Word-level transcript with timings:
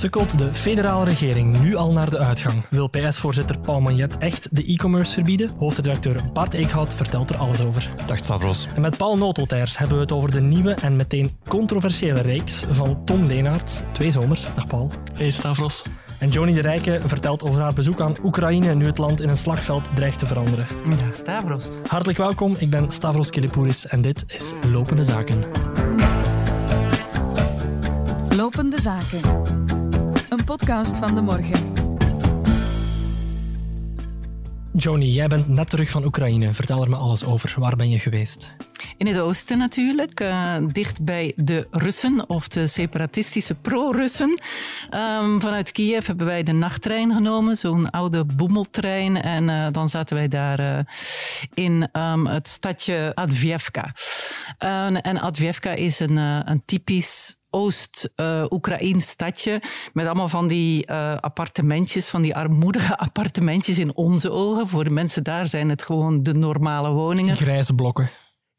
Sukkelt 0.00 0.38
de 0.38 0.54
federale 0.54 1.04
regering 1.04 1.60
nu 1.60 1.74
al 1.74 1.92
naar 1.92 2.10
de 2.10 2.18
uitgang? 2.18 2.64
Wil 2.70 2.88
PS-voorzitter 2.88 3.58
Paul 3.58 3.80
Magnet 3.80 4.18
echt 4.18 4.48
de 4.56 4.64
e-commerce 4.64 5.12
verbieden? 5.12 5.50
Hoofdredacteur 5.58 6.20
Bart 6.32 6.54
Eekhout 6.54 6.94
vertelt 6.94 7.30
er 7.30 7.36
alles 7.36 7.60
over. 7.60 7.90
Dag 8.06 8.18
Stavros. 8.18 8.68
En 8.74 8.80
met 8.80 8.96
Paul 8.96 9.16
Noteltijrs 9.16 9.78
hebben 9.78 9.96
we 9.96 10.02
het 10.02 10.12
over 10.12 10.32
de 10.32 10.40
nieuwe 10.40 10.74
en 10.74 10.96
meteen 10.96 11.36
controversiële 11.48 12.20
reeks 12.20 12.64
van 12.70 13.04
Tom 13.04 13.26
Leenaerts. 13.26 13.80
Twee 13.92 14.10
zomers. 14.10 14.46
Dag 14.54 14.66
Paul. 14.66 14.92
Hey 15.14 15.30
Stavros. 15.30 15.82
En 16.18 16.28
Joni 16.28 16.54
de 16.54 16.60
Rijke 16.60 17.02
vertelt 17.06 17.42
over 17.42 17.60
haar 17.60 17.74
bezoek 17.74 18.00
aan 18.00 18.16
Oekraïne 18.22 18.74
nu 18.74 18.86
het 18.86 18.98
land 18.98 19.20
in 19.20 19.28
een 19.28 19.36
slagveld 19.36 19.88
dreigt 19.94 20.18
te 20.18 20.26
veranderen. 20.26 20.66
Dag 20.84 21.14
Stavros. 21.14 21.78
Hartelijk 21.86 22.18
welkom, 22.18 22.54
ik 22.58 22.70
ben 22.70 22.90
Stavros 22.90 23.30
Kilipouris 23.30 23.86
en 23.86 24.00
dit 24.00 24.24
is 24.26 24.52
Lopende 24.72 25.04
Zaken. 25.04 25.44
Lopende 28.36 28.80
Zaken. 28.80 29.59
Een 30.30 30.44
podcast 30.44 30.96
van 30.96 31.14
de 31.14 31.20
morgen. 31.20 31.72
Joni, 34.72 35.12
jij 35.12 35.26
bent 35.26 35.48
net 35.48 35.70
terug 35.70 35.90
van 35.90 36.04
Oekraïne. 36.04 36.54
Vertel 36.54 36.82
er 36.82 36.90
me 36.90 36.96
alles 36.96 37.24
over. 37.24 37.54
Waar 37.58 37.76
ben 37.76 37.90
je 37.90 37.98
geweest? 37.98 38.52
In 38.96 39.06
het 39.06 39.18
oosten 39.18 39.58
natuurlijk, 39.58 40.20
uh, 40.20 40.56
dicht 40.66 41.04
bij 41.04 41.32
de 41.36 41.66
Russen 41.70 42.28
of 42.28 42.48
de 42.48 42.66
separatistische 42.66 43.54
pro-Russen. 43.54 44.40
Um, 44.94 45.40
vanuit 45.40 45.72
Kiev 45.72 46.06
hebben 46.06 46.26
wij 46.26 46.42
de 46.42 46.52
nachttrein 46.52 47.12
genomen, 47.12 47.56
zo'n 47.56 47.90
oude 47.90 48.24
boemeltrein. 48.24 49.22
En 49.22 49.48
uh, 49.48 49.66
dan 49.70 49.88
zaten 49.88 50.16
wij 50.16 50.28
daar 50.28 50.60
uh, 50.60 50.78
in 51.54 51.88
um, 51.92 52.26
het 52.26 52.48
stadje 52.48 53.12
Advievka. 53.14 53.92
en 55.02 55.20
Advievka 55.20 55.70
is 55.70 56.00
een, 56.00 56.16
een 56.16 56.62
typisch 56.64 57.38
Oost-Oekraïns 57.50 59.08
stadje 59.08 59.62
met 59.92 60.06
allemaal 60.06 60.28
van 60.28 60.48
die 60.48 60.90
uh, 60.90 61.16
appartementjes, 61.16 62.08
van 62.08 62.22
die 62.22 62.36
armoedige 62.36 62.96
appartementjes 63.06 63.78
in 63.78 63.96
onze 63.96 64.30
ogen. 64.30 64.68
Voor 64.68 64.84
de 64.84 64.90
mensen 64.90 65.24
daar 65.24 65.48
zijn 65.48 65.68
het 65.68 65.82
gewoon 65.82 66.22
de 66.22 66.34
normale 66.34 66.90
woningen. 66.90 67.36
Grijze 67.36 67.74
blokken. 67.74 68.10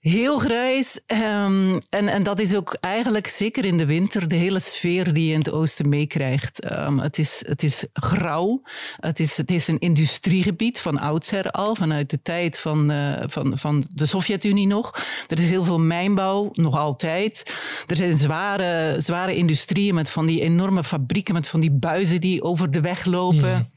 Heel 0.02 0.40
grijs. 0.40 1.00
Um, 1.08 1.82
en, 1.90 2.08
en 2.08 2.24
dat 2.24 2.40
is 2.40 2.56
ook 2.56 2.78
eigenlijk, 2.80 3.28
zeker 3.28 3.66
in 3.66 3.78
de 3.78 3.86
winter, 3.86 4.28
de 4.28 4.36
hele 4.36 4.60
sfeer 4.60 5.14
die 5.14 5.26
je 5.26 5.34
in 5.34 5.40
het 5.40 5.52
oosten 5.52 5.90
meekrijgt. 5.90 6.72
Um, 6.72 7.00
het, 7.00 7.18
is, 7.18 7.44
het 7.48 7.64
is 7.64 7.86
grauw. 7.94 8.62
Het 9.00 9.20
is, 9.20 9.38
het 9.38 9.52
is 9.52 9.68
een 9.68 9.80
industriegebied 9.80 10.80
van 10.80 11.00
oudsher 11.00 11.52
al, 11.52 11.76
vanuit 11.76 12.10
de 12.10 12.22
tijd 12.22 12.60
van, 12.60 12.92
uh, 12.92 13.24
van, 13.26 13.58
van 13.58 13.84
de 13.88 14.06
Sovjet-Unie 14.06 14.68
nog. 14.68 15.06
Er 15.28 15.40
is 15.40 15.50
heel 15.50 15.66
veel 15.66 15.80
mijnbouw, 15.80 16.50
nog 16.54 16.78
altijd. 16.78 17.56
Er 17.88 17.96
zijn 17.96 18.18
zware, 18.18 18.96
zware 18.98 19.36
industrieën 19.36 19.96
met 19.96 20.10
van 20.10 20.26
die 20.26 20.42
enorme 20.42 20.84
fabrieken, 20.84 21.34
met 21.34 21.48
van 21.48 21.60
die 21.60 21.72
buizen 21.72 22.22
die 22.22 22.44
over 22.44 22.72
de 22.72 22.82
weg 22.82 23.06
lopen. 23.06 23.56
Mm. 23.56 23.70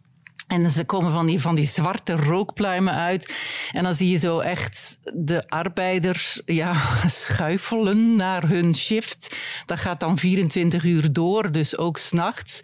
En 0.47 0.71
ze 0.71 0.85
komen 0.85 1.13
van 1.13 1.27
die, 1.27 1.41
van 1.41 1.55
die 1.55 1.65
zwarte 1.65 2.13
rookpluimen 2.17 2.95
uit. 2.95 3.37
En 3.73 3.83
dan 3.83 3.95
zie 3.95 4.11
je 4.11 4.19
zo 4.19 4.39
echt 4.39 4.99
de 5.15 5.49
arbeiders 5.49 6.43
ja, 6.45 6.75
schuifelen 7.07 8.17
naar 8.17 8.49
hun 8.49 8.75
shift. 8.75 9.37
Dat 9.67 9.79
gaat 9.79 10.01
dan 10.01 10.19
24 10.19 10.85
uur 10.85 11.13
door, 11.13 11.53
dus 11.53 11.79
ook 11.79 11.99
s'nachts. 11.99 12.61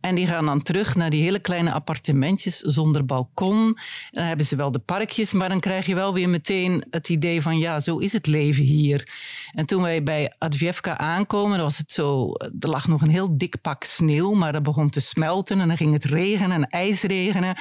En 0.00 0.14
die 0.14 0.26
gaan 0.26 0.46
dan 0.46 0.62
terug 0.62 0.94
naar 0.94 1.10
die 1.10 1.22
hele 1.22 1.38
kleine 1.38 1.72
appartementjes 1.72 2.56
zonder 2.56 3.04
balkon. 3.04 3.78
Dan 4.10 4.24
hebben 4.24 4.46
ze 4.46 4.56
wel 4.56 4.70
de 4.70 4.78
parkjes, 4.78 5.32
maar 5.32 5.48
dan 5.48 5.60
krijg 5.60 5.86
je 5.86 5.94
wel 5.94 6.14
weer 6.14 6.28
meteen 6.28 6.84
het 6.90 7.08
idee 7.08 7.42
van 7.42 7.58
ja, 7.58 7.80
zo 7.80 7.98
is 7.98 8.12
het 8.12 8.26
leven 8.26 8.64
hier. 8.64 9.08
En 9.52 9.66
toen 9.66 9.82
wij 9.82 10.02
bij 10.02 10.34
Advievka 10.38 10.98
aankomen, 10.98 11.60
was 11.60 11.78
het 11.78 11.92
zo, 11.92 12.32
er 12.34 12.68
lag 12.68 12.88
nog 12.88 13.02
een 13.02 13.10
heel 13.10 13.38
dik 13.38 13.60
pak 13.60 13.84
sneeuw, 13.84 14.32
maar 14.32 14.52
dat 14.52 14.62
begon 14.62 14.90
te 14.90 15.00
smelten 15.00 15.60
en 15.60 15.68
dan 15.68 15.76
ging 15.76 15.92
het 15.92 16.04
regenen 16.04 16.50
en 16.50 16.68
ijsregenen. 16.68 17.56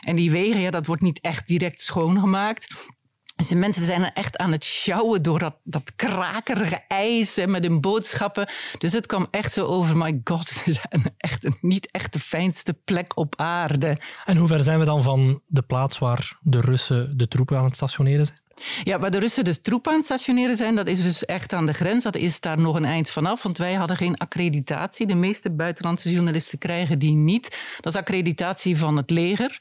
En 0.00 0.16
die 0.16 0.30
wegen, 0.30 0.60
ja, 0.60 0.70
dat 0.70 0.86
wordt 0.86 1.02
niet 1.02 1.20
echt 1.20 1.46
direct 1.46 1.82
schoongemaakt. 1.82 2.92
Dus 3.36 3.48
de 3.48 3.56
mensen 3.56 3.84
zijn 3.84 4.04
er 4.04 4.12
echt 4.12 4.36
aan 4.36 4.52
het 4.52 4.64
sjouwen 4.64 5.22
door 5.22 5.38
dat, 5.38 5.56
dat 5.62 5.92
krakerige 5.96 6.82
ijs 6.88 7.36
en 7.36 7.50
met 7.50 7.64
hun 7.64 7.80
boodschappen. 7.80 8.48
Dus 8.78 8.92
het 8.92 9.06
kwam 9.06 9.26
echt 9.30 9.52
zo 9.52 9.66
over, 9.66 9.96
my 9.96 10.20
god, 10.24 10.48
ze 10.64 10.72
zijn 10.72 11.14
echt 11.16 11.44
een, 11.44 11.58
niet 11.60 11.90
echt 11.90 12.12
de 12.12 12.20
fijnste 12.20 12.72
plek 12.72 13.16
op 13.16 13.34
aarde. 13.36 14.00
En 14.24 14.36
hoe 14.36 14.48
ver 14.48 14.60
zijn 14.60 14.78
we 14.78 14.84
dan 14.84 15.02
van 15.02 15.40
de 15.46 15.62
plaats 15.62 15.98
waar 15.98 16.38
de 16.40 16.60
Russen 16.60 17.16
de 17.16 17.28
troepen 17.28 17.58
aan 17.58 17.64
het 17.64 17.76
stationeren 17.76 18.26
zijn? 18.26 18.43
Ja, 18.82 18.98
waar 18.98 19.10
de 19.10 19.18
Russen 19.18 19.44
dus 19.44 19.60
troepen 19.62 19.90
aan 19.90 19.96
het 19.96 20.06
stationeren 20.06 20.56
zijn, 20.56 20.74
dat 20.74 20.86
is 20.86 21.02
dus 21.02 21.24
echt 21.24 21.52
aan 21.52 21.66
de 21.66 21.72
grens. 21.72 22.04
Dat 22.04 22.16
is 22.16 22.40
daar 22.40 22.58
nog 22.58 22.76
een 22.76 22.84
eind 22.84 23.10
vanaf, 23.10 23.42
want 23.42 23.58
wij 23.58 23.74
hadden 23.74 23.96
geen 23.96 24.16
accreditatie. 24.16 25.06
De 25.06 25.14
meeste 25.14 25.50
buitenlandse 25.50 26.10
journalisten 26.10 26.58
krijgen 26.58 26.98
die 26.98 27.14
niet. 27.14 27.76
Dat 27.80 27.92
is 27.92 27.98
accreditatie 27.98 28.78
van 28.78 28.96
het 28.96 29.10
leger. 29.10 29.58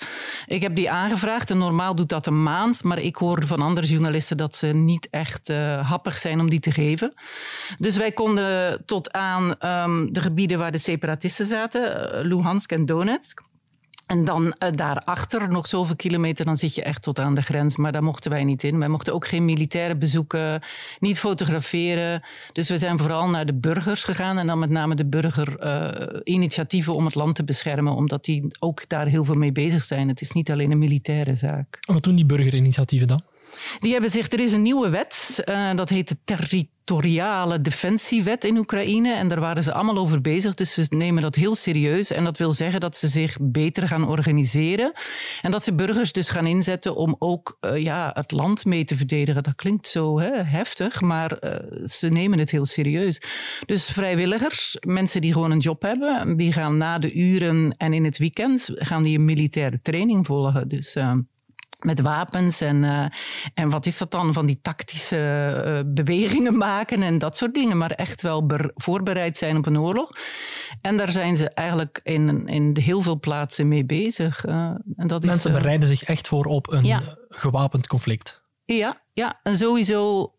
Ik 0.47 0.61
heb 0.61 0.75
die 0.75 0.91
aangevraagd 0.91 1.49
en 1.49 1.57
normaal 1.57 1.95
doet 1.95 2.09
dat 2.09 2.27
een 2.27 2.43
maand, 2.43 2.83
maar 2.83 2.99
ik 2.99 3.15
hoor 3.15 3.45
van 3.45 3.61
andere 3.61 3.87
journalisten 3.87 4.37
dat 4.37 4.55
ze 4.55 4.67
niet 4.67 5.07
echt 5.09 5.49
uh, 5.49 5.89
happig 5.89 6.17
zijn 6.17 6.39
om 6.39 6.49
die 6.49 6.59
te 6.59 6.71
geven. 6.71 7.13
Dus 7.77 7.97
wij 7.97 8.11
konden 8.11 8.85
tot 8.85 9.11
aan 9.11 9.55
um, 9.65 10.13
de 10.13 10.21
gebieden 10.21 10.57
waar 10.57 10.71
de 10.71 10.77
separatisten 10.77 11.45
zaten, 11.45 12.15
uh, 12.15 12.25
Luhansk 12.25 12.71
en 12.71 12.85
Donetsk. 12.85 13.41
En 14.05 14.25
dan 14.25 14.45
uh, 14.45 14.69
daarachter, 14.75 15.49
nog 15.49 15.67
zoveel 15.67 15.95
kilometer, 15.95 16.45
dan 16.45 16.57
zit 16.57 16.75
je 16.75 16.83
echt 16.83 17.03
tot 17.03 17.19
aan 17.19 17.35
de 17.35 17.41
grens. 17.41 17.77
Maar 17.77 17.91
daar 17.91 18.03
mochten 18.03 18.31
wij 18.31 18.43
niet 18.43 18.63
in. 18.63 18.79
Wij 18.79 18.87
mochten 18.87 19.13
ook 19.13 19.27
geen 19.27 19.45
militairen 19.45 19.99
bezoeken, 19.99 20.61
niet 20.99 21.19
fotograferen. 21.19 22.23
Dus 22.53 22.69
we 22.69 22.77
zijn 22.77 22.99
vooral 22.99 23.29
naar 23.29 23.45
de 23.45 23.53
burgers 23.53 24.03
gegaan. 24.03 24.37
En 24.37 24.47
dan 24.47 24.59
met 24.59 24.69
name 24.69 24.95
de 24.95 25.05
burgerinitiatieven 25.05 26.91
uh, 26.91 26.97
om 26.99 27.05
het 27.05 27.15
land 27.15 27.35
te 27.35 27.43
beschermen. 27.43 27.93
Omdat 27.93 28.25
die 28.25 28.47
ook 28.59 28.89
daar 28.89 29.07
heel 29.07 29.25
veel 29.25 29.35
mee 29.35 29.51
bezig 29.51 29.83
zijn. 29.83 30.07
Het 30.07 30.21
is 30.21 30.31
niet 30.31 30.51
alleen 30.51 30.71
een 30.71 30.77
militaire 30.77 31.35
zaak. 31.35 31.79
Wat 31.81 32.03
doen 32.03 32.15
die 32.15 32.25
burgerinitiatieven 32.25 33.07
dan? 33.07 33.21
Die 33.79 33.91
hebben 33.91 34.09
zich, 34.09 34.31
er 34.31 34.39
is 34.39 34.53
een 34.53 34.61
nieuwe 34.61 34.89
wet, 34.89 35.43
uh, 35.45 35.75
dat 35.75 35.89
heet 35.89 36.07
de 36.07 36.17
territoriale 36.25 37.61
defensiewet 37.61 38.43
in 38.43 38.57
Oekraïne. 38.57 39.13
En 39.13 39.27
daar 39.27 39.39
waren 39.39 39.63
ze 39.63 39.73
allemaal 39.73 39.97
over 39.97 40.21
bezig, 40.21 40.53
dus 40.53 40.73
ze 40.73 40.85
nemen 40.89 41.21
dat 41.21 41.35
heel 41.35 41.55
serieus. 41.55 42.11
En 42.11 42.23
dat 42.23 42.37
wil 42.37 42.51
zeggen 42.51 42.79
dat 42.79 42.97
ze 42.97 43.07
zich 43.07 43.37
beter 43.41 43.87
gaan 43.87 44.07
organiseren. 44.07 44.93
En 45.41 45.51
dat 45.51 45.63
ze 45.63 45.73
burgers 45.73 46.11
dus 46.11 46.29
gaan 46.29 46.45
inzetten 46.45 46.95
om 46.95 47.15
ook 47.19 47.57
uh, 47.61 47.77
ja, 47.77 48.11
het 48.13 48.31
land 48.31 48.65
mee 48.65 48.85
te 48.85 48.97
verdedigen. 48.97 49.43
Dat 49.43 49.55
klinkt 49.55 49.87
zo 49.87 50.19
hè, 50.19 50.43
heftig, 50.43 51.01
maar 51.01 51.37
uh, 51.41 51.85
ze 51.85 52.07
nemen 52.09 52.39
het 52.39 52.51
heel 52.51 52.65
serieus. 52.65 53.21
Dus 53.65 53.89
vrijwilligers, 53.89 54.77
mensen 54.87 55.21
die 55.21 55.33
gewoon 55.33 55.51
een 55.51 55.59
job 55.59 55.81
hebben, 55.81 56.37
die 56.37 56.53
gaan 56.53 56.77
na 56.77 56.99
de 56.99 57.13
uren 57.13 57.75
en 57.77 57.93
in 57.93 58.05
het 58.05 58.17
weekend 58.17 58.69
gaan 58.73 59.03
die 59.03 59.17
een 59.17 59.25
militaire 59.25 59.79
training 59.81 60.25
volgen. 60.25 60.67
Dus 60.67 60.95
met 61.83 62.01
wapens 62.01 62.61
en, 62.61 62.83
uh, 62.83 63.05
en 63.53 63.69
wat 63.69 63.85
is 63.85 63.97
dat 63.97 64.11
dan 64.11 64.33
van 64.33 64.45
die 64.45 64.59
tactische 64.61 65.63
uh, 65.65 65.93
bewegingen 65.93 66.57
maken 66.57 67.01
en 67.01 67.17
dat 67.17 67.37
soort 67.37 67.53
dingen, 67.53 67.77
maar 67.77 67.91
echt 67.91 68.21
wel 68.21 68.49
voorbereid 68.75 69.37
zijn 69.37 69.57
op 69.57 69.65
een 69.65 69.79
oorlog. 69.79 70.11
En 70.81 70.97
daar 70.97 71.09
zijn 71.09 71.37
ze 71.37 71.49
eigenlijk 71.49 71.99
in, 72.03 72.47
in 72.47 72.77
heel 72.79 73.01
veel 73.01 73.19
plaatsen 73.19 73.67
mee 73.67 73.85
bezig. 73.85 74.45
Uh, 74.45 74.53
en 74.95 75.07
dat 75.07 75.23
Mensen 75.23 75.51
is, 75.51 75.57
bereiden 75.57 75.87
zich 75.87 76.03
echt 76.03 76.27
voor 76.27 76.45
op 76.45 76.71
een 76.71 76.83
ja. 76.83 77.01
gewapend 77.29 77.87
conflict. 77.87 78.41
Ja, 78.65 79.01
ja, 79.13 79.39
en 79.43 79.55
sowieso 79.55 80.32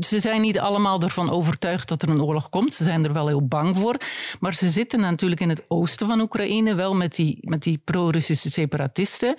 ze 0.00 0.20
zijn 0.20 0.40
niet 0.40 0.58
allemaal 0.58 1.00
ervan 1.00 1.30
overtuigd 1.30 1.88
dat 1.88 2.02
er 2.02 2.08
een 2.08 2.22
oorlog 2.22 2.48
komt. 2.48 2.74
Ze 2.74 2.84
zijn 2.84 3.04
er 3.04 3.12
wel 3.12 3.26
heel 3.26 3.46
bang 3.46 3.78
voor. 3.78 3.96
Maar 4.40 4.54
ze 4.54 4.68
zitten 4.68 5.00
natuurlijk 5.00 5.40
in 5.40 5.48
het 5.48 5.64
oosten 5.68 6.06
van 6.06 6.20
Oekraïne, 6.20 6.74
wel 6.74 6.94
met 6.94 7.14
die, 7.14 7.38
met 7.40 7.62
die 7.62 7.80
pro-Russische 7.84 8.50
separatisten. 8.50 9.34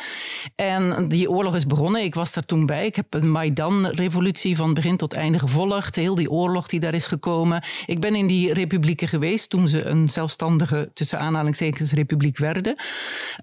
En 0.55 1.07
die 1.07 1.29
oorlog 1.29 1.55
is 1.55 1.65
begonnen. 1.65 2.03
Ik 2.03 2.15
was 2.15 2.33
daar 2.33 2.45
toen 2.45 2.65
bij. 2.65 2.85
Ik 2.85 2.95
heb 2.95 3.13
een 3.13 3.31
Maidan-revolutie 3.31 4.55
van 4.55 4.73
begin 4.73 4.97
tot 4.97 5.13
einde 5.13 5.39
gevolgd. 5.39 5.95
Heel 5.95 6.15
die 6.15 6.31
oorlog 6.31 6.67
die 6.67 6.79
daar 6.79 6.93
is 6.93 7.07
gekomen. 7.07 7.63
Ik 7.85 7.99
ben 7.99 8.15
in 8.15 8.27
die 8.27 8.53
republieken 8.53 9.07
geweest 9.07 9.49
toen 9.49 9.67
ze 9.67 9.83
een 9.83 10.09
zelfstandige, 10.09 10.91
tussen 10.93 11.19
aanhalingstekens, 11.19 11.91
republiek 11.91 12.37
werden. 12.37 12.79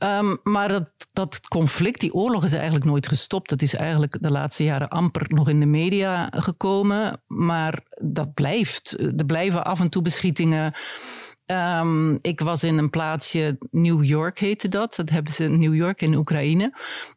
Um, 0.03 0.41
maar 0.43 0.69
dat, 0.69 0.89
dat 1.13 1.41
conflict, 1.49 2.01
die 2.01 2.15
oorlog 2.15 2.45
is 2.45 2.53
eigenlijk 2.53 2.85
nooit 2.85 3.09
gestopt. 3.09 3.49
Dat 3.49 3.63
is 3.63 3.75
eigenlijk 3.75 4.17
de 4.21 4.31
laatste 4.31 4.65
jaren 4.65 4.89
amper 4.89 5.25
nog 5.29 5.49
in 5.49 5.61
de 5.61 5.67
media 5.67 6.29
gekomen, 6.31 7.23
maar 7.27 7.83
dat 8.01 8.35
blijft. 8.35 8.97
Er 8.99 9.27
blijven 9.27 9.65
af 9.65 9.81
en 9.81 9.89
toe 9.89 10.03
beschietingen. 10.03 10.75
Um, 11.47 12.19
ik 12.21 12.41
was 12.41 12.65
in 12.65 12.79
een 12.79 12.91
plaatsje, 12.91 13.59
New 13.71 14.05
York 14.05 14.39
heette 14.39 14.69
dat. 14.69 14.97
Dat 14.97 15.11
hebben 15.11 15.33
ze 15.33 15.45
in 15.45 15.59
New 15.59 15.75
York 15.75 16.03
in 16.03 16.15
Oekraïne. 16.15 16.75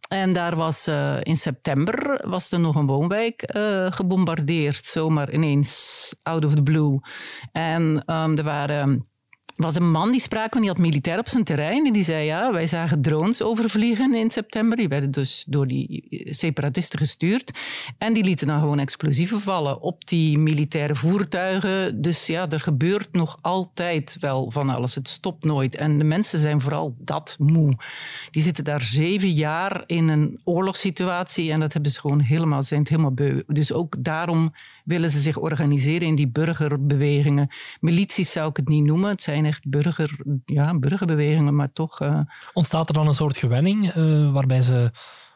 En 0.07 0.33
daar 0.33 0.55
was 0.55 0.87
uh, 0.87 1.17
in 1.21 1.35
september 1.35 2.29
was 2.29 2.51
er 2.51 2.59
nog 2.59 2.75
een 2.75 2.85
woonwijk 2.85 3.53
uh, 3.55 3.91
gebombardeerd, 3.91 4.85
zomaar 4.85 5.31
ineens 5.31 6.15
out 6.23 6.45
of 6.45 6.55
the 6.55 6.63
blue. 6.63 6.99
En 7.51 8.03
um, 8.05 8.37
er 8.37 8.43
waren 8.43 9.07
was 9.55 9.75
een 9.75 9.91
man 9.91 10.11
die 10.11 10.19
sprak, 10.19 10.53
die 10.53 10.67
had 10.67 10.77
militair 10.77 11.19
op 11.19 11.27
zijn 11.27 11.43
terrein. 11.43 11.85
En 11.85 11.93
die 11.93 12.03
zei, 12.03 12.25
ja, 12.25 12.51
wij 12.51 12.67
zagen 12.67 13.01
drones 13.01 13.41
overvliegen 13.41 14.13
in 14.13 14.29
september. 14.29 14.77
Die 14.77 14.87
werden 14.87 15.11
dus 15.11 15.43
door 15.47 15.67
die 15.67 16.07
separatisten 16.29 16.99
gestuurd. 16.99 17.51
En 17.97 18.13
die 18.13 18.23
lieten 18.23 18.47
dan 18.47 18.59
gewoon 18.59 18.79
explosieven 18.79 19.39
vallen 19.39 19.81
op 19.81 20.07
die 20.07 20.39
militaire 20.39 20.95
voertuigen. 20.95 22.01
Dus 22.01 22.27
ja, 22.27 22.49
er 22.49 22.59
gebeurt 22.59 23.07
nog 23.11 23.37
altijd 23.41 24.17
wel 24.19 24.51
van 24.51 24.69
alles. 24.69 24.95
Het 24.95 25.07
stopt 25.07 25.43
nooit. 25.43 25.75
En 25.75 25.97
de 25.97 26.03
mensen 26.03 26.39
zijn 26.39 26.61
vooral 26.61 26.95
dat 26.99 27.35
moe. 27.39 27.77
Die 28.31 28.41
zitten 28.41 28.63
daar 28.63 28.81
zeven 28.81 29.31
jaar 29.31 29.83
in 29.85 30.07
een 30.07 30.39
oorlogssituatie. 30.43 31.51
En 31.51 31.59
dat 31.59 31.73
hebben 31.73 31.91
ze 31.91 31.99
gewoon 31.99 32.19
helemaal, 32.19 32.63
zijn 32.63 32.79
het 32.79 32.89
helemaal 32.89 33.13
beu. 33.13 33.41
Dus 33.47 33.73
ook 33.73 34.03
daarom 34.03 34.53
willen 34.83 35.09
ze 35.09 35.19
zich 35.19 35.37
organiseren 35.37 36.07
in 36.07 36.15
die 36.15 36.27
burgerbewegingen. 36.27 37.47
Milities 37.79 38.31
zou 38.31 38.49
ik 38.49 38.57
het 38.57 38.67
niet 38.67 38.83
noemen. 38.83 39.09
Het 39.09 39.21
zijn 39.21 39.45
echt 39.45 39.69
burger, 39.69 40.19
ja, 40.45 40.79
burgerbewegingen, 40.79 41.55
maar 41.55 41.73
toch. 41.73 42.01
Uh... 42.01 42.19
Ontstaat 42.53 42.87
er 42.87 42.93
dan 42.93 43.07
een 43.07 43.13
soort 43.13 43.37
gewenning 43.37 43.95
uh, 43.95 44.31
waarbij 44.31 44.61
ze 44.61 44.91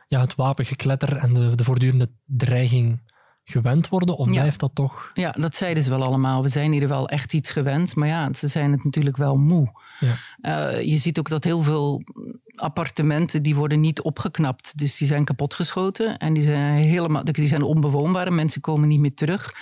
ja, 0.07 0.19
het 0.19 0.35
wapengekletter 0.35 1.15
en 1.15 1.33
de, 1.33 1.55
de 1.55 1.63
voortdurende 1.63 2.09
dreiging 2.25 3.01
gewend 3.43 3.89
worden? 3.89 4.17
Of 4.17 4.27
blijft 4.27 4.59
dat 4.59 4.75
toch? 4.75 5.11
Ja, 5.13 5.31
dat 5.31 5.55
zeiden 5.55 5.83
ze 5.83 5.89
wel 5.89 6.03
allemaal. 6.03 6.41
We 6.41 6.47
zijn 6.47 6.71
hier 6.71 6.87
wel 6.87 7.09
echt 7.09 7.33
iets 7.33 7.51
gewend. 7.51 7.95
Maar 7.95 8.07
ja, 8.07 8.33
ze 8.33 8.47
zijn 8.47 8.71
het 8.71 8.83
natuurlijk 8.83 9.17
wel 9.17 9.37
moe. 9.37 9.71
Ja. 9.99 10.15
Uh, 10.41 10.81
je 10.81 10.95
ziet 10.95 11.19
ook 11.19 11.29
dat 11.29 11.43
heel 11.43 11.63
veel 11.63 12.03
appartementen 12.57 13.43
die 13.43 13.55
worden 13.55 13.79
niet 13.79 14.01
opgeknapt. 14.01 14.77
Dus 14.77 14.97
die 14.97 15.07
zijn 15.07 15.25
kapotgeschoten 15.25 16.17
en 16.17 16.33
die 16.33 16.43
zijn 16.43 16.83
helemaal 16.83 17.23
die 17.23 17.47
zijn 17.47 17.61
onbewoonbaar. 17.61 18.33
Mensen 18.33 18.61
komen 18.61 18.87
niet 18.87 18.99
meer 18.99 19.13
terug 19.13 19.53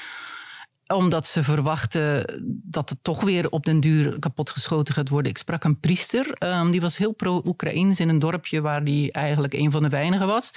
omdat 0.87 1.27
ze 1.27 1.43
verwachten 1.43 2.25
dat 2.63 2.89
het 2.89 2.97
toch 3.01 3.21
weer 3.21 3.49
op 3.49 3.65
den 3.65 3.79
duur 3.79 4.19
kapotgeschoten 4.19 4.93
gaat 4.93 5.09
worden. 5.09 5.31
Ik 5.31 5.37
sprak 5.37 5.63
een 5.63 5.79
priester, 5.79 6.35
um, 6.43 6.71
die 6.71 6.81
was 6.81 6.97
heel 6.97 7.13
pro-Oekraïns 7.13 7.99
in 7.99 8.09
een 8.09 8.19
dorpje 8.19 8.61
waar 8.61 8.83
die 8.83 9.11
eigenlijk 9.11 9.53
een 9.53 9.71
van 9.71 9.83
de 9.83 9.89
weinigen 9.89 10.27
was. 10.27 10.51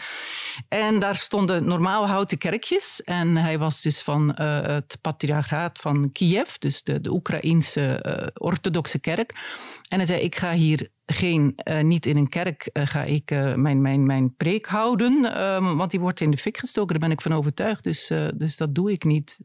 En 0.69 1.01
daar 1.01 1.15
stonden 1.15 1.65
normaal 1.65 2.09
houten 2.09 2.39
kerkjes. 2.39 3.03
En 3.03 3.37
hij 3.37 3.59
was 3.59 3.81
dus 3.81 4.03
van 4.03 4.37
uh, 4.41 4.61
het 4.61 4.99
patriarchaat 5.01 5.79
van 5.79 6.13
Kiev, 6.13 6.55
dus 6.55 6.83
de, 6.83 7.01
de 7.01 7.13
Oekraïnse 7.13 8.05
uh, 8.07 8.27
orthodoxe 8.35 8.99
kerk. 8.99 9.33
En 9.89 9.97
hij 9.97 10.07
zei, 10.07 10.21
ik 10.21 10.37
ga 10.37 10.53
hier 10.53 10.89
geen, 11.11 11.55
uh, 11.65 11.81
niet 11.81 12.07
in 12.07 12.17
een 12.17 12.29
kerk 12.29 12.71
uh, 12.73 12.87
ga 12.87 13.03
ik 13.03 13.31
uh, 13.31 13.55
mijn, 13.55 13.81
mijn, 13.81 14.07
mijn 14.07 14.35
preek 14.37 14.67
houden, 14.67 15.43
um, 15.43 15.77
want 15.77 15.91
die 15.91 16.01
wordt 16.01 16.21
in 16.21 16.31
de 16.31 16.39
fik 16.39 16.57
gestoken, 16.57 16.91
daar 17.01 17.09
ben 17.09 17.17
ik 17.17 17.23
van 17.23 17.35
overtuigd. 17.35 17.85
Dus, 17.85 18.13
dus 18.35 18.57
dat 18.57 18.75
doe 18.75 18.93
ik 18.93 19.05
niet. 19.05 19.41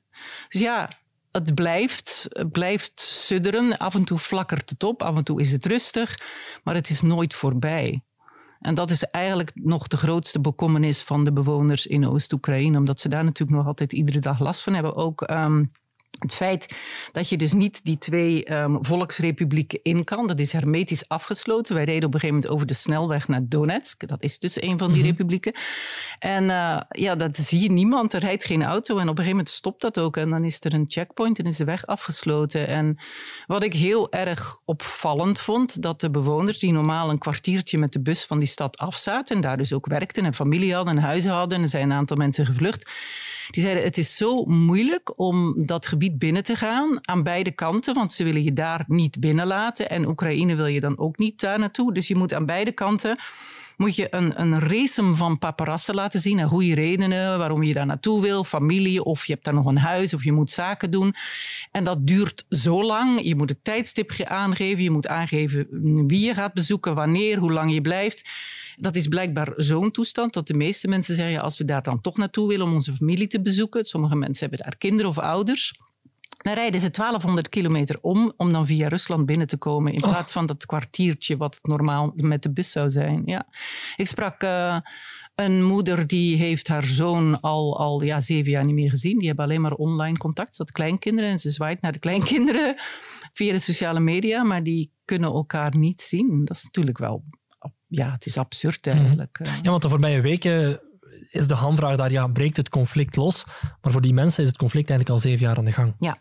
Dus 0.50 0.62
ja, 0.62 0.90
het 1.32 1.56
blijft, 1.56 2.30
blijft 2.52 3.00
sudderen. 3.00 3.78
Af 3.78 3.96
en 3.96 4.04
toe 4.04 4.20
flakkert 4.20 4.70
het 4.70 4.84
op, 4.84 5.04
af 5.04 5.16
en 5.16 5.24
toe 5.24 5.42
is 5.42 5.52
het 5.52 5.66
rustig, 5.66 6.20
maar 6.64 6.76
het 6.76 6.90
is 6.90 7.02
nooit 7.02 7.34
voorbij. 7.34 8.04
En 8.60 8.74
dat 8.74 8.90
is 8.90 9.04
eigenlijk 9.04 9.52
nog 9.54 9.88
de 9.88 9.98
grootste 9.98 10.40
bekommernis 10.40 11.02
van 11.02 11.24
de 11.24 11.34
bewoners 11.34 11.88
in 11.88 12.08
Oost-Oekraïne, 12.08 12.78
omdat 12.78 13.00
ze 13.00 13.10
daar 13.10 13.24
natuurlijk 13.24 13.58
nog 13.58 13.68
altijd 13.68 13.94
iedere 13.94 14.20
dag 14.20 14.40
last 14.40 14.62
van 14.62 14.74
hebben. 14.74 14.96
Ook 14.96 15.30
um, 15.30 15.72
het 16.20 16.36
feit 16.36 16.76
dat 17.12 17.30
je 17.30 17.38
dus 17.38 17.54
niet 17.54 17.86
die 17.86 17.98
twee 17.98 18.54
um, 18.54 18.86
volksrepublieken 18.86 19.80
in 19.84 20.04
kan, 20.04 20.28
dat 20.28 20.40
is 20.40 20.52
hermetisch 20.52 21.08
afgesloten. 21.08 21.76
Wij 21.76 21.84
reden 21.84 22.08
op 22.08 22.14
een 22.14 22.20
gegeven 22.20 22.36
moment 22.36 22.54
over 22.54 22.68
de 22.68 22.74
snelweg 22.74 23.28
naar 23.28 23.42
Donetsk. 23.44 24.08
Dat 24.08 24.24
is 24.24 24.40
dus 24.40 24.62
een 24.62 24.78
van 24.78 24.88
die 24.88 24.88
mm 24.88 24.94
-hmm. 24.94 25.10
republieken. 25.10 25.54
En 26.20 26.44
uh, 26.44 26.82
ja, 26.90 27.16
dat 27.16 27.38
zie 27.38 27.62
je 27.62 27.72
niemand. 27.72 28.14
Er 28.14 28.20
rijdt 28.20 28.46
geen 28.46 28.64
auto. 28.64 28.94
En 28.94 29.02
op 29.02 29.10
een 29.10 29.24
gegeven 29.24 29.30
moment 29.30 29.50
stopt 29.50 29.82
dat 29.82 30.00
ook. 30.00 30.18
En 30.18 30.30
dan 30.30 30.44
is 30.44 30.58
er 30.60 30.74
een 30.74 30.86
checkpoint 30.88 31.40
en 31.40 31.46
is 31.46 31.58
de 31.58 31.66
weg 31.66 31.86
afgesloten. 31.86 32.68
En 32.68 32.98
wat 33.48 33.64
ik 33.64 33.74
heel 33.74 34.12
erg 34.12 34.60
opvallend 34.66 35.40
vond, 35.40 35.82
dat 35.82 36.02
de 36.02 36.10
bewoners 36.10 36.60
die 36.60 36.72
normaal 36.72 37.10
een 37.10 37.18
kwartiertje 37.18 37.78
met 37.78 37.94
de 37.94 38.02
bus 38.02 38.26
van 38.26 38.38
die 38.38 38.48
stad 38.48 38.78
afzaten 38.78 39.36
en 39.36 39.42
daar 39.42 39.58
dus 39.58 39.74
ook 39.74 39.86
werkten 39.86 40.26
en 40.26 40.34
familie 40.34 40.76
hadden 40.76 40.98
en 40.98 41.04
huizen 41.04 41.32
hadden, 41.32 41.58
en 41.58 41.64
er 41.64 41.70
zijn 41.70 41.90
een 41.90 41.98
aantal 41.98 42.18
mensen 42.18 42.46
gevlucht, 42.46 42.92
die 43.50 43.64
zeiden 43.64 43.84
het 43.84 43.98
is 43.98 44.18
zo 44.18 44.46
moeilijk 44.46 45.20
om 45.20 45.66
dat 45.66 45.88
gebied 45.88 46.18
binnen 46.18 46.44
te 46.44 46.56
gaan 46.56 47.00
aan 47.02 47.24
beide 47.24 47.52
kanten, 47.52 47.94
want 47.94 48.12
ze 48.12 48.24
willen 48.24 48.44
je 48.44 48.54
daar 48.54 48.84
niet 48.88 49.20
binnenlaten 49.20 49.90
en 49.90 50.08
Oekraïne 50.08 50.56
wil 50.56 50.66
je 50.66 50.80
dan 50.80 50.98
ook 50.98 51.18
niet 51.18 51.40
daar 51.40 51.60
naartoe. 51.60 51.94
Dus 51.94 52.08
je 52.08 52.16
moet 52.16 52.34
aan 52.34 52.46
beide 52.46 52.72
kanten 52.72 53.20
moet 53.78 53.96
je 53.96 54.08
een, 54.10 54.42
een 54.42 55.16
van 55.18 55.38
paparazzen 55.38 55.96
laten 55.96 56.22
zien. 56.22 56.40
En 56.40 56.48
goede 56.48 56.74
redenen 56.74 57.38
waarom 57.38 57.64
je 57.64 57.74
daar 57.74 57.86
naartoe 57.86 58.22
wil, 58.22 58.44
familie, 58.44 59.04
of 59.04 59.26
je 59.26 59.34
hebt 59.34 59.46
daar 59.46 59.54
nog 59.54 59.66
een 59.66 59.78
huis, 59.78 60.14
of 60.14 60.24
je 60.24 60.32
moet 60.32 60.52
zaken 60.52 60.92
doen. 60.92 61.16
En 61.72 61.84
dat 61.84 62.08
duurt 62.08 62.46
zo 62.50 62.84
lang. 62.84 63.22
Je 63.24 63.36
moet 63.36 63.50
het 63.50 63.64
tijdstip 63.64 64.12
aangeven, 64.24 64.84
je 64.84 64.92
moet 64.92 65.08
aangeven 65.08 65.68
wie 66.08 66.26
je 66.26 66.34
gaat 66.34 66.54
bezoeken, 66.54 66.96
wanneer, 66.96 67.38
hoe 67.38 67.52
lang 67.52 67.74
je 67.74 67.82
blijft. 67.82 68.30
Dat 68.76 68.96
is 68.96 69.08
blijkbaar 69.08 69.54
zo'n 69.56 69.92
toestand 69.92 70.34
dat 70.34 70.48
de 70.48 70.54
meeste 70.54 70.88
mensen 70.88 71.16
zeggen, 71.16 71.42
als 71.42 71.58
we 71.58 71.64
daar 71.64 71.84
dan 71.84 72.02
toch 72.02 72.18
naartoe 72.18 72.48
willen 72.48 72.66
om 72.66 72.74
onze 72.74 72.94
familie 72.94 73.28
te 73.28 73.42
bezoeken, 73.42 73.86
sommige 73.86 74.16
mensen 74.16 74.50
hebben 74.50 74.66
daar 74.66 74.78
kinderen 74.78 75.10
of 75.10 75.18
ouders, 75.18 75.74
dan 76.44 76.54
rijden 76.54 76.82
ze 76.82 76.90
1200 76.90 77.50
kilometer 77.50 77.98
om 78.02 78.34
om 78.38 78.52
dan 78.52 78.66
via 78.66 78.88
Rusland 78.88 79.26
binnen 79.26 79.48
te 79.48 79.58
komen. 79.58 79.94
In 79.94 80.04
oh. 80.04 80.10
plaats 80.10 80.32
van 80.32 80.46
dat 80.46 80.66
kwartiertje 80.66 81.38
wat 81.38 81.56
het 81.56 81.66
normaal 81.66 82.12
met 82.16 82.44
de 82.44 82.52
bus 82.52 82.72
zou 82.72 82.90
zijn. 82.90 83.22
Ja. 83.26 83.48
Ik 83.96 84.08
sprak 84.08 84.44
uh, 84.44 84.78
een 85.36 85.64
moeder 85.64 86.08
die 86.08 86.38
heeft 86.38 86.68
haar 86.68 86.84
zoon 86.84 87.40
al, 87.40 87.78
al 87.78 88.04
ja, 88.04 88.22
zeven 88.22 88.52
jaar 88.52 88.66
niet 88.66 88.76
meer 88.76 88.90
gezien. 88.90 89.18
Die 89.18 89.28
hebben 89.28 89.46
alleen 89.46 89.62
maar 89.62 89.74
online 89.74 90.18
contact. 90.18 90.56
Ze 90.56 90.62
had 90.62 90.72
kleinkinderen 90.72 91.30
en 91.30 91.40
ze 91.40 91.52
zwaait 91.52 91.82
naar 91.82 91.92
de 91.92 92.00
kleinkinderen 92.00 92.76
via 93.34 93.52
de 93.52 93.60
sociale 93.60 94.00
media. 94.00 94.44
Maar 94.44 94.64
die 94.64 94.92
kunnen 95.06 95.32
elkaar 95.32 95.78
niet 95.78 96.02
zien. 96.02 96.46
Dat 96.46 96.56
is 96.56 96.64
natuurlijk 96.64 96.98
wel... 96.98 97.24
Ja, 97.96 98.12
het 98.12 98.26
is 98.26 98.38
absurd 98.38 98.86
mhm. 98.86 98.98
eigenlijk. 98.98 99.40
Ja, 99.62 99.70
want 99.70 99.82
de 99.82 99.90
voorbije 99.90 100.22
weken 100.22 100.80
is 101.30 101.48
de 101.48 101.54
hamvraag 101.54 101.96
daar, 101.96 102.12
ja, 102.12 102.28
breekt 102.28 102.58
het 102.58 102.70
conflict 102.70 103.16
los? 103.16 103.46
Maar 103.82 103.92
voor 103.92 104.02
die 104.02 104.14
mensen 104.14 104.44
is 104.44 104.50
het 104.50 104.58
conflict 104.58 104.90
eigenlijk 104.90 105.20
al 105.20 105.30
zeven 105.30 105.46
jaar 105.46 105.58
aan 105.58 105.66
de 105.66 105.72
gang. 105.72 105.96
Ja, 106.00 106.18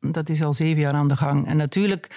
dat 0.00 0.28
is 0.28 0.42
al 0.42 0.52
zeven 0.52 0.80
jaar 0.80 0.92
aan 0.92 1.08
de 1.08 1.16
gang. 1.16 1.46
En 1.46 1.56
natuurlijk, 1.56 2.16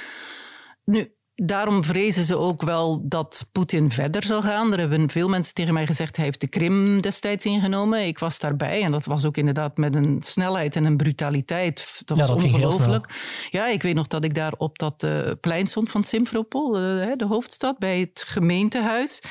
nu, 0.84 1.14
daarom 1.36 1.84
vrezen 1.84 2.24
ze 2.24 2.38
ook 2.38 2.62
wel 2.62 3.02
dat 3.04 3.50
Poetin 3.52 3.90
verder 3.90 4.24
zal 4.24 4.42
gaan. 4.42 4.74
Er 4.74 4.80
hebben 4.80 5.10
veel 5.10 5.30
mensen 5.30 5.54
tegen 5.54 5.74
mij 5.74 5.86
gezegd, 5.86 6.16
hij 6.16 6.26
heeft 6.26 6.42
de 6.42 6.48
Krim 6.48 7.02
destijds 7.02 7.46
ingenomen. 7.46 8.08
Ik 8.08 8.20
was 8.20 8.40
daarbij 8.40 8.84
en 8.84 8.92
dat 8.92 9.06
was 9.06 9.26
ook 9.26 9.38
inderdaad 9.38 9.78
met 9.78 9.96
een 9.96 10.22
snelheid 10.22 10.76
en 10.76 10.86
een 10.86 10.98
brutaliteit. 10.98 12.02
Dat 12.06 12.18
was 12.18 12.30
ongelooflijk. 12.30 13.06
Ja, 13.50 13.68
ik 13.68 13.82
weet 13.82 13.96
nog 13.96 14.08
dat 14.08 14.24
ik 14.24 14.36
daar 14.36 14.54
op 14.58 14.80
dat 14.80 15.04
uh, 15.04 15.32
plein 15.42 15.68
stond 15.68 15.92
van 15.92 16.04
Simferopol, 16.04 16.82
uh, 16.82 17.12
de 17.16 17.26
hoofdstad, 17.26 17.80
bij 17.80 18.00
het 18.00 18.24
gemeentehuis. 18.28 19.22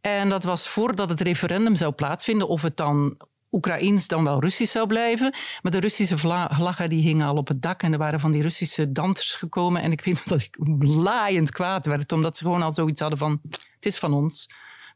En 0.00 0.28
dat 0.28 0.44
was 0.44 0.68
voordat 0.68 1.10
het 1.10 1.20
referendum 1.20 1.74
zou 1.74 1.92
plaatsvinden 1.92 2.48
of 2.48 2.62
het 2.62 2.76
dan 2.76 3.16
Oekraïens 3.50 4.08
dan 4.08 4.24
wel 4.24 4.40
Russisch 4.40 4.72
zou 4.72 4.86
blijven. 4.86 5.34
Maar 5.62 5.72
de 5.72 5.80
Russische 5.80 6.18
vlaggen 6.18 6.88
die 6.88 7.02
hingen 7.02 7.26
al 7.26 7.36
op 7.36 7.48
het 7.48 7.62
dak 7.62 7.82
en 7.82 7.92
er 7.92 7.98
waren 7.98 8.20
van 8.20 8.32
die 8.32 8.42
Russische 8.42 8.92
dansers 8.92 9.34
gekomen. 9.34 9.82
En 9.82 9.92
ik 9.92 10.04
weet 10.04 10.28
dat 10.28 10.40
ik 10.40 10.56
laaiend 10.80 11.50
kwaad 11.50 11.86
werd, 11.86 12.12
omdat 12.12 12.36
ze 12.36 12.44
gewoon 12.44 12.62
al 12.62 12.72
zoiets 12.72 13.00
hadden 13.00 13.18
van, 13.18 13.40
het 13.50 13.86
is 13.86 13.98
van 13.98 14.12
ons. 14.12 14.48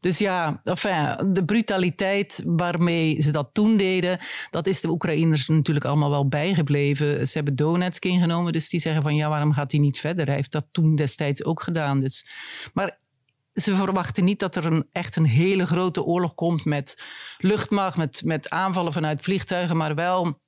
Dus 0.04 0.18
ja, 0.18 0.60
enfin, 0.62 1.32
de 1.32 1.44
brutaliteit 1.44 2.42
waarmee 2.46 3.20
ze 3.20 3.32
dat 3.32 3.50
toen 3.52 3.76
deden, 3.76 4.18
dat 4.50 4.66
is 4.66 4.80
de 4.80 4.88
Oekraïners 4.88 5.48
natuurlijk 5.48 5.84
allemaal 5.84 6.10
wel 6.10 6.28
bijgebleven. 6.28 7.26
Ze 7.26 7.32
hebben 7.32 7.56
Donetsk 7.56 8.04
ingenomen, 8.04 8.52
dus 8.52 8.68
die 8.68 8.80
zeggen 8.80 9.02
van 9.02 9.14
ja, 9.14 9.28
waarom 9.28 9.52
gaat 9.52 9.70
hij 9.70 9.80
niet 9.80 9.98
verder? 9.98 10.26
Hij 10.26 10.34
heeft 10.34 10.52
dat 10.52 10.66
toen 10.72 10.94
destijds 10.94 11.44
ook 11.44 11.62
gedaan. 11.62 12.00
Dus. 12.00 12.26
Maar 12.72 12.98
ze 13.54 13.74
verwachten 13.74 14.24
niet 14.24 14.38
dat 14.38 14.56
er 14.56 14.66
een, 14.66 14.86
echt 14.92 15.16
een 15.16 15.24
hele 15.24 15.66
grote 15.66 16.04
oorlog 16.04 16.34
komt 16.34 16.64
met 16.64 17.04
luchtmacht, 17.38 17.96
met, 17.96 18.22
met 18.24 18.50
aanvallen 18.50 18.92
vanuit 18.92 19.20
vliegtuigen, 19.20 19.76
maar 19.76 19.94
wel 19.94 20.42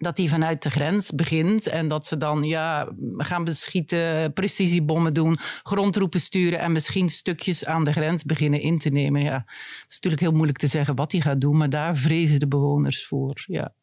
dat 0.00 0.16
die 0.16 0.28
vanuit 0.28 0.62
de 0.62 0.70
grens 0.70 1.10
begint 1.10 1.66
en 1.66 1.88
dat 1.88 2.06
ze 2.06 2.16
dan 2.16 2.42
ja, 2.42 2.88
gaan 3.16 3.44
beschieten, 3.44 4.32
precisiebommen 4.32 5.14
doen, 5.14 5.38
grondroepen 5.62 6.20
sturen 6.20 6.58
en 6.58 6.72
misschien 6.72 7.08
stukjes 7.08 7.64
aan 7.64 7.84
de 7.84 7.92
grens 7.92 8.24
beginnen 8.24 8.60
in 8.60 8.78
te 8.78 8.88
nemen. 8.88 9.22
Ja, 9.22 9.44
het 9.46 9.84
is 9.88 9.94
natuurlijk 9.94 10.22
heel 10.22 10.32
moeilijk 10.32 10.58
te 10.58 10.66
zeggen 10.66 10.94
wat 10.94 11.12
hij 11.12 11.20
gaat 11.20 11.40
doen, 11.40 11.56
maar 11.56 11.70
daar 11.70 11.96
vrezen 11.96 12.40
de 12.40 12.48
bewoners 12.48 13.06
voor. 13.06 13.44
Ja. 13.46 13.74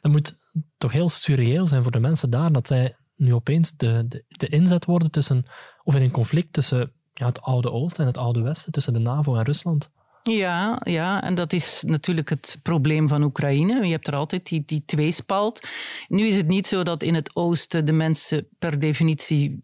Dat 0.00 0.12
moet 0.12 0.36
toch 0.78 0.92
heel 0.92 1.08
surreëel 1.08 1.66
zijn 1.66 1.82
voor 1.82 1.92
de 1.92 2.00
mensen 2.00 2.30
daar 2.30 2.52
dat 2.52 2.66
zij 2.66 2.96
nu 3.16 3.34
opeens 3.34 3.76
de, 3.76 4.04
de, 4.08 4.24
de 4.28 4.48
inzet 4.48 4.84
worden 4.84 5.10
tussen, 5.10 5.46
of 5.82 5.94
in 5.94 6.02
een 6.02 6.10
conflict 6.10 6.52
tussen 6.52 6.92
ja, 7.14 7.26
het 7.26 7.40
Oude 7.40 7.70
Oosten 7.70 8.00
en 8.00 8.06
het 8.06 8.18
Oude 8.18 8.42
Westen, 8.42 8.72
tussen 8.72 8.92
de 8.92 8.98
NAVO 8.98 9.36
en 9.36 9.44
Rusland. 9.44 9.90
Ja, 10.22 10.78
ja, 10.80 11.22
en 11.22 11.34
dat 11.34 11.52
is 11.52 11.82
natuurlijk 11.86 12.28
het 12.28 12.58
probleem 12.62 13.08
van 13.08 13.22
Oekraïne. 13.22 13.86
Je 13.86 13.92
hebt 13.92 14.06
er 14.06 14.14
altijd 14.14 14.46
die, 14.48 14.62
die 14.66 14.82
tweespalt. 14.86 15.60
Nu 16.08 16.26
is 16.26 16.36
het 16.36 16.46
niet 16.46 16.66
zo 16.66 16.82
dat 16.82 17.02
in 17.02 17.14
het 17.14 17.30
oosten 17.36 17.84
de 17.84 17.92
mensen 17.92 18.48
per 18.58 18.78
definitie 18.78 19.62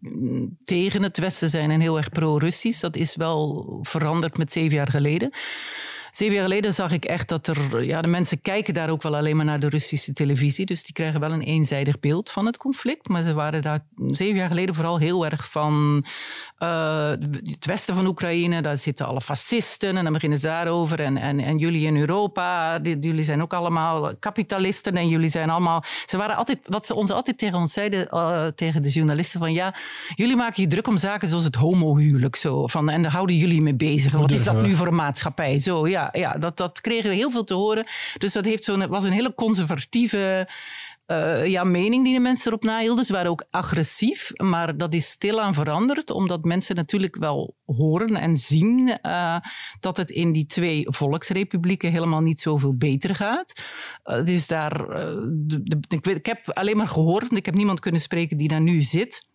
tegen 0.63 1.03
het 1.03 1.17
westen 1.17 1.49
zijn 1.49 1.71
en 1.71 1.79
heel 1.79 1.97
erg 1.97 2.09
pro-Russisch. 2.09 2.81
Dat 2.81 2.95
is 2.95 3.15
wel 3.15 3.67
veranderd 3.81 4.37
met 4.37 4.51
zeven 4.51 4.75
jaar 4.75 4.87
geleden. 4.87 5.31
Zeven 6.11 6.33
jaar 6.35 6.43
geleden 6.43 6.73
zag 6.73 6.91
ik 6.91 7.05
echt 7.05 7.29
dat 7.29 7.47
er. 7.47 7.83
Ja, 7.83 8.01
de 8.01 8.07
mensen 8.07 8.41
kijken 8.41 8.73
daar 8.73 8.89
ook 8.89 9.01
wel 9.01 9.15
alleen 9.15 9.35
maar 9.35 9.45
naar 9.45 9.59
de 9.59 9.69
Russische 9.69 10.13
televisie. 10.13 10.65
Dus 10.65 10.83
die 10.83 10.93
krijgen 10.93 11.19
wel 11.19 11.31
een 11.31 11.41
eenzijdig 11.41 11.99
beeld 11.99 12.29
van 12.31 12.45
het 12.45 12.57
conflict. 12.57 13.07
Maar 13.07 13.23
ze 13.23 13.33
waren 13.33 13.61
daar 13.61 13.79
zeven 14.07 14.35
jaar 14.35 14.49
geleden 14.49 14.75
vooral 14.75 14.97
heel 14.97 15.25
erg 15.25 15.51
van. 15.51 16.05
Uh, 16.59 17.09
het 17.09 17.65
westen 17.65 17.95
van 17.95 18.05
Oekraïne, 18.05 18.61
daar 18.61 18.77
zitten 18.77 19.05
alle 19.05 19.21
fascisten. 19.21 19.97
En 19.97 20.03
dan 20.03 20.13
beginnen 20.13 20.39
ze 20.39 20.47
daarover. 20.47 20.99
En, 20.99 21.17
en, 21.17 21.39
en 21.39 21.57
jullie 21.57 21.85
in 21.85 21.97
Europa, 21.97 22.79
die, 22.79 22.99
jullie 22.99 23.23
zijn 23.23 23.41
ook 23.41 23.53
allemaal 23.53 24.15
kapitalisten. 24.19 24.95
En 24.95 25.07
jullie 25.07 25.29
zijn 25.29 25.49
allemaal. 25.49 25.83
Ze 26.05 26.17
waren 26.17 26.35
altijd. 26.35 26.59
Wat 26.63 26.85
ze 26.85 26.95
ons 26.95 27.11
altijd 27.11 27.37
tegen 27.37 27.57
ons 27.57 27.73
zeiden, 27.73 28.07
uh, 28.11 28.45
tegen 28.45 28.81
de 28.81 28.89
journalisten: 28.89 29.39
van 29.39 29.53
ja, 29.53 29.75
jullie 30.15 30.35
maken 30.35 30.63
je 30.63 30.69
druk 30.69 30.87
om 30.87 30.97
zaken 30.97 31.27
zoals 31.27 31.43
het 31.43 31.55
homohuwelijk. 31.55 32.35
Zo, 32.35 32.67
van, 32.67 32.89
en 32.89 33.01
daar 33.01 33.11
houden 33.11 33.35
jullie 33.35 33.61
mee 33.61 33.75
bezig. 33.75 34.11
Wat 34.11 34.31
is 34.31 34.43
dat 34.43 34.61
nu 34.61 34.75
voor 34.75 34.87
een 34.87 34.95
maatschappij? 34.95 35.59
Zo, 35.59 35.87
ja, 35.87 35.98
ja 36.11 36.37
dat, 36.37 36.57
dat 36.57 36.81
kregen 36.81 37.09
we 37.09 37.15
heel 37.15 37.31
veel 37.31 37.43
te 37.43 37.53
horen. 37.53 37.87
Dus 38.17 38.33
dat 38.33 38.45
heeft 38.45 38.63
zo'n, 38.63 38.87
was 38.87 39.05
een 39.05 39.11
hele 39.11 39.33
conservatieve 39.33 40.47
uh, 41.11 41.45
ja, 41.45 41.63
mening 41.63 42.03
die 42.03 42.13
de 42.13 42.19
mensen 42.19 42.47
erop 42.47 42.63
nahielden. 42.63 43.05
Ze 43.05 43.13
waren 43.13 43.31
ook 43.31 43.45
agressief, 43.49 44.31
maar 44.35 44.77
dat 44.77 44.93
is 44.93 45.09
stilaan 45.09 45.53
veranderd, 45.53 46.11
omdat 46.11 46.43
mensen 46.43 46.75
natuurlijk 46.75 47.15
wel 47.15 47.55
horen 47.65 48.15
en 48.15 48.35
zien 48.35 48.99
uh, 49.01 49.37
dat 49.79 49.97
het 49.97 50.11
in 50.11 50.31
die 50.31 50.45
twee 50.45 50.85
volksrepublieken 50.87 51.91
helemaal 51.91 52.21
niet 52.21 52.41
zoveel 52.41 52.75
beter 52.75 53.15
gaat. 53.15 53.61
Uh, 54.05 54.15
het 54.15 54.29
is 54.29 54.47
daar, 54.47 55.01
ik, 55.87 56.05
weet, 56.05 56.17
ik 56.17 56.25
heb 56.25 56.49
alleen 56.49 56.77
maar 56.77 56.87
gehoord, 56.87 57.31
ik 57.31 57.45
heb 57.45 57.55
niemand 57.55 57.79
kunnen 57.79 58.01
spreken 58.01 58.37
die 58.37 58.47
daar 58.47 58.61
nu 58.61 58.81
zit. 58.81 59.27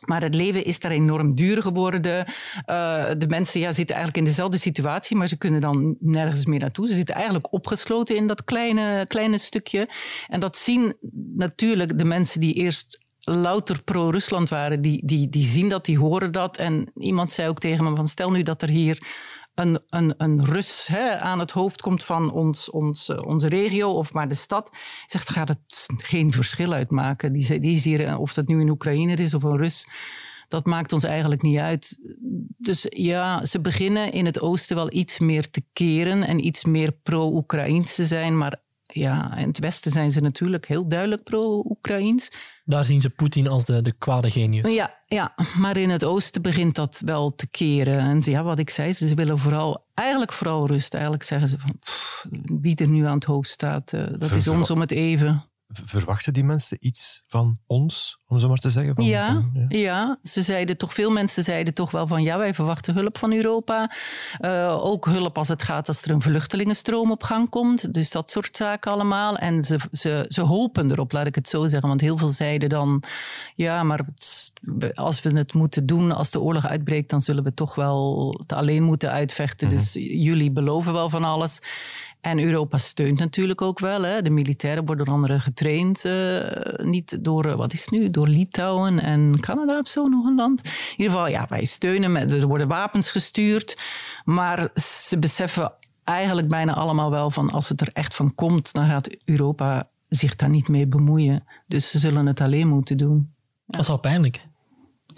Maar 0.00 0.22
het 0.22 0.34
leven 0.34 0.64
is 0.64 0.78
daar 0.78 0.90
enorm 0.90 1.34
duur 1.34 1.62
geworden. 1.62 2.26
Uh, 2.66 3.10
de 3.18 3.26
mensen 3.28 3.60
ja, 3.60 3.72
zitten 3.72 3.94
eigenlijk 3.96 4.26
in 4.26 4.30
dezelfde 4.30 4.58
situatie, 4.58 5.16
maar 5.16 5.28
ze 5.28 5.36
kunnen 5.36 5.60
dan 5.60 5.96
nergens 6.00 6.46
meer 6.46 6.58
naartoe. 6.58 6.88
Ze 6.88 6.94
zitten 6.94 7.14
eigenlijk 7.14 7.52
opgesloten 7.52 8.16
in 8.16 8.26
dat 8.26 8.44
kleine, 8.44 9.04
kleine 9.08 9.38
stukje. 9.38 9.88
En 10.28 10.40
dat 10.40 10.56
zien 10.56 10.94
natuurlijk 11.36 11.98
de 11.98 12.04
mensen 12.04 12.40
die 12.40 12.54
eerst 12.54 12.98
louter 13.20 13.82
pro-Rusland 13.82 14.48
waren. 14.48 14.82
Die, 14.82 15.06
die, 15.06 15.28
die 15.28 15.44
zien 15.44 15.68
dat, 15.68 15.84
die 15.84 15.98
horen 15.98 16.32
dat. 16.32 16.56
En 16.56 16.90
iemand 16.96 17.32
zei 17.32 17.48
ook 17.48 17.58
tegen 17.58 17.84
me: 17.84 17.96
van, 17.96 18.08
stel 18.08 18.30
nu 18.30 18.42
dat 18.42 18.62
er 18.62 18.68
hier 18.68 18.98
een, 19.60 19.78
een, 19.88 20.14
een 20.16 20.44
Rus 20.44 20.86
hè, 20.86 21.18
aan 21.18 21.38
het 21.38 21.50
hoofd 21.50 21.80
komt 21.80 22.04
van 22.04 22.32
ons, 22.32 22.70
ons, 22.70 23.08
eh, 23.08 23.26
onze 23.26 23.48
regio 23.48 23.90
of 23.90 24.12
maar 24.12 24.28
de 24.28 24.34
stad, 24.34 24.70
zegt, 25.06 25.30
gaat 25.30 25.48
het 25.48 25.86
geen 25.96 26.30
verschil 26.30 26.72
uitmaken. 26.72 27.32
Die, 27.32 27.60
die 27.60 27.76
is 27.76 27.84
hier, 27.84 28.04
eh, 28.04 28.20
of 28.20 28.34
dat 28.34 28.46
nu 28.46 28.60
een 28.60 28.70
Oekraïner 28.70 29.20
is 29.20 29.34
of 29.34 29.42
een 29.42 29.56
Rus, 29.56 29.88
dat 30.48 30.66
maakt 30.66 30.92
ons 30.92 31.04
eigenlijk 31.04 31.42
niet 31.42 31.58
uit. 31.58 32.00
Dus 32.56 32.86
ja, 32.88 33.44
ze 33.44 33.60
beginnen 33.60 34.12
in 34.12 34.26
het 34.26 34.40
oosten 34.40 34.76
wel 34.76 34.92
iets 34.92 35.18
meer 35.18 35.50
te 35.50 35.62
keren 35.72 36.22
en 36.22 36.46
iets 36.46 36.64
meer 36.64 36.92
pro-Oekraïns 36.92 37.94
te 37.94 38.04
zijn, 38.04 38.38
maar 38.38 38.60
ja, 38.92 39.36
in 39.36 39.48
het 39.48 39.58
Westen 39.58 39.90
zijn 39.90 40.12
ze 40.12 40.20
natuurlijk 40.20 40.66
heel 40.66 40.88
duidelijk 40.88 41.22
pro-Oekraïns. 41.22 42.30
Daar 42.64 42.84
zien 42.84 43.00
ze 43.00 43.10
Poetin 43.10 43.48
als 43.48 43.64
de, 43.64 43.82
de 43.82 43.92
kwade 43.92 44.30
genius. 44.30 44.72
Ja, 44.72 44.94
ja, 45.06 45.34
maar 45.58 45.76
in 45.76 45.90
het 45.90 46.04
oosten 46.04 46.42
begint 46.42 46.74
dat 46.74 47.02
wel 47.04 47.34
te 47.34 47.48
keren. 47.48 47.98
En 47.98 48.20
ja, 48.24 48.42
wat 48.42 48.58
ik 48.58 48.70
zei, 48.70 48.92
ze 48.92 49.14
willen 49.14 49.38
vooral, 49.38 49.84
eigenlijk 49.94 50.32
vooral 50.32 50.66
rust. 50.66 50.94
Eigenlijk 50.94 51.22
zeggen 51.22 51.48
ze 51.48 51.58
van, 51.58 51.78
wie 52.60 52.76
er 52.76 52.88
nu 52.88 53.06
aan 53.06 53.14
het 53.14 53.24
hoofd 53.24 53.50
staat, 53.50 53.92
uh, 53.92 54.06
dat 54.18 54.30
is 54.30 54.48
ons 54.48 54.70
om 54.70 54.80
het 54.80 54.90
even 54.90 55.49
verwachten 55.72 56.32
die 56.32 56.44
mensen 56.44 56.76
iets 56.80 57.22
van 57.26 57.58
ons, 57.66 58.18
om 58.26 58.38
zo 58.38 58.48
maar 58.48 58.58
te 58.58 58.70
zeggen? 58.70 58.94
Van, 58.94 59.04
ja, 59.04 59.32
van, 59.32 59.66
ja, 59.68 59.78
ja. 59.78 60.18
ze 60.22 60.42
zeiden 60.42 60.76
toch, 60.76 60.94
veel 60.94 61.10
mensen 61.10 61.44
zeiden 61.44 61.74
toch 61.74 61.90
wel 61.90 62.06
van 62.06 62.22
ja, 62.22 62.38
wij 62.38 62.54
verwachten 62.54 62.94
hulp 62.94 63.18
van 63.18 63.32
Europa. 63.32 63.90
Uh, 64.40 64.84
ook 64.84 65.04
hulp 65.04 65.38
als 65.38 65.48
het 65.48 65.62
gaat 65.62 65.88
als 65.88 66.02
er 66.02 66.10
een 66.10 66.22
vluchtelingenstroom 66.22 67.10
op 67.10 67.22
gang 67.22 67.48
komt. 67.48 67.94
Dus 67.94 68.10
dat 68.10 68.30
soort 68.30 68.56
zaken 68.56 68.92
allemaal. 68.92 69.36
En 69.36 69.62
ze, 69.62 69.78
ze, 69.92 70.24
ze 70.28 70.40
hopen 70.40 70.90
erop, 70.90 71.12
laat 71.12 71.26
ik 71.26 71.34
het 71.34 71.48
zo 71.48 71.66
zeggen. 71.66 71.88
Want 71.88 72.00
heel 72.00 72.18
veel 72.18 72.28
zeiden 72.28 72.68
dan 72.68 73.02
ja, 73.54 73.82
maar 73.82 74.00
als 74.94 75.22
we 75.22 75.36
het 75.36 75.54
moeten 75.54 75.86
doen, 75.86 76.12
als 76.12 76.30
de 76.30 76.40
oorlog 76.40 76.66
uitbreekt, 76.66 77.10
dan 77.10 77.20
zullen 77.20 77.44
we 77.44 77.54
toch 77.54 77.74
wel 77.74 78.30
het 78.40 78.52
alleen 78.52 78.82
moeten 78.82 79.10
uitvechten. 79.10 79.68
Mm 79.68 79.74
-hmm. 79.74 79.82
Dus 79.82 79.92
jullie 80.22 80.50
beloven 80.50 80.92
wel 80.92 81.10
van 81.10 81.24
alles. 81.24 81.58
En 82.20 82.38
Europa 82.38 82.78
steunt 82.78 83.18
natuurlijk 83.18 83.62
ook 83.62 83.78
wel. 83.78 84.02
Hè. 84.02 84.22
De 84.22 84.30
militairen 84.30 84.86
worden 84.86 85.06
onder 85.06 85.14
andere 85.14 85.40
getraind. 85.40 86.04
Uh, 86.04 86.40
niet 86.76 87.24
door, 87.24 87.44
eh, 87.44 87.54
wat 87.54 87.72
is 87.72 87.80
het 87.80 87.90
nu, 87.90 88.10
door 88.10 88.28
Litouwen 88.28 89.00
en 89.00 89.40
Canada 89.40 89.78
of 89.78 89.88
zo 89.88 90.06
nog 90.06 90.26
een 90.26 90.34
land. 90.34 90.64
In 90.64 90.70
ieder 90.96 91.12
geval, 91.12 91.28
ja, 91.28 91.46
wij 91.48 91.64
steunen. 91.64 92.16
Er 92.16 92.46
worden 92.46 92.68
wapens 92.68 93.10
gestuurd. 93.10 93.78
Maar 94.24 94.68
ze 94.74 95.18
beseffen 95.18 95.72
eigenlijk 96.04 96.48
bijna 96.48 96.72
allemaal 96.72 97.10
wel 97.10 97.30
van 97.30 97.50
als 97.50 97.68
het 97.68 97.80
er 97.80 97.90
echt 97.92 98.14
van 98.14 98.34
komt, 98.34 98.72
dan 98.72 98.86
gaat 98.86 99.08
Europa 99.24 99.88
zich 100.08 100.36
daar 100.36 100.48
niet 100.48 100.68
mee 100.68 100.86
bemoeien. 100.86 101.44
Dus 101.66 101.90
ze 101.90 101.98
zullen 101.98 102.26
het 102.26 102.40
alleen 102.40 102.68
moeten 102.68 102.96
doen. 102.96 103.32
Dat 103.66 103.80
is 103.80 103.88
wel 103.88 103.98
pijnlijk. 103.98 104.48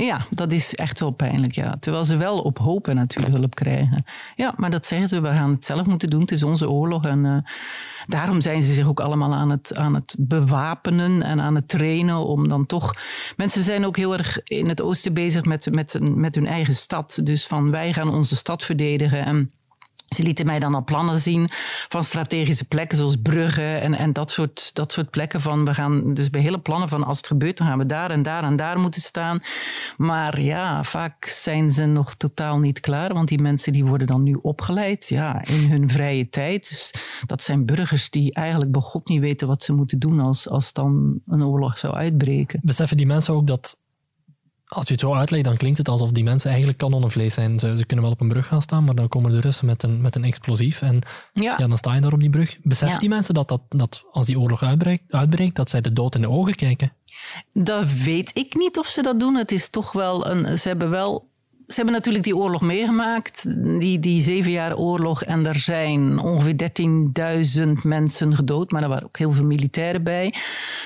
Ja, 0.04 0.26
dat 0.30 0.52
is 0.52 0.74
echt 0.74 1.00
wel 1.00 1.10
pijnlijk, 1.10 1.54
ja. 1.54 1.76
Terwijl 1.80 2.04
ze 2.04 2.16
wel 2.16 2.38
op 2.38 2.58
hopen 2.58 2.94
natuurlijk 2.94 3.34
hulp 3.34 3.54
krijgen. 3.54 4.04
Ja, 4.36 4.54
maar 4.56 4.70
dat 4.70 4.86
zeggen 4.86 5.08
ze, 5.08 5.20
we 5.20 5.28
gaan 5.28 5.50
het 5.50 5.64
zelf 5.64 5.86
moeten 5.86 6.10
doen. 6.10 6.20
Het 6.20 6.30
is 6.30 6.42
onze 6.42 6.70
oorlog 6.70 7.04
en 7.04 7.24
uh, 7.24 7.36
daarom 8.06 8.40
zijn 8.40 8.62
ze 8.62 8.72
zich 8.72 8.88
ook 8.88 9.00
allemaal 9.00 9.34
aan 9.34 9.50
het, 9.50 9.74
aan 9.74 9.94
het 9.94 10.14
bewapenen 10.18 11.22
en 11.22 11.40
aan 11.40 11.54
het 11.54 11.68
trainen 11.68 12.16
om 12.16 12.48
dan 12.48 12.66
toch... 12.66 12.94
Mensen 13.36 13.62
zijn 13.62 13.86
ook 13.86 13.96
heel 13.96 14.12
erg 14.12 14.42
in 14.42 14.68
het 14.68 14.82
oosten 14.82 15.14
bezig 15.14 15.44
met, 15.44 15.68
met, 15.72 15.98
met 16.00 16.34
hun 16.34 16.46
eigen 16.46 16.74
stad. 16.74 17.20
Dus 17.22 17.46
van 17.46 17.70
wij 17.70 17.92
gaan 17.92 18.14
onze 18.14 18.36
stad 18.36 18.64
verdedigen 18.64 19.24
en... 19.24 19.52
Ze 20.12 20.22
lieten 20.22 20.46
mij 20.46 20.58
dan 20.58 20.74
al 20.74 20.84
plannen 20.84 21.18
zien 21.18 21.48
van 21.88 22.04
strategische 22.04 22.64
plekken 22.64 22.98
zoals 22.98 23.16
bruggen 23.16 23.80
en, 23.80 23.94
en 23.94 24.12
dat, 24.12 24.30
soort, 24.30 24.74
dat 24.74 24.92
soort 24.92 25.10
plekken. 25.10 25.40
Van 25.40 25.64
we 25.64 25.74
gaan 25.74 26.14
dus 26.14 26.30
bij 26.30 26.40
hele 26.40 26.60
plannen 26.60 26.88
van 26.88 27.04
als 27.04 27.16
het 27.16 27.26
gebeurt, 27.26 27.56
dan 27.56 27.66
gaan 27.66 27.78
we 27.78 27.86
daar 27.86 28.10
en 28.10 28.22
daar 28.22 28.44
en 28.44 28.56
daar 28.56 28.78
moeten 28.78 29.00
staan. 29.00 29.42
Maar 29.96 30.40
ja, 30.40 30.84
vaak 30.84 31.24
zijn 31.24 31.72
ze 31.72 31.84
nog 31.84 32.14
totaal 32.14 32.58
niet 32.58 32.80
klaar, 32.80 33.14
want 33.14 33.28
die 33.28 33.42
mensen 33.42 33.72
die 33.72 33.84
worden 33.84 34.06
dan 34.06 34.22
nu 34.22 34.34
opgeleid 34.42 35.08
ja, 35.08 35.44
in 35.44 35.70
hun 35.70 35.90
vrije 35.90 36.28
tijd. 36.28 36.68
Dus 36.68 36.94
dat 37.26 37.42
zijn 37.42 37.66
burgers 37.66 38.10
die 38.10 38.34
eigenlijk 38.34 38.72
bij 38.72 38.80
God 38.80 39.08
niet 39.08 39.20
weten 39.20 39.46
wat 39.46 39.62
ze 39.62 39.72
moeten 39.72 39.98
doen 39.98 40.20
als, 40.20 40.48
als 40.48 40.72
dan 40.72 41.20
een 41.26 41.44
oorlog 41.44 41.78
zou 41.78 41.94
uitbreken. 41.94 42.60
Beseffen 42.62 42.96
die 42.96 43.06
mensen 43.06 43.34
ook 43.34 43.46
dat 43.46 43.80
als 44.72 44.86
je 44.86 44.92
het 44.92 45.00
zo 45.00 45.14
uitlegt, 45.14 45.44
dan 45.44 45.56
klinkt 45.56 45.78
het 45.78 45.88
alsof 45.88 46.10
die 46.10 46.24
mensen 46.24 46.48
eigenlijk 46.48 46.78
kanonnenvlees 46.78 47.34
zijn. 47.34 47.58
Ze, 47.58 47.76
ze, 47.76 47.84
kunnen 47.84 48.04
wel 48.04 48.14
op 48.14 48.20
een 48.20 48.28
brug 48.28 48.46
gaan 48.46 48.62
staan, 48.62 48.84
maar 48.84 48.94
dan 48.94 49.08
komen 49.08 49.30
de 49.30 49.40
Russen 49.40 49.66
met 49.66 49.82
een, 49.82 50.00
met 50.00 50.16
een 50.16 50.24
explosief. 50.24 50.82
En 50.82 51.00
ja. 51.32 51.54
ja 51.58 51.66
dan 51.66 51.78
sta 51.78 51.94
je 51.94 52.00
daar 52.00 52.12
op 52.12 52.20
die 52.20 52.30
brug. 52.30 52.58
Beseft 52.62 52.92
ja. 52.92 52.98
die 52.98 53.08
mensen 53.08 53.34
dat, 53.34 53.48
dat, 53.48 53.62
dat 53.68 54.04
als 54.10 54.26
die 54.26 54.40
oorlog 54.40 54.62
uitbreekt, 54.62 55.12
uitbreekt, 55.12 55.56
dat 55.56 55.70
zij 55.70 55.80
de 55.80 55.92
dood 55.92 56.14
in 56.14 56.20
de 56.20 56.28
ogen 56.28 56.54
kijken? 56.54 56.92
Dat 57.52 57.92
weet 57.92 58.30
ik 58.34 58.54
niet 58.54 58.78
of 58.78 58.86
ze 58.86 59.02
dat 59.02 59.20
doen. 59.20 59.34
Het 59.34 59.52
is 59.52 59.68
toch 59.70 59.92
wel 59.92 60.26
een. 60.26 60.58
Ze 60.58 60.68
hebben 60.68 60.90
wel 60.90 61.30
ze 61.72 61.76
hebben 61.76 61.94
natuurlijk 61.94 62.24
die 62.24 62.36
oorlog 62.36 62.62
meegemaakt, 62.62 63.44
die, 63.80 63.98
die 63.98 64.20
zeven 64.20 64.50
jaar 64.50 64.76
oorlog. 64.76 65.22
En 65.22 65.46
er 65.46 65.56
zijn 65.56 66.18
ongeveer 66.18 66.70
13.000 67.66 67.72
mensen 67.82 68.36
gedood, 68.36 68.70
maar 68.70 68.82
er 68.82 68.88
waren 68.88 69.04
ook 69.04 69.18
heel 69.18 69.32
veel 69.32 69.44
militairen 69.44 70.02
bij. 70.02 70.34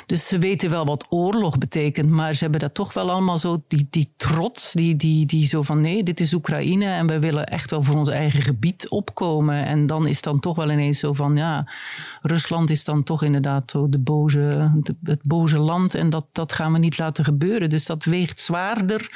Dus 0.06 0.28
ze 0.28 0.38
weten 0.38 0.70
wel 0.70 0.84
wat 0.84 1.06
oorlog 1.08 1.58
betekent, 1.58 2.10
maar 2.10 2.34
ze 2.34 2.42
hebben 2.42 2.60
dat 2.60 2.74
toch 2.74 2.92
wel 2.92 3.10
allemaal 3.10 3.38
zo, 3.38 3.62
die, 3.68 3.86
die 3.90 4.10
trots, 4.16 4.72
die, 4.72 4.96
die, 4.96 5.26
die 5.26 5.46
zo 5.46 5.62
van 5.62 5.80
nee, 5.80 6.02
dit 6.02 6.20
is 6.20 6.34
Oekraïne 6.34 6.86
en 6.86 7.06
we 7.06 7.18
willen 7.18 7.46
echt 7.46 7.70
wel 7.70 7.82
voor 7.82 7.96
ons 7.96 8.08
eigen 8.08 8.42
gebied 8.42 8.88
opkomen. 8.88 9.64
En 9.64 9.86
dan 9.86 10.06
is 10.06 10.22
dan 10.22 10.40
toch 10.40 10.56
wel 10.56 10.70
ineens 10.70 10.98
zo 10.98 11.12
van 11.12 11.36
ja, 11.36 11.72
Rusland 12.22 12.70
is 12.70 12.84
dan 12.84 13.02
toch 13.02 13.22
inderdaad 13.22 13.70
zo 13.70 13.88
de 13.88 13.98
boze, 13.98 14.72
het 15.02 15.22
boze 15.22 15.58
land 15.58 15.94
en 15.94 16.10
dat, 16.10 16.26
dat 16.32 16.52
gaan 16.52 16.72
we 16.72 16.78
niet 16.78 16.98
laten 16.98 17.24
gebeuren. 17.24 17.70
Dus 17.70 17.86
dat 17.86 18.04
weegt 18.04 18.40
zwaarder 18.40 19.10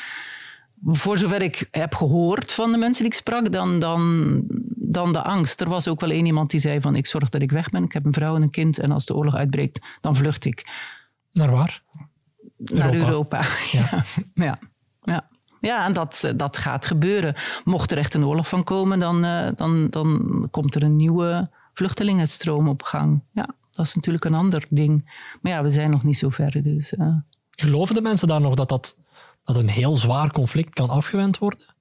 voor 0.84 1.18
zover 1.18 1.42
ik 1.42 1.68
heb 1.70 1.94
gehoord 1.94 2.52
van 2.52 2.72
de 2.72 2.78
mensen 2.78 3.02
die 3.02 3.12
ik 3.12 3.18
sprak, 3.18 3.52
dan, 3.52 3.78
dan, 3.78 4.42
dan 4.74 5.12
de 5.12 5.22
angst. 5.22 5.60
Er 5.60 5.68
was 5.68 5.88
ook 5.88 6.00
wel 6.00 6.10
één 6.10 6.26
iemand 6.26 6.50
die 6.50 6.60
zei 6.60 6.80
van 6.80 6.96
ik 6.96 7.06
zorg 7.06 7.28
dat 7.28 7.42
ik 7.42 7.50
weg 7.50 7.70
ben. 7.70 7.84
Ik 7.84 7.92
heb 7.92 8.04
een 8.04 8.12
vrouw 8.12 8.36
en 8.36 8.42
een 8.42 8.50
kind 8.50 8.78
en 8.78 8.92
als 8.92 9.06
de 9.06 9.14
oorlog 9.14 9.34
uitbreekt, 9.34 9.80
dan 10.00 10.16
vlucht 10.16 10.44
ik. 10.44 10.70
Naar 11.32 11.50
waar? 11.50 11.82
Naar 12.56 12.94
Europa. 12.94 13.44
Ja. 13.72 14.04
ja. 14.34 14.58
ja. 15.02 15.28
ja. 15.60 15.86
en 15.86 15.92
dat, 15.92 16.32
dat 16.36 16.58
gaat 16.58 16.86
gebeuren. 16.86 17.34
Mocht 17.64 17.90
er 17.90 17.98
echt 17.98 18.14
een 18.14 18.24
oorlog 18.24 18.48
van 18.48 18.64
komen, 18.64 18.98
dan, 18.98 19.22
dan, 19.56 19.86
dan 19.90 20.48
komt 20.50 20.74
er 20.74 20.82
een 20.82 20.96
nieuwe 20.96 21.50
vluchtelingenstroom 21.74 22.68
op 22.68 22.82
gang. 22.82 23.22
Ja, 23.32 23.48
dat 23.70 23.86
is 23.86 23.94
natuurlijk 23.94 24.24
een 24.24 24.34
ander 24.34 24.66
ding. 24.68 25.10
Maar 25.40 25.52
ja, 25.52 25.62
we 25.62 25.70
zijn 25.70 25.90
nog 25.90 26.04
niet 26.04 26.18
zo 26.18 26.28
ver. 26.28 26.62
Dus, 26.62 26.94
Geloven 27.50 27.94
de 27.94 28.00
mensen 28.00 28.28
daar 28.28 28.40
nog 28.40 28.54
dat 28.54 28.68
dat 28.68 28.98
dat 29.44 29.56
een 29.56 29.68
heel 29.68 29.96
zwaar 29.96 30.32
conflict 30.32 30.74
kan 30.74 30.90
afgewend 30.90 31.38
worden? 31.38 31.74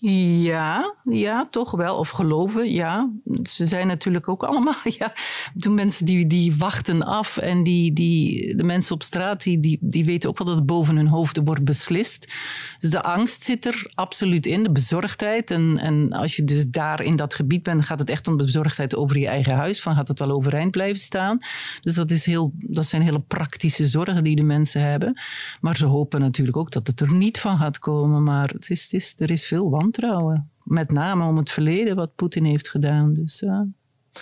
Ja, 0.00 0.94
ja, 1.10 1.48
toch 1.50 1.70
wel. 1.70 1.96
Of 1.96 2.10
geloven, 2.10 2.70
ja. 2.72 3.10
Ze 3.42 3.66
zijn 3.66 3.86
natuurlijk 3.86 4.28
ook 4.28 4.42
allemaal, 4.42 4.80
ja. 4.98 5.12
De 5.54 5.70
mensen 5.70 6.04
die, 6.04 6.26
die 6.26 6.56
wachten 6.56 7.02
af 7.02 7.36
en 7.36 7.62
die, 7.62 7.92
die, 7.92 8.56
de 8.56 8.64
mensen 8.64 8.94
op 8.94 9.02
straat, 9.02 9.42
die, 9.42 9.78
die, 9.80 10.04
weten 10.04 10.28
ook 10.28 10.38
wel 10.38 10.46
dat 10.46 10.56
het 10.56 10.66
boven 10.66 10.96
hun 10.96 11.06
hoofden 11.06 11.44
wordt 11.44 11.64
beslist. 11.64 12.32
Dus 12.78 12.90
de 12.90 13.02
angst 13.02 13.42
zit 13.42 13.66
er 13.66 13.90
absoluut 13.94 14.46
in, 14.46 14.62
de 14.62 14.70
bezorgdheid. 14.70 15.50
En, 15.50 15.78
en 15.78 16.12
als 16.12 16.36
je 16.36 16.44
dus 16.44 16.66
daar 16.66 17.02
in 17.02 17.16
dat 17.16 17.34
gebied 17.34 17.62
bent, 17.62 17.84
gaat 17.84 17.98
het 17.98 18.10
echt 18.10 18.28
om 18.28 18.36
de 18.36 18.44
bezorgdheid 18.44 18.96
over 18.96 19.18
je 19.18 19.28
eigen 19.28 19.54
huis. 19.54 19.80
Van 19.80 19.94
gaat 19.94 20.08
het 20.08 20.18
wel 20.18 20.30
overeind 20.30 20.70
blijven 20.70 21.00
staan? 21.00 21.38
Dus 21.80 21.94
dat, 21.94 22.10
is 22.10 22.26
heel, 22.26 22.52
dat 22.54 22.86
zijn 22.86 23.02
hele 23.02 23.20
praktische 23.20 23.86
zorgen 23.86 24.24
die 24.24 24.36
de 24.36 24.42
mensen 24.42 24.82
hebben. 24.82 25.20
Maar 25.60 25.76
ze 25.76 25.86
hopen 25.86 26.20
natuurlijk 26.20 26.56
ook 26.56 26.70
dat 26.70 26.86
het 26.86 27.00
er 27.00 27.14
niet 27.14 27.40
van 27.40 27.58
gaat 27.58 27.78
komen. 27.78 28.22
Maar 28.22 28.48
het 28.48 28.70
is, 28.70 28.92
is, 28.92 29.14
er 29.18 29.30
is 29.30 29.46
veel 29.46 29.70
wantrouwen 29.70 29.86
wantrouwen. 29.88 30.50
Met 30.62 30.90
name 30.90 31.24
om 31.24 31.36
het 31.36 31.50
verleden 31.50 31.96
wat 31.96 32.14
Poetin 32.14 32.44
heeft 32.44 32.68
gedaan. 32.68 33.12
Dus, 33.12 33.42
uh, 33.42 33.60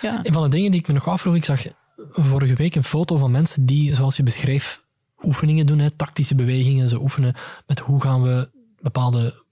ja. 0.01 0.19
Een 0.23 0.33
van 0.33 0.43
de 0.43 0.49
dingen 0.49 0.71
die 0.71 0.79
ik 0.79 0.87
me 0.87 0.93
nog 0.93 1.07
afvroeg, 1.07 1.35
ik 1.35 1.45
zag 1.45 1.65
vorige 2.11 2.53
week 2.53 2.75
een 2.75 2.83
foto 2.83 3.17
van 3.17 3.31
mensen 3.31 3.65
die, 3.65 3.93
zoals 3.93 4.17
je 4.17 4.23
beschreef, 4.23 4.85
oefeningen 5.21 5.65
doen, 5.65 5.79
hè, 5.79 5.91
tactische 5.91 6.35
bewegingen. 6.35 6.89
Ze 6.89 7.01
oefenen 7.01 7.35
met 7.67 7.79
hoe 7.79 8.01
gaan 8.01 8.21
we 8.21 8.49
bepaalde 8.81 9.43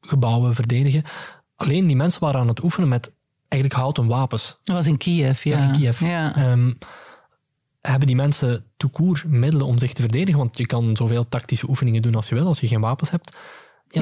gebouwen 0.00 0.54
verdedigen. 0.54 1.02
Alleen 1.56 1.86
die 1.86 1.96
mensen 1.96 2.20
waren 2.20 2.40
aan 2.40 2.48
het 2.48 2.62
oefenen 2.62 2.88
met 2.88 3.12
eigenlijk 3.48 3.82
houten 3.82 4.06
wapens. 4.06 4.58
Dat 4.62 4.76
was 4.76 4.86
in 4.86 4.96
Kiev, 4.96 5.44
ja. 5.44 5.56
ja 5.56 5.64
in 5.64 5.72
Kiev. 5.72 6.00
Ja. 6.00 6.50
Um, 6.50 6.78
hebben 7.80 8.06
die 8.06 8.16
mensen 8.16 8.64
toekoer 8.76 9.22
middelen 9.26 9.66
om 9.66 9.78
zich 9.78 9.92
te 9.92 10.00
verdedigen? 10.00 10.38
Want 10.38 10.58
je 10.58 10.66
kan 10.66 10.96
zoveel 10.96 11.28
tactische 11.28 11.68
oefeningen 11.68 12.02
doen 12.02 12.14
als 12.14 12.28
je 12.28 12.34
wil, 12.34 12.46
als 12.46 12.60
je 12.60 12.66
geen 12.66 12.80
wapens 12.80 13.10
hebt 13.10 13.36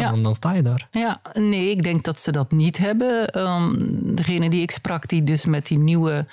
ja, 0.01 0.11
Dan, 0.11 0.23
dan, 0.23 0.35
sta 0.35 0.53
je 0.53 0.63
daar. 0.63 0.89
Ja, 0.91 1.21
nee, 1.33 1.71
ik 1.71 1.83
denk 1.83 2.05
dat 2.05 2.21
ze 2.21 2.33
dat 2.33 2.51
niet 2.51 2.79
hebben. 2.79 3.41
Um, 3.41 3.99
degene 4.17 4.51
die 4.51 4.63
ik 4.63 4.71
sprak, 4.71 5.09
die 5.09 5.23
dus 5.23 5.45
met 5.45 5.67
die 5.67 5.79
nieuwe 5.79 6.27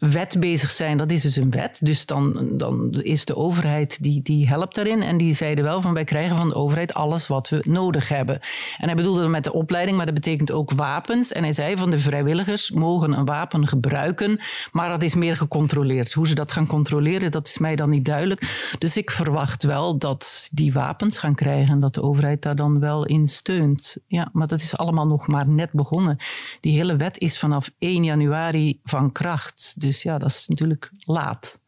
wet 0.00 0.36
bezig 0.38 0.70
zijn, 0.70 0.96
dat 0.96 1.10
is 1.10 1.22
dus 1.22 1.36
een 1.36 1.50
wet. 1.50 1.78
Dus 1.82 2.06
dan, 2.06 2.48
dan 2.52 2.90
is 2.90 3.24
de 3.24 3.36
overheid, 3.36 4.02
die, 4.02 4.22
die 4.22 4.48
helpt 4.48 4.74
daarin. 4.74 5.02
En 5.02 5.16
die 5.16 5.32
zeiden 5.32 5.64
wel 5.64 5.80
van, 5.80 5.94
wij 5.94 6.04
krijgen 6.04 6.36
van 6.36 6.48
de 6.48 6.54
overheid 6.54 6.94
alles 6.94 7.26
wat 7.26 7.48
we 7.48 7.64
nodig 7.68 8.08
hebben. 8.08 8.40
En 8.78 8.86
hij 8.86 8.94
bedoelde 8.94 9.28
met 9.28 9.44
de 9.44 9.52
opleiding, 9.52 9.96
maar 9.96 10.06
dat 10.06 10.14
betekent 10.14 10.52
ook 10.52 10.70
wapens. 10.70 11.32
En 11.32 11.42
hij 11.42 11.52
zei 11.52 11.76
van, 11.76 11.90
de 11.90 11.98
vrijwilligers 11.98 12.70
mogen 12.70 13.12
een 13.12 13.24
wapen 13.24 13.68
gebruiken, 13.68 14.40
maar 14.72 14.88
dat 14.88 15.02
is 15.02 15.14
meer 15.14 15.36
gecontroleerd. 15.36 16.12
Hoe 16.12 16.26
ze 16.26 16.34
dat 16.34 16.52
gaan 16.52 16.66
controleren, 16.66 17.30
dat 17.30 17.46
is 17.46 17.58
mij 17.58 17.76
dan 17.76 17.90
niet 17.90 18.04
duidelijk. 18.04 18.74
Dus 18.78 18.96
ik 18.96 19.10
verwacht 19.10 19.62
wel 19.62 19.98
dat 19.98 20.48
die 20.52 20.72
wapens 20.72 21.18
gaan 21.18 21.34
krijgen 21.34 21.74
en 21.74 21.80
dat 21.80 21.94
de 21.94 22.02
overheid 22.02 22.42
daar 22.42 22.56
dan 22.56 22.80
wel 22.80 23.06
in 23.06 23.26
steunt. 23.26 23.96
Ja, 24.06 24.28
maar 24.32 24.46
dat 24.46 24.60
is 24.60 24.76
allemaal 24.76 25.06
nog 25.06 25.26
maar 25.26 25.48
net 25.48 25.72
begonnen. 25.72 26.16
Die 26.60 26.72
hele 26.72 26.96
wet 26.96 27.18
is 27.18 27.38
vanaf 27.38 27.70
1 27.78 28.04
januari 28.04 28.80
van 28.84 29.12
kracht. 29.12 29.74
Dus 29.80 29.89
dus 29.90 30.02
ja, 30.02 30.18
dat 30.18 30.30
is 30.30 30.46
natuurlijk 30.46 30.90
laat. 30.98 31.60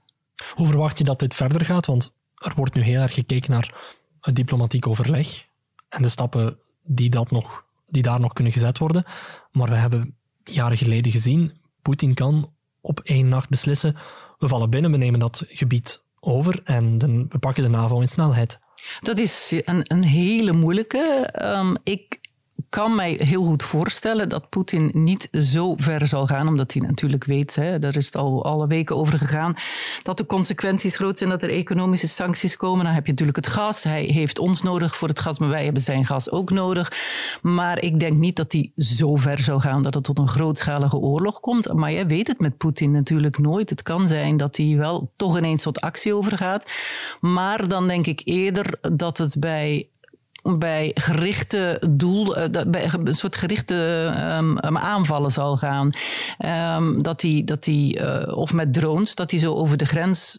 Hoe 0.54 0.66
verwacht 0.66 0.98
je 0.98 1.04
dat 1.04 1.18
dit 1.18 1.34
verder 1.34 1.64
gaat? 1.64 1.86
Want 1.86 2.12
er 2.34 2.52
wordt 2.56 2.74
nu 2.74 2.82
heel 2.82 3.00
erg 3.00 3.14
gekeken 3.14 3.50
naar 3.50 3.74
het 4.20 4.36
diplomatiek 4.36 4.86
overleg 4.86 5.46
en 5.88 6.02
de 6.02 6.08
stappen 6.08 6.58
die, 6.82 7.10
dat 7.10 7.30
nog, 7.30 7.64
die 7.86 8.02
daar 8.02 8.20
nog 8.20 8.32
kunnen 8.32 8.52
gezet 8.52 8.78
worden. 8.78 9.04
Maar 9.52 9.68
we 9.68 9.74
hebben 9.76 10.16
jaren 10.44 10.76
geleden 10.76 11.12
gezien, 11.12 11.52
Poetin 11.82 12.14
kan 12.14 12.52
op 12.80 13.00
één 13.00 13.28
nacht 13.28 13.48
beslissen, 13.48 13.96
we 14.38 14.48
vallen 14.48 14.70
binnen, 14.70 14.90
we 14.90 14.96
nemen 14.96 15.20
dat 15.20 15.44
gebied 15.48 16.02
over 16.20 16.60
en 16.64 16.98
we 17.28 17.38
pakken 17.38 17.62
de 17.62 17.70
NAVO 17.70 18.00
in 18.00 18.08
snelheid. 18.08 18.60
Dat 19.00 19.18
is 19.18 19.62
een, 19.64 19.84
een 19.92 20.04
hele 20.04 20.52
moeilijke. 20.52 21.34
Um, 21.42 21.76
ik 21.82 22.18
kan 22.72 22.94
mij 22.94 23.16
heel 23.18 23.44
goed 23.44 23.62
voorstellen 23.62 24.28
dat 24.28 24.48
Poetin 24.48 24.90
niet 24.92 25.28
zo 25.32 25.74
ver 25.76 26.06
zal 26.06 26.26
gaan, 26.26 26.48
omdat 26.48 26.72
hij 26.72 26.82
natuurlijk 26.86 27.24
weet, 27.24 27.54
hè, 27.54 27.78
daar 27.78 27.96
is 27.96 28.06
het 28.06 28.16
al 28.16 28.44
alle 28.44 28.66
weken 28.66 28.96
over 28.96 29.18
gegaan, 29.18 29.54
dat 30.02 30.16
de 30.16 30.26
consequenties 30.26 30.96
groot 30.96 31.18
zijn, 31.18 31.30
dat 31.30 31.42
er 31.42 31.50
economische 31.50 32.08
sancties 32.08 32.56
komen. 32.56 32.84
Dan 32.84 32.94
heb 32.94 33.04
je 33.04 33.10
natuurlijk 33.10 33.36
het 33.36 33.46
gas. 33.46 33.82
Hij 33.82 34.04
heeft 34.04 34.38
ons 34.38 34.62
nodig 34.62 34.96
voor 34.96 35.08
het 35.08 35.18
gas, 35.18 35.38
maar 35.38 35.48
wij 35.48 35.64
hebben 35.64 35.82
zijn 35.82 36.06
gas 36.06 36.30
ook 36.30 36.50
nodig. 36.50 36.92
Maar 37.42 37.82
ik 37.82 38.00
denk 38.00 38.18
niet 38.18 38.36
dat 38.36 38.52
hij 38.52 38.72
zo 38.76 39.16
ver 39.16 39.38
zou 39.38 39.60
gaan 39.60 39.82
dat 39.82 39.94
het 39.94 40.04
tot 40.04 40.18
een 40.18 40.28
grootschalige 40.28 40.96
oorlog 40.96 41.40
komt. 41.40 41.72
Maar 41.72 41.92
jij 41.92 42.06
weet 42.06 42.26
het 42.26 42.40
met 42.40 42.56
Poetin 42.56 42.90
natuurlijk 42.90 43.38
nooit. 43.38 43.70
Het 43.70 43.82
kan 43.82 44.08
zijn 44.08 44.36
dat 44.36 44.56
hij 44.56 44.76
wel 44.76 45.12
toch 45.16 45.38
ineens 45.38 45.62
tot 45.62 45.80
actie 45.80 46.14
overgaat. 46.14 46.70
Maar 47.20 47.68
dan 47.68 47.88
denk 47.88 48.06
ik 48.06 48.20
eerder 48.24 48.78
dat 48.92 49.18
het 49.18 49.36
bij 49.40 49.86
bij 50.42 50.90
gerichte 50.94 51.82
doel, 51.90 52.36
eh, 52.36 52.64
bij 52.66 52.90
een 52.92 53.14
soort 53.14 53.36
gerichte 53.36 53.74
um, 54.38 54.58
aanvallen 54.76 55.30
zal 55.30 55.56
gaan. 55.56 55.90
Um, 56.76 57.02
dat 57.02 57.20
die, 57.20 57.44
dat 57.44 57.64
die 57.64 58.00
uh, 58.00 58.36
of 58.36 58.52
met 58.52 58.72
drones, 58.72 59.14
dat 59.14 59.30
hij 59.30 59.40
zo 59.40 59.54
over 59.54 59.76
de 59.76 59.84
grens 59.84 60.38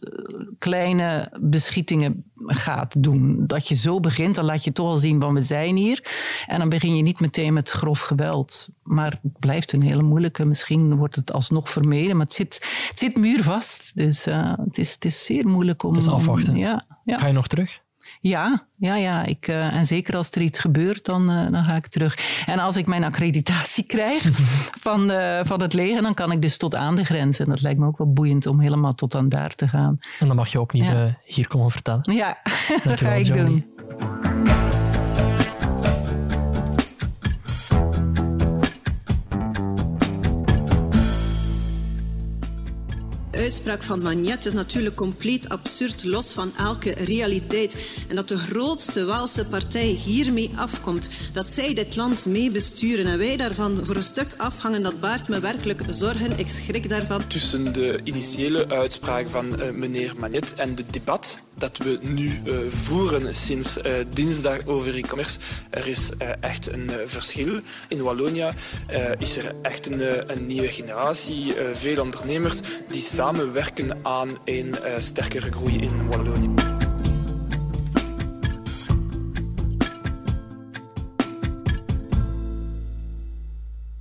kleine 0.58 1.32
beschietingen 1.40 2.24
gaat 2.46 3.02
doen. 3.02 3.46
Dat 3.46 3.68
je 3.68 3.74
zo 3.74 4.00
begint, 4.00 4.34
dan 4.34 4.44
laat 4.44 4.64
je 4.64 4.72
toch 4.72 4.86
al 4.86 4.96
zien 4.96 5.20
van 5.20 5.34
we 5.34 5.42
zijn 5.42 5.76
hier. 5.76 6.04
En 6.46 6.58
dan 6.58 6.68
begin 6.68 6.96
je 6.96 7.02
niet 7.02 7.20
meteen 7.20 7.52
met 7.52 7.70
grof 7.70 8.00
geweld. 8.00 8.68
Maar 8.82 9.18
het 9.22 9.38
blijft 9.38 9.72
een 9.72 9.82
hele 9.82 10.02
moeilijke. 10.02 10.44
Misschien 10.44 10.96
wordt 10.96 11.16
het 11.16 11.32
alsnog 11.32 11.70
vermeden, 11.70 12.16
maar 12.16 12.26
het 12.26 12.34
zit, 12.34 12.68
het 12.88 12.98
zit 12.98 13.16
muurvast. 13.16 13.92
Dus 13.94 14.26
uh, 14.26 14.52
het, 14.64 14.78
is, 14.78 14.94
het 14.94 15.04
is 15.04 15.24
zeer 15.24 15.48
moeilijk 15.48 15.82
om... 15.82 15.94
Het 15.94 16.02
is 16.02 16.08
afwachten. 16.08 16.56
ja, 16.56 16.86
ja. 17.04 17.18
Ga 17.18 17.26
je 17.26 17.32
nog 17.32 17.46
terug? 17.46 17.82
Ja, 18.28 18.66
ja, 18.76 18.96
ja. 18.96 19.24
Ik, 19.24 19.48
uh, 19.48 19.74
en 19.74 19.86
zeker 19.86 20.16
als 20.16 20.30
er 20.30 20.42
iets 20.42 20.58
gebeurt, 20.58 21.04
dan, 21.04 21.30
uh, 21.30 21.52
dan 21.52 21.64
ga 21.64 21.74
ik 21.74 21.86
terug. 21.86 22.44
En 22.46 22.58
als 22.58 22.76
ik 22.76 22.86
mijn 22.86 23.04
accreditatie 23.04 23.84
krijg 23.94 24.28
van, 24.80 25.10
uh, 25.10 25.40
van 25.42 25.62
het 25.62 25.72
leger, 25.72 26.02
dan 26.02 26.14
kan 26.14 26.32
ik 26.32 26.42
dus 26.42 26.56
tot 26.56 26.74
aan 26.74 26.94
de 26.94 27.04
grens. 27.04 27.38
En 27.38 27.48
dat 27.48 27.60
lijkt 27.60 27.80
me 27.80 27.86
ook 27.86 27.98
wel 27.98 28.12
boeiend 28.12 28.46
om 28.46 28.60
helemaal 28.60 28.94
tot 28.94 29.14
aan 29.14 29.28
daar 29.28 29.54
te 29.54 29.68
gaan. 29.68 29.98
En 30.18 30.26
dan 30.26 30.36
mag 30.36 30.48
je 30.48 30.58
ook 30.60 30.72
niet 30.72 30.84
ja. 30.84 31.18
hier 31.24 31.46
komen 31.46 31.70
vertellen. 31.70 32.12
Ja, 32.12 32.38
dat 32.84 33.00
ga 33.00 33.12
ik 33.12 33.24
Johnny. 33.26 33.44
doen. 33.44 34.63
Uitspraak 43.44 43.82
van 43.82 44.02
Magnet 44.02 44.46
is 44.46 44.52
natuurlijk 44.52 44.96
compleet 44.96 45.48
absurd, 45.48 46.04
los 46.04 46.32
van 46.32 46.52
elke 46.58 46.90
realiteit. 46.90 47.86
En 48.08 48.16
dat 48.16 48.28
de 48.28 48.36
grootste 48.36 49.04
Waalse 49.04 49.46
partij 49.46 49.86
hiermee 49.86 50.50
afkomt, 50.56 51.08
dat 51.32 51.50
zij 51.50 51.74
dit 51.74 51.96
land 51.96 52.26
mee 52.26 52.50
besturen 52.50 53.06
en 53.06 53.18
wij 53.18 53.36
daarvan 53.36 53.80
voor 53.84 53.96
een 53.96 54.02
stuk 54.02 54.34
afhangen, 54.36 54.82
dat 54.82 55.00
baart 55.00 55.28
me 55.28 55.40
werkelijk 55.40 55.80
zorgen. 55.90 56.38
Ik 56.38 56.48
schrik 56.48 56.88
daarvan. 56.88 57.26
Tussen 57.26 57.72
de 57.72 58.00
initiële 58.04 58.68
uitspraak 58.68 59.28
van 59.28 59.62
uh, 59.62 59.70
meneer 59.70 60.12
Magnet 60.18 60.54
en 60.54 60.76
het 60.76 60.92
debat 60.92 61.40
dat 61.58 61.76
we 61.76 61.98
nu 62.02 62.40
uh, 62.44 62.58
voeren 62.68 63.34
sinds 63.34 63.78
uh, 63.78 63.92
dinsdag 64.12 64.66
over 64.66 64.96
e-commerce. 64.96 65.38
Er 65.70 65.86
is 65.86 66.10
echt 66.40 66.72
een 66.72 66.90
verschil. 67.04 67.60
In 67.88 68.02
Wallonia 68.02 68.54
is 69.18 69.36
er 69.36 69.54
echt 69.62 69.86
een, 69.86 70.30
een 70.32 70.46
nieuwe 70.46 70.68
generatie, 70.68 71.54
veel 71.72 72.02
ondernemers 72.02 72.60
die 72.90 73.02
samenwerken 73.34 74.04
aan 74.04 74.28
een 74.44 74.76
sterkere 74.98 75.52
groei 75.52 75.80
in 75.80 76.08
Wallonië. 76.08 76.50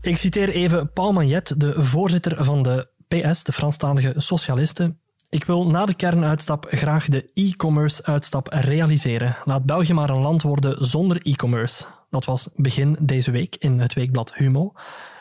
Ik 0.02 0.18
citeer 0.18 0.50
even 0.50 0.92
Paul 0.94 1.12
Magnet, 1.12 1.54
de 1.58 1.84
voorzitter 1.84 2.46
van 2.46 2.64
de 2.64 2.88
PS, 3.08 3.44
de 3.44 3.52
Franstalige 3.52 4.14
Socialisten. 4.16 5.00
Ik 5.30 5.44
wil 5.44 5.68
na 5.68 5.86
de 5.86 5.94
kernuitstap 5.94 6.68
graag 6.70 7.08
de 7.08 7.32
e-commerce 7.34 8.04
uitstap 8.04 8.48
realiseren. 8.52 9.38
Laat 9.46 9.66
België 9.66 9.94
maar 9.94 10.10
een 10.10 10.22
land 10.22 10.42
worden 10.42 10.86
zonder 10.86 11.22
e-commerce. 11.22 11.86
Dat 12.14 12.26
was 12.26 12.50
begin 12.56 12.98
deze 13.02 13.32
week 13.32 13.56
in 13.56 13.80
het 13.80 13.94
weekblad 13.94 14.34
Humo. 14.36 14.72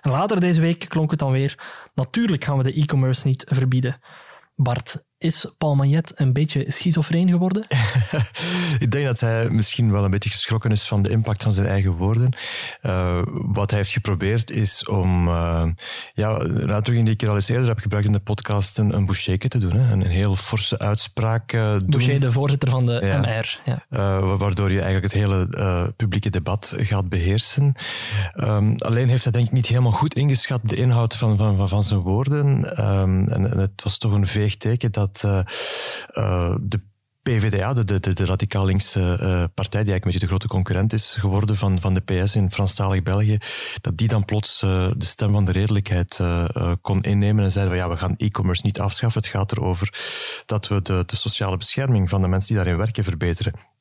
En 0.00 0.10
later 0.10 0.40
deze 0.40 0.60
week 0.60 0.88
klonk 0.88 1.10
het 1.10 1.18
dan 1.18 1.32
weer: 1.32 1.58
natuurlijk 1.94 2.44
gaan 2.44 2.56
we 2.56 2.62
de 2.62 2.72
e-commerce 2.72 3.26
niet 3.26 3.46
verbieden. 3.48 3.98
Bart, 4.54 5.04
is 5.22 5.46
Paul 5.58 5.74
Magnet 5.74 6.12
een 6.14 6.32
beetje 6.32 6.64
schizofreen 6.68 7.28
geworden? 7.28 7.66
ik 8.78 8.90
denk 8.90 9.06
dat 9.06 9.20
hij 9.20 9.50
misschien 9.50 9.92
wel 9.92 10.04
een 10.04 10.10
beetje 10.10 10.30
geschrokken 10.30 10.70
is 10.70 10.82
van 10.82 11.02
de 11.02 11.10
impact 11.10 11.42
van 11.42 11.52
zijn 11.52 11.66
eigen 11.66 11.92
woorden. 11.92 12.34
Uh, 12.82 13.22
wat 13.32 13.70
hij 13.70 13.78
heeft 13.78 13.92
geprobeerd 13.92 14.50
is 14.50 14.84
om, 14.84 15.28
uh, 15.28 15.64
ja, 16.14 16.40
een 16.40 17.04
die 17.04 17.14
ik 17.14 17.26
al 17.26 17.34
eens 17.34 17.48
eerder 17.48 17.68
heb 17.68 17.78
gebruikt 17.78 18.06
in 18.06 18.12
de 18.12 18.20
podcast, 18.20 18.78
een, 18.78 18.94
een 18.96 19.06
Boucher 19.06 19.38
te 19.38 19.58
doen. 19.58 19.72
Hè. 19.72 19.92
Een, 19.92 20.06
heel 20.06 20.36
forse 20.36 20.78
uitspraak 20.78 21.52
uh, 21.52 21.76
Boucher, 21.86 22.20
de 22.20 22.32
voorzitter 22.32 22.70
van 22.70 22.86
de 22.86 23.18
MR. 23.20 23.60
Ja. 23.64 24.20
waardoor 24.20 24.70
je 24.70 24.80
eigenlijk 24.80 25.12
het 25.12 25.22
hele 25.22 25.92
publieke 25.96 26.30
debat 26.30 26.74
gaat 26.76 27.08
beheersen. 27.08 27.74
Um, 28.36 28.74
alleen 28.78 29.08
heeft 29.08 29.22
hij 29.22 29.32
denk 29.32 29.46
ik 29.46 29.52
niet 29.52 29.66
helemaal 29.66 29.92
goed 29.92 30.14
ingeschat 30.14 30.68
de 30.68 30.76
inhoud 30.76 31.16
van, 31.16 31.36
van, 31.36 31.68
van 31.68 31.82
zijn 31.82 32.00
woorden. 32.00 32.46
Um, 32.84 33.28
en, 33.28 33.50
en 33.50 33.58
het 33.58 33.82
was 33.82 33.98
toch 33.98 34.12
een 34.12 34.26
veeg 34.26 34.56
teken 34.56 34.92
dat 34.92 35.11
uh, 35.24 35.40
uh, 36.12 36.56
de 36.60 36.80
PvdA, 37.22 37.72
de, 37.72 37.84
de, 37.84 38.12
de 38.12 38.24
radicaal 38.24 38.64
linkse 38.64 39.00
uh, 39.00 39.44
partij, 39.54 39.82
die 39.82 39.92
eigenlijk 39.92 40.04
een 40.04 40.10
beetje 40.10 40.18
de 40.18 40.26
grote 40.26 40.48
concurrent 40.48 40.92
is 40.92 41.16
geworden 41.20 41.56
van, 41.56 41.80
van 41.80 41.94
de 41.94 42.00
PS 42.00 42.36
in 42.36 42.50
Franstalig 42.50 43.02
België, 43.02 43.38
dat 43.80 43.96
die 43.96 44.08
dan 44.08 44.24
plots 44.24 44.60
de 44.60 44.94
stem 44.98 45.32
van 45.32 45.44
de 45.44 45.52
redelijkheid 45.52 46.20
kon 46.80 47.00
innemen 47.00 47.44
en 47.44 47.52
zeiden 47.52 47.74
van 47.74 47.82
ja, 47.82 47.90
we 47.90 47.98
gaan 47.98 48.16
e-commerce 48.16 48.62
niet 48.64 48.80
afschaffen. 48.80 49.20
Het 49.20 49.30
gaat 49.30 49.52
erover 49.52 49.94
dat 50.46 50.68
we 50.68 50.82
de, 50.82 51.02
de 51.06 51.16
sociale 51.16 51.56
bescherming 51.56 52.08
van 52.08 52.22
de 52.22 52.28
mensen 52.28 52.48
die 52.48 52.56
daarin 52.56 52.76
werken 52.76 53.04
verbeteren. 53.04 53.71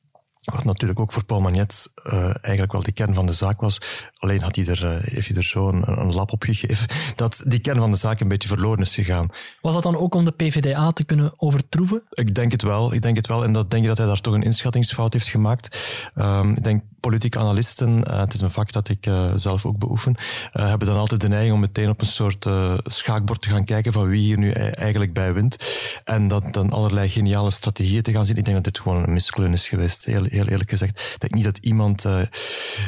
Wat 0.42 0.64
natuurlijk 0.64 1.00
ook 1.00 1.12
voor 1.12 1.24
Paul 1.24 1.40
Magnet 1.40 1.92
uh, 2.04 2.22
eigenlijk 2.24 2.72
wel 2.72 2.82
de 2.82 2.92
kern 2.92 3.14
van 3.14 3.26
de 3.26 3.32
zaak 3.32 3.60
was. 3.60 3.80
Alleen 4.18 4.42
had 4.42 4.56
hij 4.56 4.66
er, 4.66 4.84
uh, 4.84 5.12
heeft 5.12 5.28
hij 5.28 5.36
er 5.36 5.44
zo 5.44 5.68
een, 5.68 5.88
een, 5.88 6.14
lap 6.14 6.32
op 6.32 6.42
gegeven 6.42 6.88
dat 7.16 7.42
die 7.46 7.58
kern 7.58 7.78
van 7.78 7.90
de 7.90 7.96
zaak 7.96 8.20
een 8.20 8.28
beetje 8.28 8.48
verloren 8.48 8.80
is 8.80 8.94
gegaan. 8.94 9.28
Was 9.60 9.74
dat 9.74 9.82
dan 9.82 9.96
ook 9.96 10.14
om 10.14 10.24
de 10.24 10.30
PvdA 10.30 10.90
te 10.90 11.04
kunnen 11.04 11.32
overtroeven? 11.36 12.02
Ik 12.10 12.34
denk 12.34 12.52
het 12.52 12.62
wel. 12.62 12.94
Ik 12.94 13.02
denk 13.02 13.16
het 13.16 13.26
wel. 13.26 13.44
En 13.44 13.52
dat 13.52 13.70
denk 13.70 13.82
ik 13.82 13.88
dat 13.88 13.98
hij 13.98 14.06
daar 14.06 14.20
toch 14.20 14.34
een 14.34 14.42
inschattingsfout 14.42 15.12
heeft 15.12 15.28
gemaakt. 15.28 15.98
Um, 16.14 16.50
ik 16.50 16.64
denk 16.64 16.82
politieke 17.00 17.38
analisten, 17.38 18.04
uh, 18.08 18.20
het 18.20 18.34
is 18.34 18.40
een 18.40 18.50
vak 18.50 18.72
dat 18.72 18.88
ik 18.88 19.10
zelf 19.34 19.66
ook 19.66 19.78
beoefen, 19.78 20.14
hebben 20.52 20.86
dan 20.86 20.96
altijd 20.96 21.20
de 21.20 21.28
neiging 21.28 21.54
om 21.54 21.60
meteen 21.60 21.88
op 21.88 22.00
een 22.00 22.06
soort 22.06 22.48
schaakbord 22.84 23.42
te 23.42 23.48
gaan 23.48 23.64
kijken 23.64 23.92
van 23.92 24.08
wie 24.08 24.20
hier 24.20 24.38
nu 24.38 24.50
e-, 24.50 24.52
eigenlijk 24.52 25.12
bij 25.12 25.34
wint. 25.34 25.56
En 26.04 26.28
dat 26.28 26.52
dan 26.52 26.70
allerlei 26.70 27.08
geniale 27.08 27.50
strategieën 27.50 28.02
te 28.02 28.12
gaan 28.12 28.26
zien. 28.26 28.36
Ik 28.36 28.44
denk 28.44 28.56
dat 28.56 28.64
dit 28.64 28.82
gewoon 28.82 29.02
een 29.02 29.12
miskleun 29.12 29.52
is 29.52 29.68
geweest. 29.68 30.04
Heel, 30.04 30.26
heel 30.32 30.46
eerlijk 30.46 30.70
gezegd. 30.70 31.00
Ik 31.00 31.20
denk 31.20 31.34
niet 31.34 31.44
dat 31.44 31.58
iemand, 31.58 32.04
uh, 32.04 32.22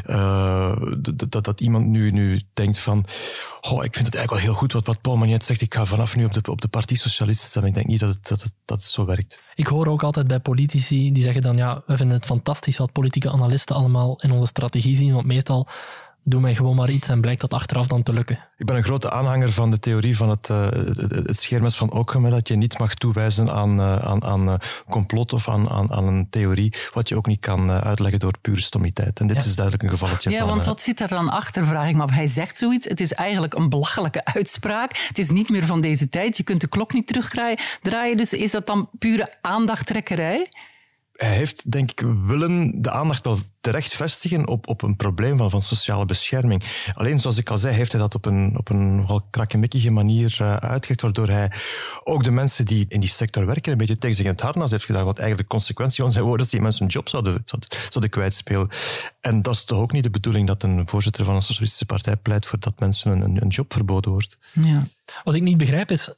uh, 0.07 0.77
dat, 1.29 1.45
dat 1.45 1.61
iemand 1.61 1.87
nu, 1.87 2.11
nu 2.11 2.41
denkt 2.55 2.79
van, 2.79 3.05
oh, 3.61 3.85
ik 3.85 3.95
vind 3.95 4.07
het 4.07 4.15
eigenlijk 4.15 4.31
wel 4.31 4.39
heel 4.39 4.55
goed 4.55 4.73
wat, 4.73 4.87
wat 4.87 5.01
Paul 5.01 5.17
Magnet 5.17 5.45
zegt, 5.45 5.61
ik 5.61 5.75
ga 5.75 5.85
vanaf 5.85 6.17
nu 6.17 6.25
op 6.25 6.33
de, 6.33 6.51
op 6.51 6.61
de 6.61 6.69
Partij 6.69 6.97
Socialisten 6.97 7.49
stemmen. 7.49 7.71
Ik 7.71 7.77
denk 7.77 7.87
niet 7.87 8.01
dat 8.01 8.15
het, 8.15 8.29
dat, 8.29 8.45
dat 8.65 8.79
het 8.79 8.87
zo 8.87 9.05
werkt. 9.05 9.43
Ik 9.55 9.67
hoor 9.67 9.87
ook 9.87 10.03
altijd 10.03 10.27
bij 10.27 10.41
politici 10.41 11.13
die 11.13 11.23
zeggen 11.23 11.43
dan, 11.43 11.57
ja, 11.57 11.83
we 11.87 11.97
vinden 11.97 12.17
het 12.17 12.27
fantastisch 12.27 12.79
wat 12.79 12.93
politieke 12.93 13.31
analisten 13.31 13.77
allemaal 13.77 14.21
in 14.21 14.31
onze 14.31 14.47
strategie 14.47 14.97
zien, 14.97 15.13
want 15.13 15.27
meestal 15.27 15.69
doe 16.25 16.41
mij 16.41 16.55
gewoon 16.55 16.77
maar 16.77 16.91
iets 16.91 17.09
en 17.09 17.21
blijkt 17.21 17.41
dat 17.41 17.53
achteraf 17.53 17.87
dan 17.87 18.03
te 18.03 18.13
lukken. 18.13 18.39
Ik 18.57 18.67
ben 18.67 18.77
een 18.77 18.83
grote 18.83 19.11
aanhanger 19.11 19.53
van 19.53 19.71
de 19.71 19.79
theorie 19.79 20.17
van 20.17 20.29
het, 20.29 20.49
uh, 20.49 20.67
het, 21.09 21.37
scheermes 21.41 21.77
van 21.77 21.93
Ockham, 21.93 22.31
dat 22.31 22.49
je 22.49 22.57
niet 22.57 22.79
mag 22.79 22.95
toewijzen 22.95 23.51
aan, 23.51 23.81
uh, 23.81 23.97
aan, 23.97 24.25
aan 24.25 24.49
uh, 24.49 24.55
complot 24.91 25.33
of 25.33 25.49
aan, 25.49 25.71
aan, 25.71 25.93
aan 25.93 26.07
een 26.07 26.27
theorie, 26.31 26.75
wat 26.93 27.09
je 27.09 27.17
ook 27.17 27.27
niet 27.27 27.41
kan 27.41 27.71
uitleggen 27.71 28.21
door 28.21 28.39
pure 28.41 28.61
stommiteit. 28.61 29.21
En 29.21 29.27
dit 29.27 29.37
is 29.37 29.55
duidelijk 29.55 29.85
een 29.85 29.91
gevalletje 29.91 30.31
ja, 30.31 30.39
van... 30.39 30.47
Ja, 30.47 30.53
want 30.53 30.67
wat 30.67 30.81
zit 30.81 31.01
er 31.01 31.09
dan 31.09 31.29
achter, 31.29 31.67
vraag 31.67 31.89
ik 31.89 31.97
me 31.97 32.13
Hij 32.13 32.27
zegt 32.27 32.59
zoiets, 32.59 32.89
het 32.89 33.01
is 33.01 33.13
eigenlijk 33.13 33.55
een 33.55 33.69
belachelijke 33.69 34.25
uitspraak. 34.25 34.97
Het 35.09 35.19
is 35.19 35.31
niet 35.31 35.49
meer 35.49 35.67
van 35.67 35.81
deze 35.81 36.09
tijd, 36.09 36.37
je 36.37 36.43
kunt 36.43 36.61
de 36.61 36.69
klok 36.69 36.93
niet 36.93 37.07
terugdraaien. 37.07 38.17
Dus 38.17 38.33
is 38.33 38.51
dat 38.51 38.67
dan 38.67 38.89
pure 38.99 39.35
aandachttrekkerij? 39.41 40.49
Hij 41.15 41.35
heeft, 41.35 41.71
denk 41.71 41.91
ik, 41.91 42.01
willen 42.27 42.83
de 42.83 42.91
aandacht 42.91 43.25
wel 43.25 43.39
terecht 43.61 43.95
vestigen 43.95 44.49
op, 44.49 44.69
op 44.69 44.83
een 44.83 44.97
probleem 44.97 45.37
van, 45.37 45.51
van 45.51 45.63
sociale 45.63 46.05
bescherming. 46.05 46.65
Alleen, 46.95 47.21
zoals 47.21 47.37
ik 47.37 47.51
al 47.51 47.59
zei, 47.59 47.75
heeft 47.75 47.93
hij 47.93 48.01
dat 48.01 48.15
op 48.15 48.25
een, 48.25 48.55
op 48.59 48.69
een 48.69 48.97
nogal 48.97 49.23
krakkemikkige 49.31 49.91
manier 49.91 50.39
uh, 50.41 50.77
waardoor 51.01 51.29
hij 51.29 51.53
ook 52.05 52.25
de 52.25 52.31
mensen 52.31 52.67
die 52.67 52.85
in 52.89 53.01
die 53.01 53.09
sector 53.09 53.47
werken 53.47 53.73
een 53.73 53.79
beetje 53.79 53.99
tegen 53.99 54.17
zich 54.17 54.25
in 54.25 54.31
het 54.31 54.41
harnas 54.41 54.71
heeft 54.71 54.85
gedaan, 54.85 55.05
wat 55.05 55.19
eigenlijk 55.19 55.49
de 55.49 55.55
consequentie 55.55 56.03
van 56.03 56.13
zijn 56.13 56.25
woorden 56.25 56.47
is 56.47 56.53
die 56.53 56.61
mensen 56.61 56.83
hun 56.83 56.93
job 56.93 57.09
zouden, 57.09 57.43
zouden, 57.45 57.69
zouden 57.89 58.11
kwijtspelen. 58.11 58.69
En 59.21 59.43
dat 59.43 59.55
is 59.55 59.65
toch 59.65 59.79
ook 59.79 59.93
niet 59.93 60.03
de 60.03 60.11
bedoeling 60.11 60.47
dat 60.47 60.63
een 60.63 60.89
voorzitter 60.89 61.25
van 61.25 61.35
een 61.35 61.43
socialistische 61.43 61.87
partij 61.87 62.17
pleit 62.17 62.47
voor 62.47 62.59
dat 62.59 62.81
mensen 62.81 63.21
een, 63.21 63.43
een 63.43 63.49
job 63.49 63.73
verboden 63.73 64.13
wordt. 64.13 64.39
Ja. 64.53 64.89
Wat 65.25 65.35
ik 65.35 65.43
niet 65.43 65.57
begrijp 65.57 65.91
is, 65.91 66.15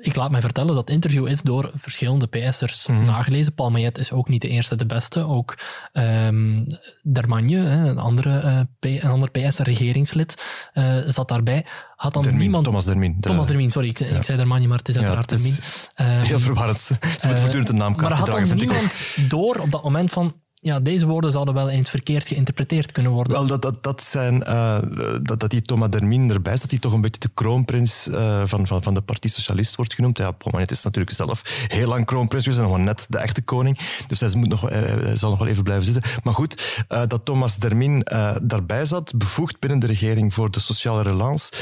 ik 0.00 0.16
laat 0.16 0.30
mij 0.30 0.40
vertellen 0.40 0.74
dat 0.74 0.90
interview 0.90 1.26
is 1.26 1.42
door 1.42 1.70
verschillende 1.74 2.26
PS'ers 2.26 2.86
mm 2.86 3.04
nagelezen. 3.04 3.54
Paul 3.54 3.70
Mayet 3.70 3.98
is 3.98 4.12
ook 4.12 4.28
niet 4.28 4.42
de 4.42 4.48
eerste, 4.48 4.76
de 4.76 4.86
beste. 4.86 5.20
Ook 5.26 5.58
um, 5.92 6.66
Dermagne, 7.02 7.58
een, 7.58 7.98
andere, 7.98 8.66
uh, 8.80 9.00
een 9.02 9.10
ander 9.10 9.30
PS-regeringslid, 9.30 10.44
uh, 10.74 11.02
zat 11.06 11.28
daarbij. 11.28 11.66
Had 11.96 12.12
dan 12.12 12.22
Dermin, 12.22 12.40
niemand... 12.40 12.64
Thomas 12.64 12.84
Dermin. 12.84 13.14
De... 13.20 13.28
Thomas 13.28 13.46
Dermin, 13.46 13.70
sorry. 13.70 13.88
Ik, 13.88 13.98
ja. 13.98 14.06
ik 14.06 14.22
zei 14.22 14.38
Dermagne, 14.38 14.66
maar 14.66 14.78
het 14.78 14.88
is 14.88 14.96
uiteraard 14.96 15.30
ja, 15.30 15.36
Dermin. 15.36 16.18
Um, 16.18 16.26
heel 16.26 16.40
verwarrend. 16.40 16.78
Ze 17.20 17.26
moet 17.26 17.38
voortdurend 17.38 17.68
een 17.68 17.76
naamkaart 17.76 18.08
Maar 18.08 18.24
dragen, 18.24 18.48
had 18.48 18.48
dan 18.48 18.56
niemand 18.56 19.16
door 19.28 19.56
op 19.56 19.70
dat 19.70 19.82
moment 19.82 20.10
van 20.10 20.34
ja, 20.64 20.80
deze 20.80 21.06
woorden 21.06 21.30
zouden 21.30 21.54
wel 21.54 21.68
eens 21.68 21.90
verkeerd 21.90 22.26
geïnterpreteerd 22.26 22.92
kunnen 22.92 23.12
worden. 23.12 23.32
Wel, 23.32 23.46
dat, 23.46 23.62
dat, 23.62 23.82
dat, 23.82 24.02
zijn, 24.02 24.34
uh, 24.48 24.78
dat, 25.22 25.40
dat 25.40 25.50
die 25.50 25.62
Thomas 25.62 25.90
Dermin 25.90 26.30
erbij 26.30 26.56
dat 26.56 26.70
hij 26.70 26.78
toch 26.78 26.92
een 26.92 27.00
beetje 27.00 27.20
de 27.20 27.30
kroonprins 27.34 28.08
uh, 28.08 28.42
van, 28.44 28.66
van, 28.66 28.82
van 28.82 28.94
de 28.94 29.00
Partij 29.00 29.30
Socialist 29.30 29.76
wordt 29.76 29.94
genoemd. 29.94 30.18
Ja, 30.18 30.30
Pomanet 30.30 30.70
is 30.70 30.82
natuurlijk 30.82 31.16
zelf 31.16 31.66
heel 31.68 31.88
lang 31.88 32.06
kroonprins 32.06 32.44
geweest 32.44 32.62
en 32.62 32.68
nog 32.68 32.78
net 32.78 33.06
de 33.08 33.18
echte 33.18 33.42
koning. 33.42 33.78
Dus 34.06 34.20
hij, 34.20 34.30
moet 34.34 34.48
nog, 34.48 34.70
uh, 34.70 34.76
hij 34.80 35.16
zal 35.16 35.30
nog 35.30 35.38
wel 35.38 35.48
even 35.48 35.64
blijven 35.64 35.84
zitten. 35.84 36.02
Maar 36.22 36.34
goed, 36.34 36.84
dat 36.88 37.24
Thomas 37.24 37.56
Dermin 37.56 38.06
daarbij 38.42 38.84
zat, 38.84 39.12
bevoegd 39.16 39.58
binnen 39.60 39.78
de 39.78 39.86
regering 39.86 40.34
voor 40.34 40.50
de 40.50 40.60
sociale 40.60 41.02
relance 41.02 41.52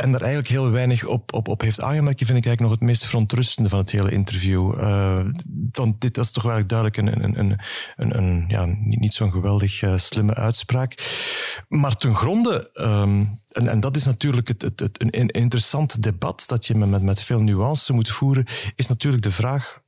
en 0.00 0.12
daar 0.12 0.20
eigenlijk 0.20 0.50
heel 0.50 0.70
weinig 0.70 1.04
op, 1.04 1.32
op, 1.32 1.48
op 1.48 1.60
heeft 1.60 1.80
aangemerkt, 1.80 2.24
vind 2.24 2.38
ik 2.38 2.46
eigenlijk 2.46 2.60
nog 2.60 2.70
het 2.70 2.80
meest 2.80 3.04
verontrustende 3.04 3.68
van 3.68 3.78
het 3.78 3.90
hele 3.90 4.10
interview. 4.10 4.74
Uh, 4.78 5.24
want 5.72 6.00
dit 6.00 6.16
was 6.16 6.30
toch 6.30 6.42
wel 6.42 6.66
duidelijk 6.66 6.96
een, 6.96 7.24
een, 7.24 7.38
een, 7.38 7.60
een, 7.96 8.16
een 8.16 8.44
ja, 8.48 8.64
niet, 8.64 9.00
niet 9.00 9.12
zo'n 9.12 9.30
geweldig 9.30 9.82
uh, 9.82 9.96
slimme 9.96 10.34
uitspraak. 10.34 11.18
Maar 11.68 11.96
ten 11.96 12.14
gronde, 12.14 12.70
um, 12.74 13.40
en, 13.48 13.68
en 13.68 13.80
dat 13.80 13.96
is 13.96 14.04
natuurlijk 14.04 14.48
het, 14.48 14.62
het, 14.62 14.80
het, 14.80 15.02
een, 15.02 15.28
interessant 15.28 16.02
debat 16.02 16.44
dat 16.46 16.66
je 16.66 16.74
met, 16.74 17.02
met 17.02 17.22
veel 17.22 17.40
nuance 17.40 17.92
moet 17.92 18.10
voeren, 18.10 18.46
is 18.74 18.86
natuurlijk 18.86 19.22
de 19.22 19.32
vraag, 19.32 19.82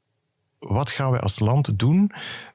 wat 0.58 0.90
gaan 0.90 1.10
wij 1.10 1.20
als 1.20 1.38
land 1.38 1.78
doen 1.78 2.12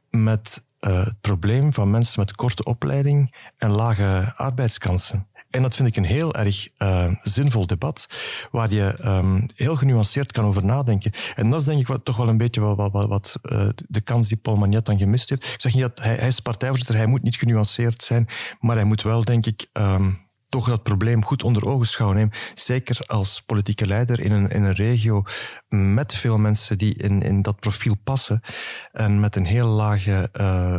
met 0.10 0.66
uh, 0.80 1.06
het 1.06 1.22
probleem 1.22 1.74
van 1.74 1.92
mensen 1.92 2.20
met 2.20 2.36
korte 2.36 2.64
opleiding 2.64 3.36
en 3.58 3.72
lage 3.72 4.34
arbeidskansen? 4.36 5.28
En 5.50 5.62
dat 5.62 5.76
vind 5.76 5.88
ik 5.88 5.96
een 5.96 6.06
heel 6.06 6.36
erg 6.36 6.68
uh, 6.78 7.12
zinvol 7.22 7.68
debat, 7.68 8.08
waar 8.52 8.72
je 8.72 8.96
um, 9.06 9.46
heel 9.56 9.76
genuanceerd 9.76 10.32
kan 10.32 10.46
over 10.46 10.66
nadenken. 10.66 11.12
En 11.36 11.50
dat 11.50 11.60
is 11.60 11.66
denk 11.66 11.80
ik 11.80 11.88
wat, 11.88 12.06
toch 12.06 12.18
wel 12.18 12.28
een 12.28 12.38
beetje 12.38 12.62
wat, 12.62 12.92
wat, 12.92 13.08
wat 13.08 13.40
uh, 13.44 13.70
de 13.88 14.02
kans 14.02 14.28
die 14.28 14.38
Paul 14.38 14.56
Magnet 14.56 14.86
dan 14.86 14.98
gemist 14.98 15.30
heeft. 15.30 15.44
Ik 15.54 15.62
zeg 15.62 15.74
niet 15.74 15.82
dat 15.82 16.00
hij, 16.00 16.16
hij 16.16 16.28
is 16.28 16.40
partijvoorzitter, 16.40 16.96
hij 16.96 17.08
moet 17.08 17.24
niet 17.24 17.36
genuanceerd 17.36 18.04
zijn, 18.04 18.28
maar 18.60 18.76
hij 18.76 18.86
moet 18.86 19.02
wel, 19.02 19.24
denk 19.24 19.46
ik, 19.46 19.66
um, 19.74 20.26
dat 20.66 20.84
probleem 20.84 21.26
goed 21.26 21.44
onder 21.44 21.66
ogen 21.66 21.88
schouwen 21.88 22.18
nemen. 22.18 22.34
Zeker 22.54 23.00
als 23.06 23.42
politieke 23.42 23.88
leider 23.88 24.20
in 24.20 24.32
een, 24.32 24.50
in 24.50 24.64
een 24.64 24.74
regio 24.74 25.24
met 25.70 26.14
veel 26.14 26.38
mensen 26.38 26.78
die 26.78 26.96
in, 26.96 27.22
in 27.22 27.42
dat 27.42 27.60
profiel 27.60 27.96
passen 28.04 28.42
en 28.92 29.20
met 29.20 29.36
een 29.36 29.46
heel 29.46 29.68
lage 29.68 30.30
uh, 30.34 30.78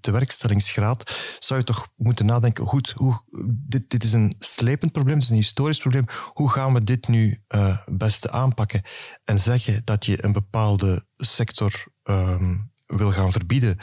tewerkstellingsgraad, 0.00 1.36
zou 1.38 1.60
je 1.60 1.66
toch 1.66 1.88
moeten 1.96 2.26
nadenken, 2.26 2.66
goed, 2.66 2.92
hoe, 2.96 3.22
dit, 3.46 3.90
dit 3.90 4.04
is 4.04 4.12
een 4.12 4.34
slepend 4.38 4.92
probleem, 4.92 5.14
het 5.14 5.24
is 5.24 5.30
een 5.30 5.36
historisch 5.36 5.80
probleem, 5.80 6.06
hoe 6.32 6.50
gaan 6.50 6.72
we 6.72 6.84
dit 6.84 7.08
nu 7.08 7.42
uh, 7.48 7.78
beste 7.86 8.30
aanpakken? 8.30 8.82
En 9.24 9.38
zeggen 9.38 9.82
dat 9.84 10.04
je 10.04 10.24
een 10.24 10.32
bepaalde 10.32 11.06
sector 11.16 11.86
um, 12.04 12.72
wil 12.86 13.12
gaan 13.12 13.32
verbieden, 13.32 13.78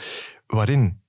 waarin 0.46 1.01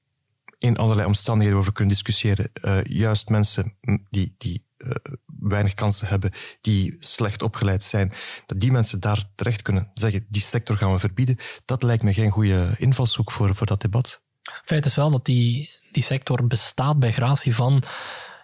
in 0.63 0.77
allerlei 0.77 1.07
omstandigheden 1.07 1.59
over 1.59 1.73
kunnen 1.73 1.93
discussiëren. 1.93 2.51
Uh, 2.53 2.83
juist 2.83 3.29
mensen 3.29 3.77
die, 4.09 4.35
die 4.37 4.65
uh, 4.77 4.91
weinig 5.39 5.73
kansen 5.73 6.07
hebben, 6.07 6.31
die 6.61 6.95
slecht 6.99 7.41
opgeleid 7.41 7.83
zijn, 7.83 8.13
dat 8.45 8.59
die 8.59 8.71
mensen 8.71 8.99
daar 8.99 9.23
terecht 9.35 9.61
kunnen 9.61 9.91
zeggen, 9.93 10.25
die 10.29 10.41
sector 10.41 10.77
gaan 10.77 10.91
we 10.91 10.99
verbieden. 10.99 11.37
Dat 11.65 11.83
lijkt 11.83 12.03
me 12.03 12.13
geen 12.13 12.31
goede 12.31 12.75
invalshoek 12.77 13.31
voor, 13.31 13.55
voor 13.55 13.67
dat 13.67 13.81
debat. 13.81 14.21
Feit 14.65 14.85
is 14.85 14.95
wel 14.95 15.11
dat 15.11 15.25
die, 15.25 15.69
die 15.91 16.03
sector 16.03 16.47
bestaat 16.47 16.99
bij 16.99 17.11
gratie 17.11 17.55
van 17.55 17.83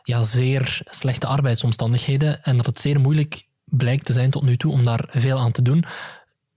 ja, 0.03 0.23
zeer 0.23 0.82
slechte 0.84 1.27
arbeidsomstandigheden 1.27 2.43
en 2.43 2.58
dat 2.58 2.65
het 2.65 2.79
zeer 2.79 2.99
moeilijk 2.99 3.47
blijkt 3.63 4.05
te 4.05 4.13
zijn 4.13 4.32
tot 4.32 4.43
nu 4.43 4.58
toe 4.58 4.71
om 4.71 4.86
daar 4.86 5.05
veel 5.10 5.39
aan 5.39 5.51
te 5.51 5.62
doen. 5.62 5.86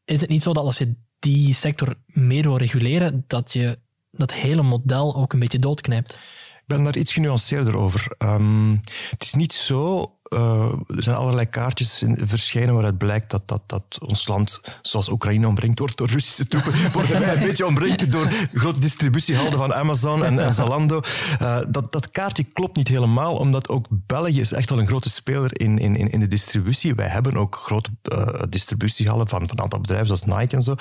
Is 0.04 0.20
het 0.20 0.30
niet 0.30 0.42
zo 0.42 0.52
dat 0.52 0.64
als 0.64 0.78
je 0.78 0.94
die 1.18 1.54
sector 1.54 1.94
meer 2.06 2.42
wil 2.42 2.56
reguleren, 2.56 3.24
dat 3.26 3.52
je 3.52 3.78
dat 4.26 4.32
hele 4.32 4.62
model 4.62 5.16
ook 5.16 5.32
een 5.32 5.38
beetje 5.38 5.58
doodknijpt. 5.58 6.12
Ik 6.52 6.62
ben 6.66 6.84
daar 6.84 6.96
iets 6.96 7.12
genuanceerder 7.12 7.76
over. 7.76 8.14
Um, 8.18 8.80
het 9.10 9.22
is 9.22 9.34
niet 9.34 9.52
zo 9.52 10.12
uh, 10.32 10.72
er 10.96 11.02
zijn 11.02 11.16
allerlei 11.16 11.46
kaartjes 11.46 12.04
verschenen 12.14 12.74
waaruit 12.74 12.98
blijkt 12.98 13.30
dat, 13.30 13.42
dat, 13.46 13.62
dat 13.66 13.98
ons 14.06 14.26
land, 14.26 14.60
zoals 14.82 15.08
Oekraïne 15.08 15.46
omringd 15.46 15.78
wordt 15.78 15.96
door 15.96 16.08
Russische 16.08 16.48
troepen, 16.48 16.72
wordt 16.92 17.10
een 17.10 17.38
beetje 17.38 17.66
omringd 17.66 18.12
door 18.12 18.28
grote 18.52 18.80
distributiehalden 18.80 19.58
van 19.58 19.74
Amazon 19.74 20.24
en, 20.24 20.54
Zalando. 20.54 21.00
Uh, 21.42 21.58
dat, 21.68 21.92
dat 21.92 22.10
kaartje 22.10 22.44
klopt 22.44 22.76
niet 22.76 22.88
helemaal, 22.88 23.36
omdat 23.36 23.68
ook 23.68 23.86
België 23.90 24.40
is 24.40 24.52
echt 24.52 24.70
wel 24.70 24.78
een 24.78 24.86
grote 24.86 25.10
speler 25.10 25.60
in, 25.60 25.78
in, 25.78 25.96
in 25.96 26.20
de 26.20 26.28
distributie. 26.28 26.94
Wij 26.94 27.08
hebben 27.08 27.36
ook 27.36 27.56
grote 27.56 27.90
uh, 28.12 28.42
distributiehallen 28.48 29.28
van, 29.28 29.40
van 29.40 29.56
een 29.56 29.62
aantal 29.62 29.80
bedrijven 29.80 30.06
zoals 30.06 30.38
Nike 30.38 30.56
en 30.56 30.62
zo. 30.62 30.74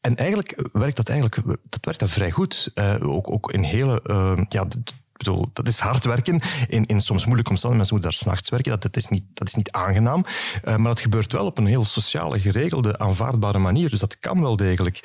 En 0.00 0.16
eigenlijk 0.16 0.68
werkt 0.72 0.96
dat 0.96 1.08
eigenlijk 1.08 1.42
dat 1.68 1.84
werkt 1.84 2.10
vrij 2.10 2.30
goed. 2.30 2.72
ook, 3.02 3.30
ook 3.30 3.52
in 3.52 3.62
hele... 3.62 4.02
ja, 4.48 4.66
bedoel, 5.18 5.50
dat 5.52 5.68
is 5.68 5.78
hard 5.78 6.04
werken 6.04 6.40
in, 6.68 6.86
in 6.86 7.00
soms 7.00 7.24
moeilijke 7.24 7.50
omstandigheden. 7.50 7.76
Mensen 7.76 7.94
moeten 7.94 8.10
daar 8.10 8.20
s'nachts 8.20 8.48
werken. 8.48 8.70
Dat, 8.82 8.96
is 8.96 9.08
niet, 9.08 9.24
dat 9.34 9.48
is 9.48 9.54
niet 9.54 9.70
aangenaam, 9.70 10.24
uh, 10.24 10.76
maar 10.76 10.88
dat 10.88 11.00
gebeurt 11.00 11.32
wel 11.32 11.46
op 11.46 11.58
een 11.58 11.66
heel 11.66 11.84
sociale, 11.84 12.40
geregelde, 12.40 12.98
aanvaardbare 12.98 13.58
manier. 13.58 13.90
Dus 13.90 14.00
dat 14.00 14.18
kan 14.18 14.40
wel 14.40 14.56
degelijk. 14.56 15.00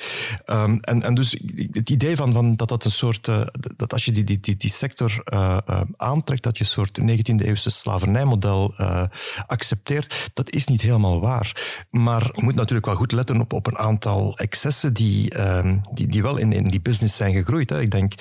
Um, 0.46 0.80
en, 0.80 1.02
en 1.02 1.14
dus 1.14 1.40
het 1.72 1.90
idee 1.90 2.16
van, 2.16 2.32
van 2.32 2.56
dat 2.56 2.68
dat 2.68 2.84
een 2.84 2.90
soort, 2.90 3.28
uh, 3.28 3.40
dat 3.76 3.92
als 3.92 4.04
je 4.04 4.12
die, 4.12 4.24
die, 4.24 4.40
die, 4.40 4.56
die 4.56 4.70
sector 4.70 5.22
uh, 5.32 5.58
aantrekt, 5.96 6.42
dat 6.42 6.58
je 6.58 6.64
een 6.64 6.70
soort 6.70 7.00
19e-eeuwse 7.00 7.70
slavernijmodel 7.70 8.74
accepteert, 9.46 10.30
dat 10.34 10.50
is 10.50 10.66
niet 10.66 10.80
helemaal 10.80 11.20
waar. 11.20 11.86
Maar 11.90 12.30
je 12.34 12.42
moet 12.42 12.54
natuurlijk 12.54 12.86
wel 12.86 12.94
goed 12.94 13.12
letten 13.12 13.40
op, 13.40 13.52
op 13.52 13.66
een 13.66 13.78
aantal 13.78 14.38
excessen 14.38 14.92
die, 14.92 15.40
um, 15.56 15.80
die, 15.92 16.06
die 16.06 16.22
wel 16.22 16.36
in, 16.36 16.52
in 16.52 16.68
die 16.68 16.80
business 16.80 17.16
zijn 17.16 17.34
gegroeid. 17.34 17.70
Hè. 17.70 17.80
Ik 17.80 17.90
denk 17.90 18.12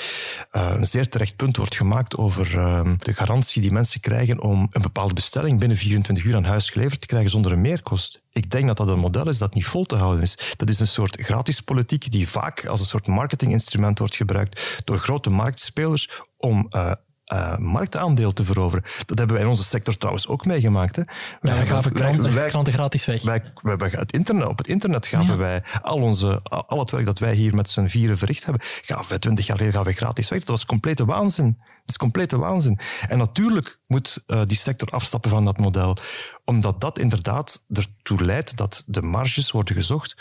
een 0.52 0.86
zeer 0.86 1.10
terecht 1.10 1.36
punt 1.36 1.58
wordt 1.58 1.76
gemaakt 1.76 2.18
over 2.18 2.58
um, 2.58 2.96
de 2.98 3.14
garantie 3.14 3.62
die 3.62 3.72
mensen 3.72 4.00
krijgen 4.00 4.42
om 4.42 4.68
een 4.72 4.82
bepaalde 4.82 5.14
binnen 5.52 5.78
24 5.78 6.24
uur 6.24 6.36
aan 6.36 6.44
huis 6.44 6.70
geleverd 6.70 7.02
te 7.02 7.08
krijgen 7.08 7.30
zonder 7.30 7.52
een 7.52 7.62
meerkost. 7.62 8.24
Ik 8.32 8.50
denk 8.50 8.68
dat 8.68 8.78
dat 8.78 8.88
een 8.88 9.00
model 9.00 9.30
is 9.30 9.38
dat 9.38 9.54
niet 9.54 9.66
vol 9.66 9.84
te 9.84 9.96
houden 9.96 10.22
is. 10.22 10.54
Dat 10.56 10.70
is 10.70 10.80
een 10.80 10.88
soort 10.88 11.22
gratis 11.22 11.62
politiek 11.62 12.12
die 12.12 12.28
vaak 12.28 12.66
als 12.66 12.80
een 12.80 12.86
soort 12.86 13.08
marketinginstrument 13.08 14.00
wordt 14.00 14.16
gebruikt 14.16 14.82
door 14.84 14.98
grote 14.98 15.30
marktspelers 15.30 16.10
om 16.38 16.68
uh, 16.70 16.92
uh, 17.34 17.58
marktaandeel 17.58 18.34
te 18.34 18.44
veroveren. 18.44 18.84
Dat 19.06 19.18
hebben 19.18 19.36
wij 19.36 19.46
in 19.46 19.52
onze 19.52 19.64
sector 19.64 19.98
trouwens 19.98 20.28
ook 20.28 20.46
meegemaakt. 20.46 20.96
Hè. 20.96 21.04
Wij, 21.42 21.54
wij 21.54 21.66
gaven 21.66 21.94
kranten, 21.94 22.34
wij, 22.34 22.50
kranten 22.50 22.74
gratis 22.74 23.06
weg. 23.06 23.24
Wij, 23.24 23.44
wij, 23.62 23.90
het 23.92 24.14
internet, 24.14 24.48
op 24.48 24.58
het 24.58 24.68
internet 24.68 25.08
gaven 25.08 25.38
wij 25.38 25.64
al, 25.82 26.02
onze, 26.02 26.42
al 26.44 26.80
het 26.80 26.92
werk 26.92 27.06
dat 27.06 27.20
wij 27.20 27.34
hier 27.34 27.56
met 27.56 27.70
z'n 27.70 27.88
vieren 27.88 28.18
verricht 28.18 28.46
hebben, 28.46 28.62
gaven 28.82 29.10
wij 29.10 29.20
twintig 29.20 29.46
jaar 29.46 29.58
geleden 29.58 29.78
gaven 29.78 29.92
wij 29.92 30.02
gratis 30.02 30.30
weg. 30.30 30.40
Dat 30.40 30.48
was 30.48 30.66
complete 30.66 31.06
waanzin. 31.06 31.58
Dat 31.58 31.90
is 31.90 31.98
complete 31.98 32.38
waanzin. 32.38 32.80
En 33.08 33.18
natuurlijk 33.18 33.80
moet 33.88 34.24
uh, 34.28 34.42
die 34.48 34.58
sector 34.58 34.90
afstappen 34.90 35.30
van 35.30 35.46
dat 35.46 35.58
model, 35.58 35.98
omdat 36.46 36.82
dat 36.82 37.00
inderdaad 37.00 37.66
ertoe 37.70 38.24
leidt 38.24 38.58
dat 38.58 38.84
de 38.88 39.02
marges 39.02 39.52
worden 39.52 39.76
gezocht 39.76 40.16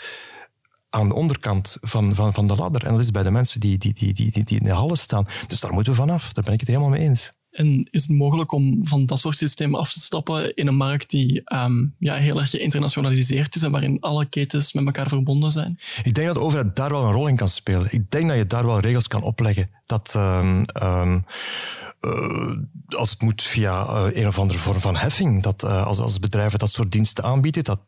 aan 0.93 1.07
de 1.07 1.15
onderkant 1.15 1.77
van, 1.81 2.15
van, 2.15 2.33
van 2.33 2.47
de 2.47 2.55
ladder. 2.55 2.85
En 2.85 2.91
dat 2.91 3.01
is 3.01 3.11
bij 3.11 3.23
de 3.23 3.31
mensen 3.31 3.59
die, 3.59 3.77
die, 3.77 3.93
die, 3.93 4.13
die, 4.13 4.43
die 4.43 4.59
in 4.59 4.65
de 4.65 4.71
hallen 4.71 4.97
staan. 4.97 5.27
Dus 5.47 5.59
daar 5.59 5.73
moeten 5.73 5.91
we 5.91 5.97
vanaf. 5.97 6.33
Daar 6.33 6.43
ben 6.43 6.53
ik 6.53 6.59
het 6.59 6.69
helemaal 6.69 6.89
mee 6.89 7.01
eens. 7.01 7.31
En 7.53 7.87
is 7.91 8.01
het 8.01 8.17
mogelijk 8.17 8.51
om 8.51 8.85
van 8.87 9.05
dat 9.05 9.19
soort 9.19 9.37
systemen 9.37 9.79
af 9.79 9.93
te 9.93 9.99
stappen 9.99 10.55
in 10.55 10.67
een 10.67 10.75
markt 10.75 11.09
die 11.09 11.41
um, 11.55 11.95
ja, 11.99 12.15
heel 12.15 12.39
erg 12.39 12.49
geïnternationaliseerd 12.49 13.55
is 13.55 13.61
en 13.61 13.71
waarin 13.71 13.99
alle 13.99 14.25
ketens 14.29 14.73
met 14.73 14.85
elkaar 14.85 15.07
verbonden 15.07 15.51
zijn? 15.51 15.79
Ik 16.03 16.13
denk 16.13 16.27
dat 16.27 16.35
de 16.35 16.41
overheid 16.41 16.75
daar 16.75 16.91
wel 16.91 17.03
een 17.03 17.11
rol 17.11 17.27
in 17.27 17.35
kan 17.35 17.49
spelen. 17.49 17.87
Ik 17.91 18.11
denk 18.11 18.27
dat 18.27 18.37
je 18.37 18.45
daar 18.45 18.65
wel 18.65 18.79
regels 18.79 19.07
kan 19.07 19.23
opleggen. 19.23 19.69
Dat 19.93 20.13
um, 20.15 20.65
um, 20.83 21.25
uh, 22.01 22.55
als 22.87 23.09
het 23.09 23.21
moet 23.21 23.43
via 23.43 23.85
uh, 23.87 24.15
een 24.17 24.27
of 24.27 24.39
andere 24.39 24.59
vorm 24.59 24.79
van 24.79 24.95
heffing, 24.95 25.43
dat 25.43 25.63
uh, 25.63 25.85
als, 25.85 25.99
als 25.99 26.19
bedrijven 26.19 26.59
dat 26.59 26.69
soort 26.69 26.91
diensten 26.91 27.23
aanbieden, 27.23 27.63
dat, 27.63 27.79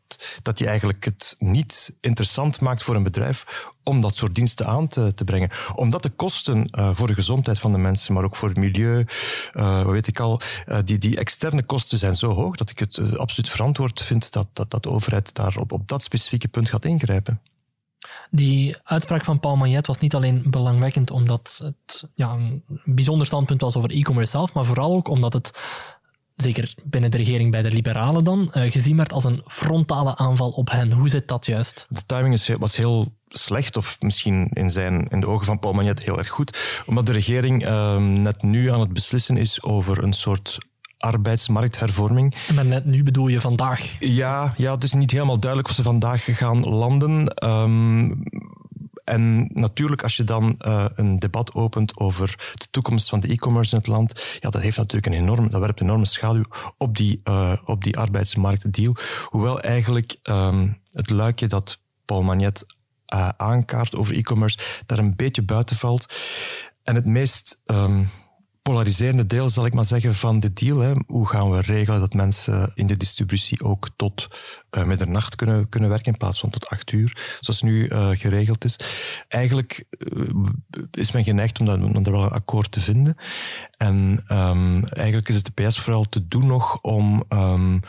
dat 0.41 0.59
je 0.59 0.67
eigenlijk 0.67 1.05
het 1.05 1.35
niet 1.39 1.97
interessant 2.01 2.61
maakt 2.61 2.83
voor 2.83 2.95
een 2.95 3.03
bedrijf 3.03 3.71
om 3.83 4.01
dat 4.01 4.15
soort 4.15 4.35
diensten 4.35 4.65
aan 4.65 4.87
te, 4.87 5.13
brengen. 5.25 5.49
Omdat 5.75 6.03
de 6.03 6.09
kosten 6.09 6.69
voor 6.93 7.07
de 7.07 7.13
gezondheid 7.13 7.59
van 7.59 7.71
de 7.71 7.77
mensen, 7.77 8.13
maar 8.13 8.23
ook 8.23 8.35
voor 8.35 8.49
het 8.49 8.57
milieu, 8.57 9.05
weet 9.85 10.07
ik 10.07 10.19
al, 10.19 10.39
die, 10.83 10.97
die 10.97 11.17
externe 11.17 11.63
kosten 11.63 11.97
zijn 11.97 12.15
zo 12.15 12.33
hoog 12.33 12.55
dat 12.55 12.69
ik 12.69 12.79
het 12.79 13.17
absoluut 13.17 13.49
verantwoord 13.49 14.01
vind 14.01 14.31
dat, 14.31 14.47
dat, 14.53 14.71
dat 14.71 14.83
de 14.83 14.89
overheid 14.89 15.33
daar 15.33 15.57
op, 15.57 15.71
op 15.71 15.87
dat 15.87 16.03
specifieke 16.03 16.47
punt 16.47 16.69
gaat 16.69 16.85
ingrijpen. 16.85 17.41
Die 18.31 18.75
uitspraak 18.83 19.23
van 19.23 19.39
Paul 19.39 19.55
Magnet 19.55 19.87
was 19.87 19.97
niet 19.97 20.15
alleen 20.15 20.43
belangwekkend 20.45 21.11
omdat 21.11 21.61
het 21.63 22.09
ja, 22.13 22.31
een 22.31 22.63
bijzonder 22.83 23.27
standpunt 23.27 23.61
was 23.61 23.75
over 23.75 23.89
e-commerce 23.89 24.31
zelf, 24.31 24.53
maar 24.53 24.65
vooral 24.65 24.95
ook 24.95 25.07
omdat 25.07 25.33
het 25.33 25.63
zeker 26.35 26.75
binnen 26.83 27.11
de 27.11 27.17
regering 27.17 27.51
bij 27.51 27.61
de 27.61 27.71
liberalen 27.71 28.23
dan, 28.23 28.49
gezien 28.51 28.97
werd 28.97 29.13
als 29.13 29.23
een 29.23 29.41
frontale 29.45 30.15
aanval 30.15 30.49
op 30.49 30.69
hen. 30.69 30.91
Hoe 30.91 31.09
zit 31.09 31.27
dat 31.27 31.45
juist? 31.45 31.85
De 31.89 32.05
timing 32.05 32.33
is, 32.33 32.47
was 32.47 32.75
heel 32.75 33.13
slecht, 33.27 33.77
of 33.77 34.01
misschien 34.01 34.49
in, 34.53 34.69
zijn, 34.69 35.07
in 35.07 35.19
de 35.19 35.27
ogen 35.27 35.45
van 35.45 35.59
Paul 35.59 35.73
Magnet 35.73 36.03
heel 36.03 36.17
erg 36.17 36.29
goed, 36.29 36.83
omdat 36.85 37.05
de 37.05 37.11
regering 37.11 37.65
uh, 37.65 37.97
net 37.97 38.41
nu 38.41 38.71
aan 38.71 38.79
het 38.79 38.93
beslissen 38.93 39.37
is 39.37 39.63
over 39.63 40.03
een 40.03 40.13
soort 40.13 40.57
arbeidsmarkthervorming. 40.97 42.35
Maar 42.53 42.65
net 42.65 42.85
nu 42.85 43.03
bedoel 43.03 43.27
je 43.27 43.41
vandaag? 43.41 43.95
Ja, 43.99 44.53
ja, 44.57 44.73
het 44.73 44.83
is 44.83 44.93
niet 44.93 45.11
helemaal 45.11 45.39
duidelijk 45.39 45.69
of 45.69 45.75
ze 45.75 45.83
vandaag 45.83 46.37
gaan 46.37 46.59
landen. 46.59 47.43
Um, 47.43 48.23
en 49.05 49.49
natuurlijk, 49.53 50.03
als 50.03 50.15
je 50.15 50.23
dan 50.23 50.55
uh, 50.59 50.85
een 50.95 51.19
debat 51.19 51.53
opent 51.53 51.97
over 51.97 52.53
de 52.55 52.67
toekomst 52.71 53.09
van 53.09 53.19
de 53.19 53.27
e-commerce 53.27 53.71
in 53.71 53.77
het 53.77 53.87
land, 53.87 54.37
ja, 54.39 54.49
dat 54.49 54.61
heeft 54.61 54.77
natuurlijk 54.77 55.05
een 55.05 55.21
enorme, 55.21 55.49
dat 55.49 55.61
werpt 55.61 55.79
een 55.79 55.85
enorme 55.85 56.05
schaduw 56.05 56.45
op 56.77 56.97
die, 56.97 57.21
uh, 57.23 57.53
op 57.65 57.83
die 57.83 57.97
arbeidsmarktdeal. 57.97 58.95
Hoewel 59.25 59.61
eigenlijk 59.61 60.15
um, 60.23 60.81
het 60.89 61.09
luikje 61.09 61.47
dat 61.47 61.79
Paul 62.05 62.23
Magnet 62.23 62.65
uh, 63.13 63.29
aankaart 63.37 63.95
over 63.95 64.15
e-commerce 64.15 64.57
daar 64.85 64.97
een 64.97 65.15
beetje 65.15 65.41
buiten 65.41 65.75
valt. 65.75 66.13
En 66.83 66.95
het 66.95 67.05
meest 67.05 67.61
um, 67.65 68.09
polariserende 68.69 69.25
deel, 69.25 69.49
zal 69.49 69.65
ik 69.65 69.73
maar 69.73 69.85
zeggen, 69.85 70.15
van 70.15 70.39
de 70.39 70.53
deal. 70.53 70.79
Hè. 70.79 70.93
Hoe 71.07 71.27
gaan 71.27 71.49
we 71.49 71.61
regelen 71.61 71.99
dat 71.99 72.13
mensen 72.13 72.71
in 72.75 72.87
de 72.87 72.97
distributie 72.97 73.63
ook 73.63 73.89
tot 73.95 74.27
uh, 74.71 74.83
middernacht 74.83 75.35
kunnen, 75.35 75.69
kunnen 75.69 75.89
werken 75.89 76.11
in 76.11 76.17
plaats 76.17 76.39
van 76.39 76.49
tot 76.49 76.67
acht 76.67 76.91
uur, 76.91 77.37
zoals 77.39 77.61
nu 77.61 77.87
uh, 77.87 78.09
geregeld 78.13 78.63
is. 78.63 78.79
Eigenlijk 79.27 79.85
uh, 79.99 80.29
is 80.91 81.11
men 81.11 81.23
geneigd 81.23 81.59
om, 81.59 81.65
daar 81.65 82.13
wel 82.13 82.23
een 82.23 82.29
akkoord 82.29 82.71
te 82.71 82.81
vinden. 82.81 83.15
En 83.77 84.23
um, 84.27 84.85
eigenlijk 84.85 85.29
is 85.29 85.35
het 85.35 85.51
de 85.55 85.63
PS 85.63 85.79
vooral 85.79 86.05
te 86.09 86.27
doen 86.27 86.45
nog 86.45 86.81
om 86.81 87.23
um, 87.29 87.79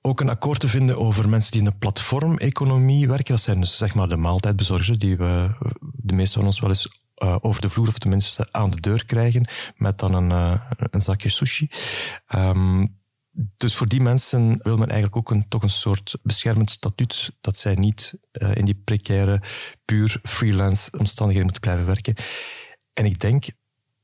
ook 0.00 0.20
een 0.20 0.28
akkoord 0.28 0.60
te 0.60 0.68
vinden 0.68 0.98
over 0.98 1.28
mensen 1.28 1.50
die 1.50 1.60
in 1.60 1.66
de 1.66 1.76
platformeconomie 1.78 3.08
werken. 3.08 3.34
Dat 3.34 3.44
zijn 3.44 3.60
dus 3.60 3.76
zeg 3.76 3.94
maar 3.94 4.08
de 4.08 4.16
maaltijdbezorgers 4.16 4.98
die 4.98 5.16
we, 5.16 5.50
de 5.80 6.14
meeste 6.14 6.38
van 6.38 6.46
ons 6.46 6.60
wel 6.60 6.70
eens 6.70 7.03
uh, 7.24 7.36
over 7.40 7.60
de 7.60 7.70
vloer 7.70 7.88
of 7.88 7.98
tenminste 7.98 8.48
aan 8.50 8.70
de 8.70 8.80
deur 8.80 9.04
krijgen 9.04 9.48
met 9.76 9.98
dan 9.98 10.14
een, 10.14 10.30
uh, 10.30 10.70
een 10.90 11.00
zakje 11.00 11.28
sushi. 11.28 11.68
Um, 12.34 13.02
dus 13.56 13.74
voor 13.74 13.88
die 13.88 14.00
mensen 14.00 14.62
wil 14.62 14.76
men 14.76 14.88
eigenlijk 14.88 15.16
ook 15.16 15.30
een, 15.30 15.48
toch 15.48 15.62
een 15.62 15.70
soort 15.70 16.18
beschermend 16.22 16.70
statuut, 16.70 17.30
dat 17.40 17.56
zij 17.56 17.74
niet 17.74 18.18
uh, 18.32 18.54
in 18.54 18.64
die 18.64 18.80
precaire, 18.84 19.42
puur 19.84 20.20
freelance 20.22 20.98
omstandigheden 20.98 21.42
moeten 21.42 21.62
blijven 21.62 21.86
werken. 21.86 22.14
En 22.92 23.04
ik 23.04 23.20
denk 23.20 23.44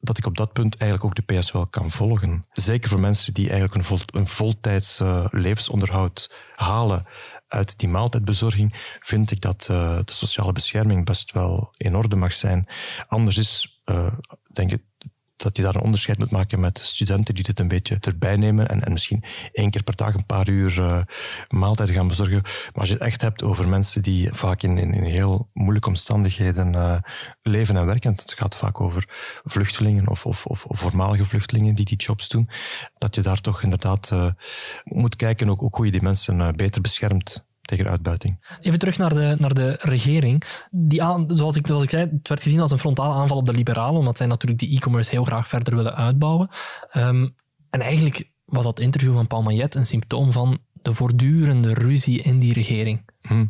dat 0.01 0.19
ik 0.19 0.27
op 0.27 0.37
dat 0.37 0.53
punt 0.53 0.77
eigenlijk 0.77 1.11
ook 1.11 1.27
de 1.27 1.35
PS 1.35 1.53
wel 1.53 1.67
kan 1.67 1.91
volgen. 1.91 2.45
Zeker 2.53 2.91
voor 2.91 3.01
mensen 3.01 3.35
die 3.35 3.45
eigenlijk 3.45 3.75
een, 3.75 3.85
vol, 3.85 3.99
een 4.07 4.27
voltijds 4.27 5.01
uh, 5.01 5.27
levensonderhoud 5.31 6.33
halen 6.55 7.07
uit 7.49 7.79
die 7.79 7.89
maaltijdbezorging, 7.89 8.97
vind 9.01 9.31
ik 9.31 9.41
dat 9.41 9.69
uh, 9.71 9.99
de 10.05 10.13
sociale 10.13 10.53
bescherming 10.53 11.05
best 11.05 11.33
wel 11.33 11.75
in 11.77 11.97
orde 11.97 12.17
mag 12.17 12.33
zijn. 12.33 12.69
Anders 13.09 13.37
is, 13.37 13.83
uh, 13.85 14.13
denk 14.53 14.73
ik, 14.73 14.83
dat 15.43 15.57
je 15.57 15.63
daar 15.63 15.75
een 15.75 15.81
onderscheid 15.81 16.19
moet 16.19 16.31
maken 16.31 16.61
met 16.61 16.79
studenten 16.79 17.35
die 17.35 17.45
dit 17.45 17.59
een 17.59 17.69
beetje 17.69 17.99
erbij 18.01 18.37
nemen 18.37 18.69
en, 18.69 18.85
en 18.85 18.93
misschien 18.93 19.25
één 19.53 19.71
keer 19.71 19.83
per 19.83 19.97
dag 19.97 20.15
een 20.15 20.27
paar 20.27 20.49
uur 20.49 20.79
uh, 20.79 21.03
maaltijden 21.49 21.95
gaan 21.95 22.09
bezorgen. 22.09 22.41
Maar 22.43 22.73
als 22.75 22.89
je 22.89 22.95
het 22.95 23.03
echt 23.03 23.21
hebt 23.21 23.43
over 23.43 23.69
mensen 23.69 24.03
die 24.03 24.33
vaak 24.33 24.63
in, 24.63 24.79
in, 24.79 25.05
heel 25.05 25.49
moeilijke 25.53 25.89
omstandigheden 25.89 26.73
uh, 26.73 26.97
leven 27.43 27.77
en 27.77 27.87
werken, 27.87 28.11
het 28.11 28.35
gaat 28.37 28.57
vaak 28.57 28.81
over 28.81 29.09
vluchtelingen 29.45 30.09
of, 30.09 30.27
of, 30.27 30.47
of, 30.47 30.67
voormalige 30.69 31.25
vluchtelingen 31.25 31.75
die 31.75 31.85
die 31.85 31.97
jobs 31.97 32.29
doen, 32.29 32.49
dat 32.99 33.15
je 33.15 33.21
daar 33.21 33.41
toch 33.41 33.63
inderdaad 33.63 34.11
uh, 34.13 34.31
moet 34.85 35.17
kijken 35.17 35.51
ook, 35.51 35.63
ook 35.63 35.77
hoe 35.77 35.85
je 35.85 35.93
die 35.93 36.03
mensen 36.03 36.57
beter 36.57 36.81
beschermt 36.81 37.49
tegen 37.71 37.91
uitbuiting. 37.91 38.57
Even 38.61 38.79
terug 38.79 38.99
naar 38.99 39.15
de, 39.15 39.37
naar 39.39 39.55
de 39.55 39.79
regering. 39.81 40.43
Die 40.71 41.01
zoals, 41.27 41.57
ik, 41.57 41.67
zoals 41.67 41.83
ik 41.83 41.91
zei, 41.91 42.03
het 42.03 42.29
werd 42.29 42.43
gezien 42.43 42.61
als 42.61 42.71
een 42.71 42.79
frontale 42.79 43.15
aanval 43.15 43.37
op 43.37 43.47
de 43.47 43.53
liberalen, 43.53 43.99
omdat 43.99 44.17
zij 44.17 44.27
natuurlijk 44.27 44.61
die 44.61 44.77
e-commerce 44.77 45.11
heel 45.11 45.25
graag 45.25 45.49
verder 45.49 45.77
willen 45.77 45.97
uitbouwen. 45.97 46.49
Um, 46.93 47.35
en 47.71 47.81
eigenlijk 47.81 48.31
was 48.45 48.65
dat 48.65 48.81
interview 48.81 49.13
van 49.13 49.27
Paul 49.27 49.43
Magnet 49.43 49.75
een 49.75 49.87
symptoom 49.87 50.33
van 50.33 50.59
de 50.83 50.95
voortdurende 50.95 51.75
ruzie 51.75 52.23
in 52.23 52.39
die 52.39 52.53
regering. 52.53 53.09
Hm. 53.23 53.47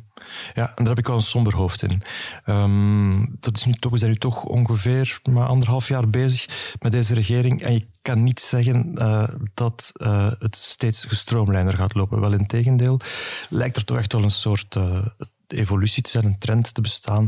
Ja, 0.55 0.69
en 0.69 0.75
daar 0.77 0.87
heb 0.87 0.99
ik 0.99 1.07
wel 1.07 1.16
een 1.16 1.23
somber 1.23 1.55
hoofd 1.55 1.83
in. 1.83 2.03
Um, 2.47 3.37
dat 3.40 3.57
is 3.57 3.64
nu 3.64 3.73
toch, 3.73 3.93
we 3.93 3.99
zijn 3.99 4.11
nu 4.11 4.16
toch 4.16 4.45
ongeveer 4.45 5.21
maar 5.31 5.47
anderhalf 5.47 5.88
jaar 5.88 6.11
bezig 6.11 6.75
met 6.81 6.93
deze 6.93 7.14
regering. 7.14 7.62
En 7.62 7.73
je 7.73 7.87
kan 8.03 8.23
niet 8.23 8.40
zeggen 8.40 8.90
uh, 8.95 9.29
dat 9.55 9.93
uh, 9.95 10.31
het 10.38 10.57
steeds 10.57 11.05
gestroomlijnder 11.05 11.75
gaat 11.75 11.95
lopen. 11.95 12.21
Wel 12.21 12.33
in 12.33 12.47
tegendeel, 12.47 13.01
lijkt 13.49 13.77
er 13.77 13.85
toch 13.85 13.99
echt 13.99 14.12
wel 14.12 14.23
een 14.23 14.31
soort 14.31 14.75
uh, 14.75 15.07
evolutie 15.47 16.03
te 16.03 16.11
zijn, 16.11 16.25
een 16.25 16.38
trend 16.38 16.75
te 16.75 16.81
bestaan, 16.81 17.27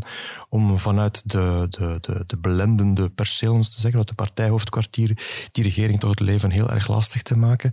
om 0.48 0.78
vanuit 0.78 1.30
de, 1.30 1.66
de, 1.70 1.98
de, 2.00 2.24
de 2.26 2.36
belendende 2.36 3.10
perceel, 3.10 3.60
te 3.60 3.80
zeggen, 3.80 3.98
uit 3.98 4.08
de 4.08 4.14
partijhoofdkwartieren, 4.14 5.16
die 5.52 5.64
regering 5.64 6.00
toch 6.00 6.10
het 6.10 6.20
leven 6.20 6.50
heel 6.50 6.70
erg 6.70 6.88
lastig 6.88 7.22
te 7.22 7.36
maken. 7.36 7.72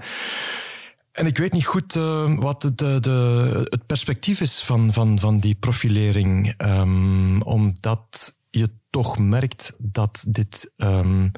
En 1.12 1.26
ik 1.26 1.38
weet 1.38 1.54
niet 1.54 1.66
goed 1.66 1.96
uh, 1.96 2.38
wat 2.38 2.62
de, 2.62 3.00
de, 3.00 3.68
het 3.70 3.86
perspectief 3.86 4.42
is 4.42 4.64
van, 4.64 4.94
van, 4.94 5.20
van 5.20 5.40
die 5.40 5.56
profilering. 5.56 6.54
Um, 6.58 7.42
omdat 7.42 8.38
je 8.50 8.70
toch 8.90 9.18
merkt 9.18 9.76
dat 9.78 10.24
dit 10.28 10.74
um, 10.78 11.32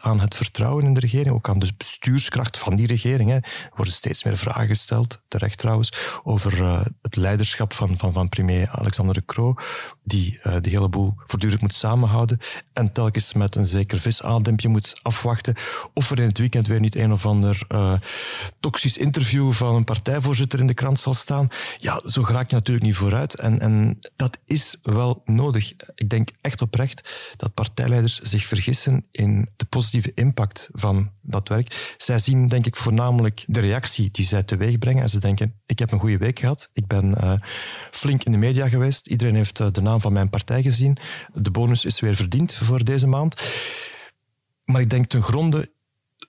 aan 0.00 0.20
het 0.20 0.34
vertrouwen 0.34 0.84
in 0.84 0.92
de 0.92 1.00
regering, 1.00 1.34
ook 1.34 1.48
aan 1.48 1.58
de 1.58 1.72
bestuurskracht 1.76 2.58
van 2.58 2.74
die 2.74 2.86
regering. 2.86 3.30
Hè. 3.30 3.36
Er 3.36 3.72
worden 3.74 3.94
steeds 3.94 4.24
meer 4.24 4.36
vragen 4.36 4.66
gesteld, 4.66 5.22
terecht 5.28 5.58
trouwens, 5.58 6.20
over 6.24 6.60
uh, 6.60 6.84
het 7.02 7.16
leiderschap 7.16 7.72
van, 7.72 7.98
van, 7.98 8.12
van 8.12 8.28
premier 8.28 8.68
Alexander 8.68 9.14
de 9.14 9.24
Croo, 9.24 9.54
die 10.04 10.40
uh, 10.42 10.56
de 10.60 10.70
hele 10.70 10.88
boel 10.88 11.14
voortdurend 11.16 11.60
moet 11.60 11.74
samenhouden 11.74 12.38
en 12.72 12.92
telkens 12.92 13.32
met 13.32 13.54
een 13.54 13.66
zeker 13.66 13.98
visaandempje 13.98 14.68
moet 14.68 15.00
afwachten 15.02 15.54
of 15.94 16.10
er 16.10 16.18
in 16.18 16.28
het 16.28 16.38
weekend 16.38 16.66
weer 16.66 16.80
niet 16.80 16.94
een 16.94 17.12
of 17.12 17.26
ander 17.26 17.64
uh, 17.68 17.94
toxisch 18.60 18.96
interview 18.96 19.52
van 19.52 19.74
een 19.74 19.84
partijvoorzitter 19.84 20.60
in 20.60 20.66
de 20.66 20.74
krant 20.74 20.98
zal 20.98 21.14
staan. 21.14 21.48
Ja, 21.78 22.00
zo 22.08 22.24
raak 22.26 22.50
je 22.50 22.56
natuurlijk 22.56 22.86
niet 22.86 22.96
vooruit 22.96 23.34
en, 23.34 23.60
en 23.60 23.98
dat 24.16 24.38
is 24.44 24.78
wel 24.82 25.22
nodig. 25.24 25.72
Ik 25.94 26.08
denk 26.08 26.30
echt 26.40 26.62
oprecht 26.68 27.34
dat 27.36 27.54
partijleiders 27.54 28.18
zich 28.18 28.44
vergissen 28.44 29.06
in 29.10 29.48
de 29.56 29.64
positieve 29.64 30.12
impact 30.14 30.68
van 30.72 31.10
dat 31.22 31.48
werk. 31.48 31.94
Zij 31.96 32.18
zien, 32.18 32.48
denk 32.48 32.66
ik, 32.66 32.76
voornamelijk 32.76 33.44
de 33.46 33.60
reactie 33.60 34.10
die 34.10 34.24
zij 34.24 34.42
teweeg 34.42 34.78
brengen. 34.78 35.02
En 35.02 35.08
ze 35.08 35.20
denken, 35.20 35.60
ik 35.66 35.78
heb 35.78 35.92
een 35.92 35.98
goede 35.98 36.18
week 36.18 36.38
gehad. 36.38 36.70
Ik 36.72 36.86
ben 36.86 37.14
uh, 37.20 37.32
flink 37.90 38.24
in 38.24 38.32
de 38.32 38.38
media 38.38 38.68
geweest. 38.68 39.06
Iedereen 39.06 39.34
heeft 39.34 39.60
uh, 39.60 39.70
de 39.70 39.82
naam 39.82 40.00
van 40.00 40.12
mijn 40.12 40.30
partij 40.30 40.62
gezien. 40.62 40.98
De 41.32 41.50
bonus 41.50 41.84
is 41.84 42.00
weer 42.00 42.16
verdiend 42.16 42.54
voor 42.54 42.84
deze 42.84 43.06
maand. 43.06 43.42
Maar 44.64 44.80
ik 44.80 44.90
denk 44.90 45.06
ten 45.06 45.22
gronde 45.22 45.70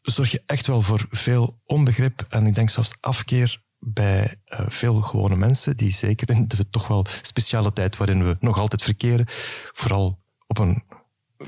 zorg 0.02 0.32
je 0.32 0.44
echt 0.46 0.68
wel 0.68 0.82
voor 0.82 1.06
veel 1.10 1.60
onbegrip 1.66 2.26
en 2.30 2.46
ik 2.46 2.56
denk 2.56 2.70
zelfs 2.70 2.94
afkeer 3.00 3.62
bij 3.80 4.36
uh, 4.48 4.66
veel 4.68 5.02
gewone 5.02 5.36
mensen, 5.36 5.78
die 5.78 5.92
zeker 5.92 6.30
in 6.30 6.48
de 6.48 6.70
toch 6.70 6.88
wel 6.88 7.06
speciale 7.22 7.74
tijd 7.74 7.98
waarin 7.98 8.26
we 8.26 8.38
nog 8.40 8.60
altijd 8.60 8.84
verkeren, 8.84 9.26
vooral 9.72 10.20
op 10.50 10.58
een 10.58 10.84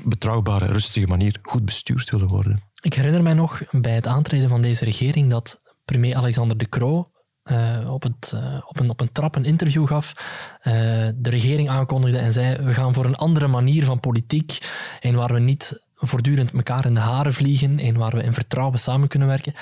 betrouwbare, 0.04 0.66
rustige 0.66 1.06
manier 1.06 1.38
goed 1.42 1.64
bestuurd 1.64 2.10
willen 2.10 2.28
worden. 2.28 2.62
Ik 2.80 2.94
herinner 2.94 3.22
mij 3.22 3.34
nog 3.34 3.62
bij 3.70 3.94
het 3.94 4.06
aantreden 4.06 4.48
van 4.48 4.62
deze 4.62 4.84
regering 4.84 5.30
dat 5.30 5.60
premier 5.84 6.16
Alexander 6.16 6.56
De 6.56 6.68
Croo 6.68 7.10
uh, 7.44 7.92
op, 7.92 8.02
het, 8.02 8.32
uh, 8.34 8.60
op, 8.66 8.80
een, 8.80 8.90
op 8.90 9.00
een 9.00 9.12
trap 9.12 9.36
een 9.36 9.44
interview 9.44 9.86
gaf, 9.86 10.12
uh, 10.58 10.72
de 11.14 11.30
regering 11.30 11.68
aankondigde 11.68 12.18
en 12.18 12.32
zei: 12.32 12.56
We 12.56 12.74
gaan 12.74 12.94
voor 12.94 13.04
een 13.04 13.16
andere 13.16 13.46
manier 13.46 13.84
van 13.84 14.00
politiek, 14.00 14.58
en 15.00 15.14
waar 15.14 15.32
we 15.32 15.38
niet 15.38 15.86
voortdurend 15.94 16.52
elkaar 16.52 16.86
in 16.86 16.94
de 16.94 17.00
haren 17.00 17.34
vliegen, 17.34 17.78
en 17.78 17.96
waar 17.96 18.16
we 18.16 18.22
in 18.22 18.34
vertrouwen 18.34 18.78
samen 18.78 19.08
kunnen 19.08 19.28
werken. 19.28 19.54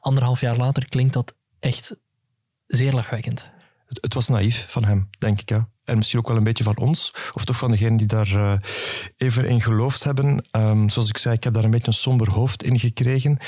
Anderhalf 0.00 0.40
jaar 0.40 0.56
later 0.56 0.88
klinkt 0.88 1.12
dat 1.12 1.34
echt 1.58 1.96
zeer 2.66 2.92
lachwekkend. 2.92 3.50
Het, 3.86 3.98
het, 4.00 4.14
was 4.14 4.28
naïef 4.28 4.66
van 4.68 4.84
hem, 4.84 5.08
denk 5.18 5.40
ik. 5.40 5.48
Ja. 5.48 5.68
En 5.86 5.96
misschien 5.96 6.18
ook 6.18 6.28
wel 6.28 6.36
een 6.36 6.44
beetje 6.44 6.64
van 6.64 6.78
ons, 6.78 7.12
of 7.32 7.44
toch 7.44 7.56
van 7.56 7.70
degenen 7.70 7.96
die 7.96 8.06
daar 8.06 8.32
uh, 8.32 8.52
even 9.16 9.48
in 9.48 9.60
geloofd 9.60 10.04
hebben. 10.04 10.44
Um, 10.50 10.88
zoals 10.88 11.08
ik 11.08 11.18
zei, 11.18 11.34
ik 11.34 11.44
heb 11.44 11.54
daar 11.54 11.64
een 11.64 11.70
beetje 11.70 11.86
een 11.86 11.92
somber 11.92 12.30
hoofd 12.30 12.62
in 12.62 12.78
gekregen 12.78 13.38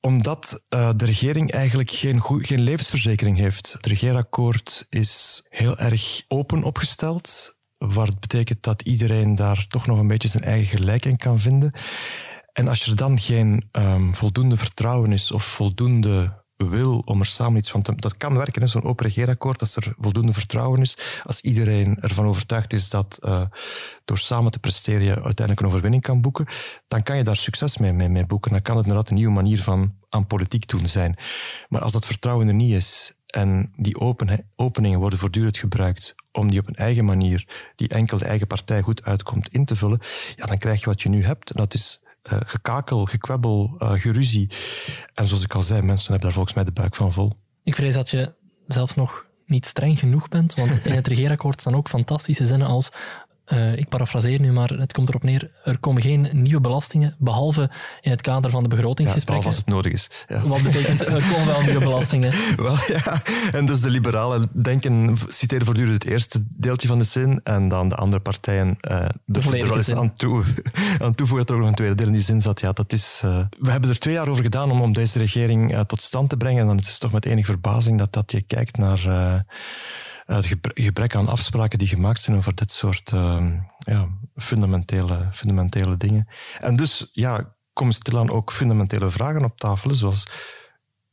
omdat 0.00 0.66
uh, 0.74 0.90
de 0.96 1.04
regering 1.04 1.50
eigenlijk 1.50 1.90
geen, 1.90 2.22
geen 2.22 2.60
levensverzekering 2.60 3.38
heeft. 3.38 3.72
Het 3.72 3.86
regeerakkoord 3.86 4.86
is 4.88 5.44
heel 5.48 5.78
erg 5.78 6.24
open 6.28 6.62
opgesteld, 6.62 7.58
wat 7.78 8.20
betekent 8.20 8.62
dat 8.62 8.82
iedereen 8.82 9.34
daar 9.34 9.66
toch 9.68 9.86
nog 9.86 9.98
een 9.98 10.06
beetje 10.06 10.28
zijn 10.28 10.44
eigen 10.44 10.78
gelijk 10.78 11.04
in 11.04 11.16
kan 11.16 11.40
vinden. 11.40 11.72
En 12.52 12.68
als 12.68 12.86
er 12.86 12.96
dan 12.96 13.18
geen 13.18 13.68
um, 13.72 14.14
voldoende 14.14 14.56
vertrouwen 14.56 15.12
is 15.12 15.30
of 15.30 15.44
voldoende 15.44 16.39
wil 16.68 17.02
om 17.04 17.20
er 17.20 17.26
samen 17.26 17.58
iets 17.58 17.70
van 17.70 17.82
te... 17.82 17.94
Dat 17.96 18.16
kan 18.16 18.36
werken, 18.36 18.68
zo'n 18.68 18.84
open 18.84 19.06
regeerakkoord, 19.06 19.60
als 19.60 19.76
er 19.76 19.94
voldoende 19.98 20.32
vertrouwen 20.32 20.80
is. 20.80 21.22
Als 21.24 21.40
iedereen 21.40 21.98
ervan 22.00 22.26
overtuigd 22.26 22.72
is 22.72 22.90
dat 22.90 23.18
uh, 23.24 23.42
door 24.04 24.18
samen 24.18 24.50
te 24.50 24.58
presteren 24.58 25.02
je 25.02 25.14
uiteindelijk 25.14 25.60
een 25.60 25.66
overwinning 25.66 26.02
kan 26.02 26.20
boeken, 26.20 26.46
dan 26.88 27.02
kan 27.02 27.16
je 27.16 27.24
daar 27.24 27.36
succes 27.36 27.76
mee, 27.76 27.92
mee, 27.92 28.08
mee 28.08 28.26
boeken. 28.26 28.50
Dan 28.50 28.62
kan 28.62 28.76
het 28.76 28.86
inderdaad 28.86 29.10
een 29.10 29.16
nieuwe 29.16 29.32
manier 29.32 29.62
van 29.62 29.94
aan 30.08 30.26
politiek 30.26 30.68
doen 30.68 30.86
zijn. 30.86 31.16
Maar 31.68 31.80
als 31.80 31.92
dat 31.92 32.06
vertrouwen 32.06 32.48
er 32.48 32.54
niet 32.54 32.72
is 32.72 33.14
en 33.26 33.72
die 33.76 34.00
open, 34.00 34.50
openingen 34.56 34.98
worden 34.98 35.18
voortdurend 35.18 35.58
gebruikt 35.58 36.14
om 36.32 36.50
die 36.50 36.60
op 36.60 36.68
een 36.68 36.74
eigen 36.74 37.04
manier, 37.04 37.72
die 37.76 37.88
enkel 37.88 38.18
de 38.18 38.24
eigen 38.24 38.46
partij 38.46 38.82
goed 38.82 39.04
uitkomt, 39.04 39.52
in 39.52 39.64
te 39.64 39.76
vullen, 39.76 40.00
ja, 40.36 40.46
dan 40.46 40.58
krijg 40.58 40.80
je 40.80 40.86
wat 40.86 41.02
je 41.02 41.08
nu 41.08 41.24
hebt. 41.24 41.50
En 41.50 41.56
dat 41.56 41.74
is 41.74 42.04
uh, 42.32 42.38
gekakel, 42.46 43.04
gekwebbel, 43.04 43.76
uh, 43.78 43.92
geruzie. 43.92 44.50
En 45.14 45.26
zoals 45.26 45.42
ik 45.42 45.54
al 45.54 45.62
zei, 45.62 45.82
mensen 45.82 46.10
hebben 46.10 46.22
daar 46.22 46.32
volgens 46.32 46.54
mij 46.54 46.64
de 46.64 46.72
buik 46.72 46.94
van 46.94 47.12
vol. 47.12 47.32
Ik 47.62 47.74
vrees 47.74 47.94
dat 47.94 48.10
je 48.10 48.32
zelfs 48.66 48.94
nog 48.94 49.26
niet 49.46 49.66
streng 49.66 49.98
genoeg 49.98 50.28
bent, 50.28 50.54
want 50.54 50.84
in 50.86 50.92
het 50.92 51.06
regeerakkoord 51.12 51.60
staan 51.60 51.76
ook 51.76 51.88
fantastische 51.88 52.44
zinnen 52.44 52.68
als 52.68 52.92
uh, 53.52 53.76
ik 53.76 53.88
parafraseer 53.88 54.40
nu, 54.40 54.52
maar 54.52 54.68
het 54.68 54.92
komt 54.92 55.08
erop 55.08 55.22
neer, 55.22 55.50
er 55.64 55.78
komen 55.78 56.02
geen 56.02 56.28
nieuwe 56.32 56.60
belastingen, 56.60 57.14
behalve 57.18 57.70
in 58.00 58.10
het 58.10 58.20
kader 58.20 58.50
van 58.50 58.62
de 58.62 58.68
begrotingsgesprekken. 58.68 59.44
Ja, 59.44 59.50
als 59.50 59.58
het 59.58 59.74
nodig 59.74 59.92
is. 59.92 60.10
Ja. 60.28 60.46
Wat 60.46 60.62
betekent, 60.62 61.06
er 61.06 61.22
komen 61.32 61.46
wel 61.46 61.62
nieuwe 61.62 61.78
belastingen? 61.78 62.32
wel, 62.56 62.76
ja. 62.86 63.22
En 63.52 63.66
dus 63.66 63.80
de 63.80 63.90
liberalen 63.90 64.48
denken, 64.52 65.16
citeren 65.28 65.64
voortdurend 65.64 66.02
het 66.02 66.12
eerste 66.12 66.44
deeltje 66.56 66.88
van 66.88 66.98
de 66.98 67.04
zin 67.04 67.40
en 67.44 67.68
dan 67.68 67.88
de 67.88 67.94
andere 67.94 68.22
partijen 68.22 68.68
uh, 68.68 69.08
de, 69.24 69.40
er 69.40 69.68
wel 69.68 69.76
eens 69.76 69.94
aan, 69.94 70.16
toe, 70.16 70.44
aan 71.04 71.14
toevoegen 71.14 71.46
dat 71.46 71.48
er 71.48 71.54
ook 71.54 71.60
nog 71.60 71.68
een 71.68 71.74
tweede 71.74 71.94
deel 71.94 72.06
in 72.06 72.12
die 72.12 72.22
zin 72.22 72.40
zat. 72.40 72.60
Ja, 72.60 72.72
dat 72.72 72.92
is, 72.92 73.22
uh, 73.24 73.40
we 73.58 73.70
hebben 73.70 73.90
er 73.90 73.98
twee 73.98 74.14
jaar 74.14 74.28
over 74.28 74.42
gedaan 74.42 74.70
om, 74.70 74.82
om 74.82 74.92
deze 74.92 75.18
regering 75.18 75.84
tot 75.86 76.02
stand 76.02 76.28
te 76.30 76.36
brengen 76.36 76.60
en 76.60 76.66
dan 76.66 76.78
is 76.78 76.88
het 76.88 77.00
toch 77.00 77.12
met 77.12 77.26
enige 77.26 77.46
verbazing 77.46 77.98
dat, 77.98 78.12
dat 78.12 78.32
je 78.32 78.40
kijkt 78.40 78.76
naar 78.76 79.44
het 80.36 80.56
gebrek 80.74 81.14
aan 81.14 81.28
afspraken 81.28 81.78
die 81.78 81.88
gemaakt 81.88 82.20
zijn 82.20 82.36
over 82.36 82.54
dit 82.54 82.70
soort 82.70 83.10
uh, 83.12 83.46
ja, 83.78 84.08
fundamentele, 84.36 85.28
fundamentele 85.32 85.96
dingen. 85.96 86.28
En 86.60 86.76
dus 86.76 87.08
ja, 87.12 87.54
komen 87.72 87.94
stilaan 87.94 88.30
ook 88.30 88.52
fundamentele 88.52 89.10
vragen 89.10 89.44
op 89.44 89.58
tafel, 89.58 89.94
zoals 89.94 90.26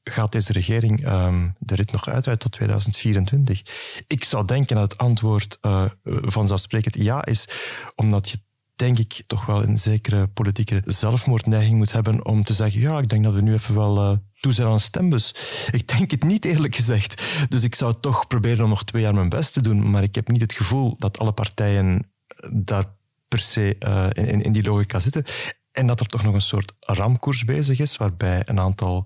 gaat 0.03 0.31
deze 0.31 0.53
regering 0.53 1.11
um, 1.11 1.55
de 1.57 1.75
rit 1.75 1.91
nog 1.91 2.07
uitrijden 2.07 2.43
tot 2.43 2.51
2024? 2.51 3.61
Ik 4.07 4.23
zou 4.23 4.45
denken 4.45 4.75
dat 4.75 4.91
het 4.91 5.01
antwoord 5.01 5.57
uh, 5.61 5.85
vanzelfsprekend 6.03 6.95
ja 6.95 7.25
is, 7.25 7.47
omdat 7.95 8.29
je 8.29 8.37
denk 8.75 8.97
ik 8.97 9.23
toch 9.27 9.45
wel 9.45 9.63
een 9.63 9.77
zekere 9.77 10.27
politieke 10.27 10.81
zelfmoordneiging 10.85 11.77
moet 11.77 11.91
hebben 11.91 12.25
om 12.25 12.43
te 12.43 12.53
zeggen, 12.53 12.79
ja, 12.79 12.99
ik 12.99 13.09
denk 13.09 13.23
dat 13.23 13.33
we 13.33 13.41
nu 13.41 13.53
even 13.53 13.75
wel 13.75 14.11
uh, 14.11 14.17
toe 14.39 14.53
zijn 14.53 14.67
aan 14.67 14.73
een 14.73 14.79
stembus. 14.79 15.35
Ik 15.71 15.87
denk 15.87 16.11
het 16.11 16.23
niet, 16.23 16.45
eerlijk 16.45 16.75
gezegd. 16.75 17.23
Dus 17.49 17.63
ik 17.63 17.75
zou 17.75 17.93
toch 17.99 18.27
proberen 18.27 18.63
om 18.63 18.69
nog 18.69 18.83
twee 18.83 19.01
jaar 19.01 19.13
mijn 19.13 19.29
best 19.29 19.53
te 19.53 19.61
doen, 19.61 19.89
maar 19.89 20.03
ik 20.03 20.15
heb 20.15 20.27
niet 20.27 20.41
het 20.41 20.53
gevoel 20.53 20.95
dat 20.97 21.19
alle 21.19 21.31
partijen 21.31 22.11
daar 22.51 22.85
per 23.27 23.39
se 23.39 23.75
uh, 23.79 24.07
in, 24.29 24.41
in 24.41 24.51
die 24.51 24.63
logica 24.63 24.99
zitten. 24.99 25.23
En 25.71 25.87
dat 25.87 25.99
er 25.99 26.05
toch 26.05 26.23
nog 26.23 26.33
een 26.33 26.41
soort 26.41 26.73
ramkoers 26.79 27.43
bezig 27.43 27.79
is, 27.79 27.97
waarbij 27.97 28.41
een 28.45 28.59
aantal 28.59 29.05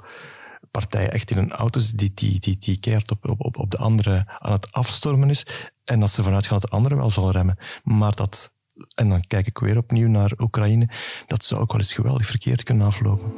partijen 0.71 1.11
echt 1.11 1.31
in 1.31 1.37
een 1.37 1.51
auto 1.51 1.81
die, 1.95 2.11
die, 2.13 2.39
die, 2.39 2.57
die 2.57 2.79
keert 2.79 3.11
op, 3.11 3.29
op, 3.39 3.57
op 3.57 3.71
de 3.71 3.77
andere 3.77 4.25
aan 4.39 4.51
het 4.51 4.71
afstormen 4.71 5.29
is. 5.29 5.45
En 5.83 5.99
dat 5.99 6.11
ze 6.11 6.23
vanuit 6.23 6.45
gaan 6.45 6.59
dat 6.59 6.69
de 6.69 6.75
andere 6.75 6.95
wel 6.95 7.09
zal 7.09 7.31
remmen. 7.31 7.57
Maar 7.83 8.15
dat 8.15 8.59
en 8.95 9.09
dan 9.09 9.27
kijk 9.27 9.47
ik 9.47 9.57
weer 9.57 9.77
opnieuw 9.77 10.07
naar 10.07 10.31
Oekraïne, 10.37 10.89
dat 11.27 11.43
zou 11.43 11.61
ook 11.61 11.71
wel 11.71 11.81
eens 11.81 11.93
geweldig 11.93 12.25
verkeerd 12.25 12.63
kunnen 12.63 12.87
aflopen. 12.87 13.33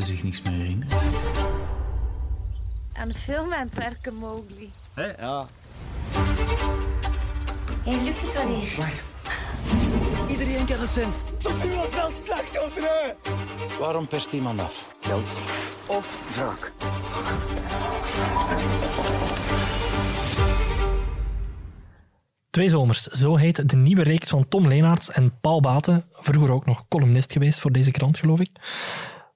Ze 0.00 0.06
zich 0.06 0.22
niks 0.22 0.42
meer 0.42 0.54
herinnert? 0.54 0.94
Aan 2.92 3.08
de 3.08 3.14
film 3.14 3.52
aan 3.52 3.66
het 3.66 3.74
werken, 3.74 4.14
Mowgli. 4.14 4.70
Hé, 4.94 5.04
ja. 5.04 5.46
Hé, 7.82 7.92
hey, 7.92 8.04
lukt 8.04 8.22
het 8.22 8.34
wel 8.34 8.46
hier? 8.46 8.92
Iedereen 10.28 10.66
kan 10.66 10.80
het 10.80 10.90
zijn. 10.90 11.10
Zoveel 11.38 11.80
als 11.80 11.90
wel 11.94 12.10
slachtofferen! 12.24 13.16
Waarom 13.78 14.06
perst 14.06 14.32
iemand 14.32 14.60
af? 14.60 14.96
Geld 15.00 15.30
of 15.86 16.18
wraak? 16.36 16.72
Twee 22.50 22.68
zomers, 22.68 23.02
zo 23.02 23.36
heet 23.36 23.68
de 23.70 23.76
nieuwe 23.76 24.02
reeks 24.02 24.28
van 24.28 24.48
Tom 24.48 24.68
Leenaerts 24.68 25.10
en 25.10 25.40
Paul 25.40 25.60
Baten, 25.60 26.04
vroeger 26.12 26.52
ook 26.52 26.66
nog 26.66 26.84
columnist 26.88 27.32
geweest 27.32 27.60
voor 27.60 27.72
deze 27.72 27.90
krant, 27.90 28.18
geloof 28.18 28.40
ik. 28.40 28.50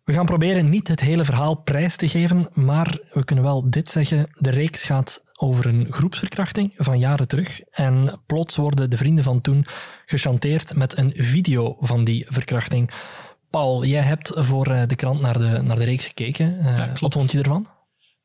We 0.05 0.13
gaan 0.13 0.25
proberen 0.25 0.69
niet 0.69 0.89
het 0.89 1.01
hele 1.01 1.25
verhaal 1.25 1.55
prijs 1.55 1.97
te 1.97 2.09
geven, 2.09 2.49
maar 2.53 2.99
we 3.13 3.25
kunnen 3.25 3.45
wel 3.45 3.71
dit 3.71 3.89
zeggen. 3.89 4.31
De 4.39 4.51
reeks 4.51 4.83
gaat 4.83 5.25
over 5.33 5.67
een 5.67 5.87
groepsverkrachting 5.91 6.73
van 6.77 6.99
jaren 6.99 7.29
terug. 7.29 7.61
En 7.61 8.21
plots 8.27 8.57
worden 8.57 8.91
de 8.91 8.97
vrienden 8.97 9.25
van 9.25 9.41
toen 9.41 9.65
gechanteerd 10.05 10.77
met 10.77 10.99
een 10.99 11.13
video 11.17 11.77
van 11.81 12.05
die 12.05 12.27
verkrachting. 12.29 12.91
Paul, 13.51 13.85
jij 13.85 14.03
hebt 14.03 14.33
voor 14.35 14.67
eh, 14.67 14.87
de 14.87 14.97
krant 14.97 15.21
naar 15.21 15.39
de, 15.39 15.63
naar 15.63 15.77
de 15.77 15.85
reeks 15.85 16.07
gekeken. 16.07 16.59
Uh, 16.63 16.95
wat 17.01 17.13
vond 17.13 17.33
je 17.33 17.39
ervan? 17.39 17.69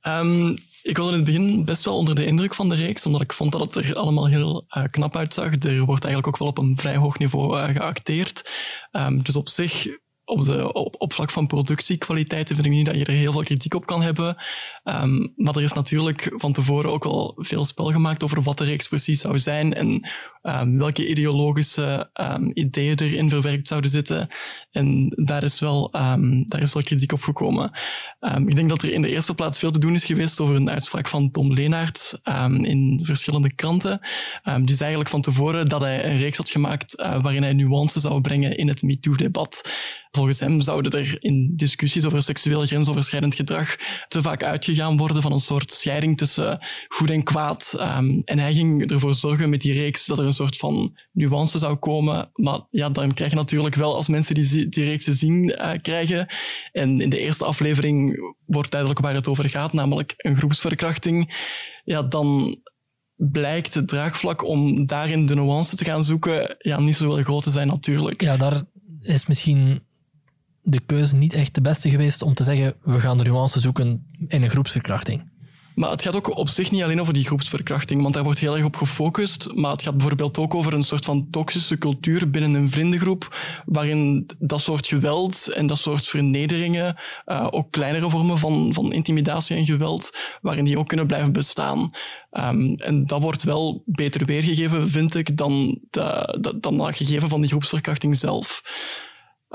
Um, 0.08 0.58
ik 0.84 0.98
was 0.98 1.08
in 1.08 1.14
het 1.14 1.24
begin 1.24 1.66
best 1.66 1.86
wel 1.86 1.98
onder 1.98 2.16
de 2.16 2.26
indruk 2.26 2.54
van 2.54 2.70
de 2.70 2.76
reeks, 2.76 3.06
omdat 3.06 3.22
ik 3.22 3.34
vond 3.34 3.52
dat 3.52 3.62
het 3.62 3.76
er 3.76 3.96
allemaal 3.96 4.28
heel 4.28 4.66
uh, 4.78 4.84
knap 4.84 5.16
uitzag. 5.16 5.52
Er 5.64 5.86
wordt 5.86 6.04
eigenlijk 6.04 6.28
ook 6.28 6.38
wel 6.38 6.48
op 6.48 6.58
een 6.58 6.78
vrij 6.78 6.96
hoog 6.96 7.18
niveau 7.18 7.60
uh, 7.60 7.76
geacteerd. 7.76 8.52
Um, 8.92 9.24
dus 9.24 9.36
op 9.36 9.50
zich 9.50 9.88
op, 10.30 10.44
de, 10.44 10.74
op, 10.98 11.14
vlak 11.14 11.30
van 11.30 11.48
productiekwaliteiten 11.48 12.56
vind 12.56 12.68
ik 12.68 12.74
niet 12.74 12.86
dat 12.86 12.96
je 12.96 13.06
er 13.06 13.14
heel 13.14 13.32
veel 13.32 13.44
kritiek 13.44 13.74
op 13.74 13.86
kan 13.86 14.02
hebben. 14.02 14.38
Ehm, 14.84 15.28
maar 15.36 15.56
er 15.56 15.64
is 15.64 15.74
natuurlijk 15.74 16.32
van 16.36 16.54
tevoren 16.54 16.92
ook 16.92 17.06
al 17.06 17.34
veel 17.38 17.66
spel 17.66 17.92
gemaakt 17.92 18.24
over 18.24 18.44
wat 18.44 18.58
de 18.58 18.64
reeks 18.64 18.88
precies 18.88 19.22
zou 19.22 19.40
zijn 19.40 19.74
en 19.74 20.08
um, 20.42 20.78
welke 20.78 21.08
ideologische 21.08 22.10
um, 22.14 22.52
ideeën 22.54 23.00
erin 23.00 23.30
verwerkt 23.30 23.68
zouden 23.68 23.90
zitten. 23.90 24.28
En 24.72 25.14
daar 25.16 25.44
is 25.44 25.60
wel, 25.60 25.92
daar 26.46 26.62
is 26.62 26.74
wel 26.74 26.84
kritiek 26.84 27.12
op 27.12 27.22
gekomen. 27.22 27.72
ik 28.46 28.56
denk 28.56 28.70
dat 28.70 28.82
er 28.82 28.94
in 28.94 29.02
de 29.02 29.10
eerste 29.10 29.36
plaats 29.36 29.60
veel 29.60 29.72
te 29.72 29.80
doen 29.80 29.94
is 29.94 30.06
geweest 30.06 30.40
over 30.40 30.56
een 30.56 30.70
uitspraak 30.70 31.08
van 31.08 31.32
Tom 31.32 31.54
Leenaert 31.54 32.20
in 32.62 33.00
verschillende 33.04 33.56
kranten. 33.56 34.00
die 34.44 34.76
zei 34.76 34.80
eigenlijk 34.80 35.10
van 35.10 35.22
tevoren 35.22 35.68
dat 35.68 35.82
hij 35.82 36.06
een 36.06 36.18
reeks 36.18 36.38
had 36.38 36.50
gemaakt 36.50 37.00
uh, 37.00 37.22
waarin 37.22 37.44
hij 37.44 37.54
nuance 37.54 38.00
zou 38.00 38.22
brengen 38.22 38.58
in 38.58 38.68
het 38.68 38.82
MeToo-debat. 38.82 39.62
Volgens 40.12 40.40
hem 40.40 40.62
zouden 40.62 40.92
er 40.92 41.16
in 41.20 41.54
discussies 41.56 42.06
over 42.06 42.22
seksueel 42.22 42.66
grensoverschrijdend 42.66 43.36
gedrag 43.36 43.76
te 44.08 44.22
vaak 44.22 44.44
uitgegaan 44.44 44.98
worden 44.98 45.22
van 45.22 45.32
een 45.32 45.40
soort 45.40 45.72
scheiding 45.72 46.18
tussen 46.18 46.60
goed 46.88 47.10
en 47.10 47.24
kwaad. 47.24 47.76
En 48.26 48.40
hij 48.40 48.54
ging 48.54 48.92
ervoor 48.92 49.16
zorgen 49.16 49.50
met 49.50 49.62
die 49.62 49.74
reeks 49.74 50.06
dat 50.06 50.20
er 50.20 50.29
een 50.30 50.36
soort 50.36 50.58
van 50.58 50.98
nuance 51.12 51.60
zou 51.60 51.76
komen. 51.76 52.30
Maar 52.34 52.60
ja, 52.70 52.90
dan 52.90 53.14
krijg 53.14 53.32
je 53.32 53.38
natuurlijk 53.38 53.76
wel 53.76 53.96
als 53.96 54.08
mensen 54.08 54.36
die 54.36 54.70
die 54.70 54.84
reeks 54.84 55.06
zien 55.06 55.44
uh, 55.44 55.72
krijgen. 55.82 56.28
En 56.72 57.02
in 57.02 57.10
de 57.10 57.20
eerste 57.20 57.46
aflevering 57.46 58.20
wordt 58.46 58.72
duidelijk 58.72 59.00
waar 59.00 59.14
het 59.14 59.28
over 59.28 59.50
gaat, 59.50 59.74
namelijk 59.74 60.14
een 60.18 60.38
groepsverkrachting. 60.38 61.48
Ja, 61.84 62.04
dan 62.04 62.58
blijkt 63.16 63.74
het 63.74 63.88
draagvlak 63.88 64.44
om 64.44 64.86
daarin 64.86 65.26
de 65.26 65.36
nuance 65.36 65.76
te 65.76 65.86
gaan 65.86 66.04
zoeken 66.04 66.56
ja, 66.60 66.80
niet 66.80 66.96
zo 66.96 67.16
heel 67.16 67.24
groot 67.24 67.44
te 67.44 67.52
zijn 67.52 67.68
natuurlijk. 67.68 68.22
Ja, 68.22 68.38
daar 68.38 68.62
is 69.00 69.26
misschien 69.26 69.82
de 70.62 70.80
keuze 70.80 71.16
niet 71.16 71.34
echt 71.34 71.56
de 71.56 71.62
beste 71.62 71.90
geweest 71.90 72.22
om 72.22 72.34
te 72.34 72.44
zeggen 72.44 72.74
we 72.82 73.00
gaan 73.00 73.18
de 73.18 73.24
nuance 73.24 73.60
zoeken 73.60 74.08
in 74.28 74.44
een 74.44 74.50
groepsverkrachting. 74.50 75.32
Maar 75.80 75.90
het 75.90 76.02
gaat 76.02 76.16
ook 76.16 76.38
op 76.38 76.50
zich 76.50 76.72
niet 76.72 76.84
alleen 76.84 77.02
over 77.02 77.14
die 77.14 77.26
groepsverkrachting, 77.26 78.02
want 78.02 78.14
daar 78.14 78.24
wordt 78.24 78.40
heel 78.40 78.56
erg 78.56 78.66
op 78.66 78.76
gefocust. 78.76 79.54
Maar 79.54 79.72
het 79.72 79.82
gaat 79.82 79.98
bijvoorbeeld 79.98 80.38
ook 80.38 80.56
over 80.56 80.74
een 80.74 80.84
soort 80.84 81.06
van 81.06 81.28
toxische 81.32 81.78
cultuur 81.78 82.30
binnen 82.30 82.54
een 82.54 82.70
vriendengroep, 82.70 83.38
waarin 83.66 84.30
dat 84.40 84.62
soort 84.62 84.88
geweld 84.88 85.48
en 85.48 85.68
dat 85.68 85.78
soort 85.78 86.08
vernederingen, 86.08 87.00
uh, 87.26 87.48
ook 87.50 87.72
kleinere 87.72 88.10
vormen 88.10 88.38
van, 88.38 88.74
van 88.74 88.94
intimidatie 88.94 89.56
en 89.56 89.66
geweld, 89.66 90.18
waarin 90.42 90.64
die 90.64 90.78
ook 90.78 90.88
kunnen 90.88 91.08
blijven 91.08 91.34
bestaan. 91.34 91.90
Um, 92.32 92.76
en 92.76 93.06
dat 93.06 93.22
wordt 93.22 93.44
wel 93.44 93.84
beter 93.86 94.26
weergegeven, 94.26 94.90
vind 94.90 95.16
ik, 95.16 95.38
dan, 95.38 95.80
de, 95.90 96.58
dan 96.60 96.78
dat 96.78 96.96
gegeven 96.96 97.30
van 97.30 97.42
die 97.42 97.50
groepsverkrachting 97.50 98.18
zelf. 98.18 98.62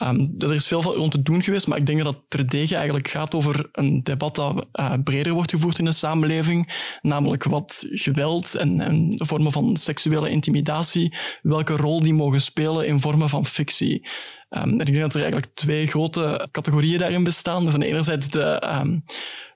Um, 0.03 0.35
er 0.39 0.55
is 0.55 0.67
veel 0.67 0.83
rond 0.83 1.11
te 1.11 1.23
doen 1.23 1.43
geweest, 1.43 1.67
maar 1.67 1.79
ik 1.79 1.87
denk 1.87 2.03
dat 2.03 2.25
terdege 2.29 2.75
eigenlijk 2.77 3.09
gaat 3.09 3.35
over 3.35 3.69
een 3.73 4.03
debat 4.03 4.35
dat 4.35 4.67
uh, 4.73 4.93
breder 5.05 5.33
wordt 5.33 5.51
gevoerd 5.51 5.79
in 5.79 5.85
de 5.85 5.93
samenleving, 5.93 6.89
namelijk 7.03 7.45
wat 7.45 7.87
geweld 7.91 8.55
en, 8.55 8.81
en 8.81 9.15
vormen 9.17 9.53
van 9.53 9.77
seksuele 9.77 10.31
intimidatie, 10.31 11.17
welke 11.43 11.77
rol 11.77 12.03
die 12.03 12.15
mogen 12.15 12.41
spelen 12.41 12.87
in 12.87 13.01
vormen 13.01 13.29
van 13.29 13.47
fictie. 13.47 14.09
Um, 14.51 14.63
en 14.63 14.79
ik 14.79 14.87
denk 14.87 15.01
dat 15.01 15.15
er 15.15 15.23
eigenlijk 15.23 15.55
twee 15.55 15.87
grote 15.87 16.49
categorieën 16.51 16.99
daarin 16.99 17.25
bestaan. 17.25 17.65
Er 17.65 17.71
zijn 17.71 17.83
enerzijds 17.83 18.29
de, 18.29 18.67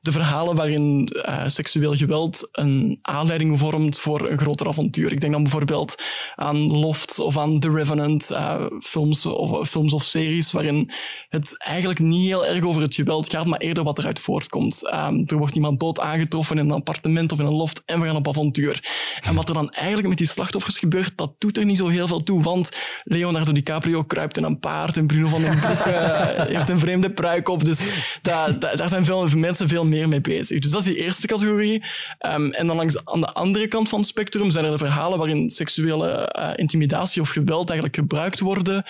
de 0.00 0.12
verhalen 0.12 0.56
waarin 0.56 1.12
uh, 1.12 1.42
seksueel 1.46 1.94
geweld 1.94 2.48
een 2.52 2.98
aanleiding 3.02 3.58
vormt 3.58 3.98
voor 3.98 4.30
een 4.30 4.38
groter 4.38 4.68
avontuur. 4.68 5.12
Ik 5.12 5.20
denk 5.20 5.32
dan 5.32 5.42
bijvoorbeeld 5.42 6.02
aan 6.34 6.56
Loft 6.56 7.18
of 7.18 7.38
aan 7.38 7.60
The 7.60 7.70
Revenant, 7.70 8.30
uh, 8.30 8.66
films, 8.80 9.26
of, 9.26 9.68
films 9.68 9.92
of 9.92 10.02
series 10.02 10.52
waarin 10.52 10.90
het 11.28 11.54
eigenlijk 11.58 11.98
niet 11.98 12.26
heel 12.26 12.46
erg 12.46 12.64
over 12.64 12.82
het 12.82 12.94
geweld 12.94 13.30
gaat, 13.30 13.46
maar 13.46 13.58
eerder 13.58 13.84
wat 13.84 13.98
eruit 13.98 14.20
voortkomt. 14.20 14.92
Um, 14.94 15.22
er 15.26 15.36
wordt 15.38 15.54
iemand 15.54 15.80
dood 15.80 16.00
aangetroffen 16.00 16.58
in 16.58 16.64
een 16.64 16.76
appartement 16.76 17.32
of 17.32 17.38
in 17.38 17.46
een 17.46 17.54
loft 17.54 17.82
en 17.84 18.00
we 18.00 18.06
gaan 18.06 18.16
op 18.16 18.28
avontuur. 18.28 18.80
En 19.20 19.34
wat 19.34 19.48
er 19.48 19.54
dan 19.54 19.70
eigenlijk 19.70 20.08
met 20.08 20.18
die 20.18 20.26
slachtoffers 20.26 20.78
gebeurt, 20.78 21.16
dat 21.16 21.34
doet 21.38 21.56
er 21.56 21.64
niet 21.64 21.78
zo 21.78 21.88
heel 21.88 22.06
veel 22.06 22.22
toe, 22.22 22.42
want 22.42 22.70
Leonardo 23.04 23.52
DiCaprio 23.52 24.02
kruipt 24.02 24.36
in 24.36 24.44
een 24.44 24.58
paard 24.58 24.96
en 24.96 25.06
Bruno 25.06 25.28
van 25.28 25.40
den 25.40 25.58
Broek 25.58 25.86
uh, 25.86 26.26
heeft 26.54 26.68
een 26.68 26.78
vreemde 26.78 27.10
pruik 27.10 27.48
op. 27.48 27.64
Dus 27.64 27.80
daar, 28.22 28.58
daar 28.58 28.88
zijn 28.88 29.04
veel 29.04 29.28
mensen 29.28 29.68
veel 29.68 29.84
meer 29.88 30.08
mee 30.08 30.20
bezig. 30.20 30.58
Dus 30.58 30.70
dat 30.70 30.80
is 30.80 30.86
die 30.86 30.96
eerste 30.96 31.26
categorie. 31.26 31.84
Um, 32.26 32.52
en 32.52 32.66
dan 32.66 32.76
langs 32.76 33.04
aan 33.04 33.20
de 33.20 33.32
andere 33.32 33.68
kant 33.68 33.88
van 33.88 33.98
het 33.98 34.08
spectrum 34.08 34.50
zijn 34.50 34.64
er 34.64 34.70
de 34.70 34.78
verhalen 34.78 35.18
waarin 35.18 35.50
seksuele 35.50 36.34
uh, 36.38 36.50
intimidatie 36.56 37.22
of 37.22 37.28
geweld 37.28 37.68
eigenlijk 37.68 37.98
gebruikt 37.98 38.40
worden 38.40 38.84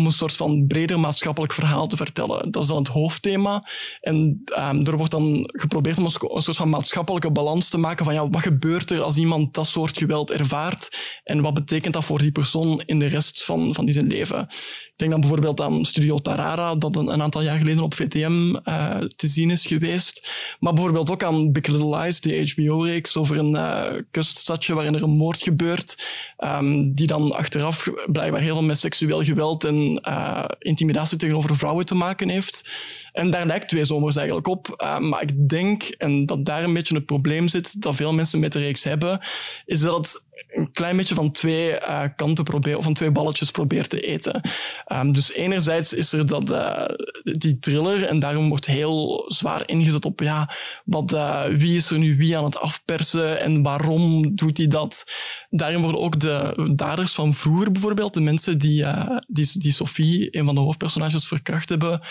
om 0.00 0.06
een 0.06 0.12
soort 0.12 0.36
van 0.36 0.66
breder 0.66 1.00
maatschappelijk 1.00 1.52
verhaal 1.52 1.86
te 1.86 1.96
vertellen. 1.96 2.50
Dat 2.50 2.62
is 2.62 2.68
dan 2.68 2.78
het 2.78 2.88
hoofdthema. 2.88 3.64
En 4.00 4.42
um, 4.58 4.86
er 4.86 4.96
wordt 4.96 5.10
dan 5.10 5.50
geprobeerd 5.52 5.98
om 5.98 6.04
een 6.04 6.42
soort 6.42 6.56
van 6.56 6.68
maatschappelijke 6.68 7.30
balans 7.30 7.68
te 7.68 7.78
maken 7.78 8.04
van 8.04 8.14
ja, 8.14 8.28
wat 8.28 8.42
gebeurt 8.42 8.90
er 8.90 9.02
als 9.02 9.16
iemand 9.16 9.54
dat 9.54 9.66
soort 9.66 9.98
geweld 9.98 10.30
ervaart 10.30 11.18
en 11.24 11.40
wat 11.40 11.54
betekent 11.54 11.94
dat 11.94 12.04
voor 12.04 12.18
die 12.18 12.32
persoon 12.32 12.82
in 12.86 12.98
de 12.98 13.06
rest 13.06 13.44
van, 13.44 13.74
van 13.74 13.92
zijn 13.92 14.06
leven. 14.06 14.46
Ik 15.00 15.06
denk 15.06 15.10
dan 15.10 15.20
bijvoorbeeld 15.20 15.60
aan 15.60 15.84
Studio 15.84 16.18
Tarara, 16.18 16.74
dat 16.74 16.96
een, 16.96 17.22
aantal 17.22 17.42
jaar 17.42 17.58
geleden 17.58 17.82
op 17.82 17.94
VTM 17.94 18.56
uh, 18.64 18.98
te 18.98 19.26
zien 19.26 19.50
is 19.50 19.66
geweest. 19.66 20.28
Maar 20.58 20.72
bijvoorbeeld 20.72 21.10
ook 21.10 21.22
aan 21.22 21.52
Big 21.52 21.66
Little 21.66 21.98
Lies, 21.98 22.20
die 22.20 22.52
HBO-reeks 22.52 23.16
over 23.16 23.38
een 23.38 23.54
uh, 23.54 24.00
kuststadje 24.10 24.74
waarin 24.74 24.94
er 24.94 25.02
een 25.02 25.16
moord 25.16 25.42
gebeurt, 25.42 26.08
um, 26.38 26.92
die 26.92 27.06
dan 27.06 27.32
achteraf 27.32 27.88
blijkbaar 28.12 28.40
heel 28.40 28.54
veel 28.54 28.62
met 28.62 28.78
seksueel 28.78 29.24
geweld 29.24 29.64
en 29.64 29.89
uh, 29.90 30.44
intimidatie 30.58 31.18
tegenover 31.18 31.56
vrouwen 31.56 31.86
te 31.86 31.94
maken 31.94 32.28
heeft. 32.28 32.70
En 33.12 33.30
daar 33.30 33.46
lijkt 33.46 33.68
Twee 33.68 33.84
Zomers 33.84 34.16
eigenlijk 34.16 34.46
op. 34.46 34.82
Uh, 34.82 34.98
maar 34.98 35.22
ik 35.22 35.48
denk, 35.48 35.82
en 35.82 36.26
dat 36.26 36.44
daar 36.44 36.64
een 36.64 36.74
beetje 36.74 36.94
het 36.94 37.06
probleem 37.06 37.48
zit, 37.48 37.82
dat 37.82 37.96
veel 37.96 38.12
mensen 38.12 38.40
met 38.40 38.52
de 38.52 38.58
reeks 38.58 38.84
hebben, 38.84 39.20
is 39.64 39.80
dat 39.80 39.96
het 39.96 40.28
een 40.48 40.72
klein 40.72 40.96
beetje 40.96 41.14
van 41.14 41.30
twee 41.30 41.70
uh, 41.70 42.02
kanten 42.16 42.44
probeert, 42.44 42.76
of 42.76 42.84
van 42.84 42.94
twee 42.94 43.10
balletjes 43.10 43.50
probeert 43.50 43.90
te 43.90 44.00
eten. 44.00 44.40
Um, 44.92 45.12
dus 45.12 45.32
enerzijds 45.32 45.92
is 45.92 46.12
er 46.12 46.26
dat, 46.26 46.50
uh, 46.50 46.84
die 47.22 47.58
thriller, 47.58 48.04
en 48.04 48.18
daarom 48.18 48.48
wordt 48.48 48.66
heel 48.66 49.24
zwaar 49.28 49.68
ingezet 49.68 50.04
op 50.04 50.20
ja, 50.20 50.54
wat, 50.84 51.12
uh, 51.12 51.44
wie 51.44 51.76
is 51.76 51.90
er 51.90 51.98
nu 51.98 52.16
wie 52.16 52.36
aan 52.36 52.44
het 52.44 52.58
afpersen 52.58 53.40
en 53.40 53.62
waarom 53.62 54.34
doet 54.34 54.58
hij 54.58 54.66
dat. 54.66 55.04
Daarin 55.50 55.80
worden 55.80 56.00
ook 56.00 56.20
de 56.20 56.70
daders 56.74 57.12
van 57.12 57.34
vroeger 57.34 57.72
bijvoorbeeld, 57.72 58.14
de 58.14 58.20
mensen 58.20 58.58
die, 58.58 58.86
die, 59.26 59.50
die 59.58 59.72
Sophie, 59.72 60.36
een 60.36 60.44
van 60.44 60.54
de 60.54 60.60
hoofdpersonages, 60.60 61.26
verkracht 61.26 61.68
hebben, 61.68 62.02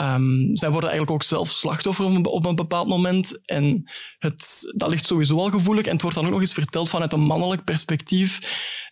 Um, 0.00 0.56
zij 0.56 0.70
worden 0.70 0.90
eigenlijk 0.90 1.10
ook 1.10 1.28
zelf 1.28 1.48
slachtoffer 1.48 2.24
op 2.24 2.46
een 2.46 2.54
bepaald 2.54 2.88
moment. 2.88 3.38
En 3.44 3.90
het, 4.18 4.72
dat 4.76 4.88
ligt 4.88 5.06
sowieso 5.06 5.38
al 5.38 5.50
gevoelig. 5.50 5.86
En 5.86 5.92
het 5.92 6.02
wordt 6.02 6.16
dan 6.16 6.26
ook 6.26 6.32
nog 6.32 6.40
eens 6.40 6.52
verteld 6.52 6.88
vanuit 6.88 7.12
een 7.12 7.20
mannelijk 7.20 7.64
perspectief. 7.64 8.38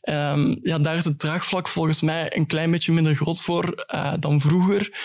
Um, 0.02 0.58
ja, 0.62 0.78
daar 0.78 0.96
is 0.96 1.04
het 1.04 1.18
draagvlak 1.18 1.68
volgens 1.68 2.00
mij 2.00 2.36
een 2.36 2.46
klein 2.46 2.70
beetje 2.70 2.92
minder 2.92 3.14
groot 3.14 3.42
voor 3.42 3.84
uh, 3.94 4.12
dan 4.18 4.40
vroeger. 4.40 5.02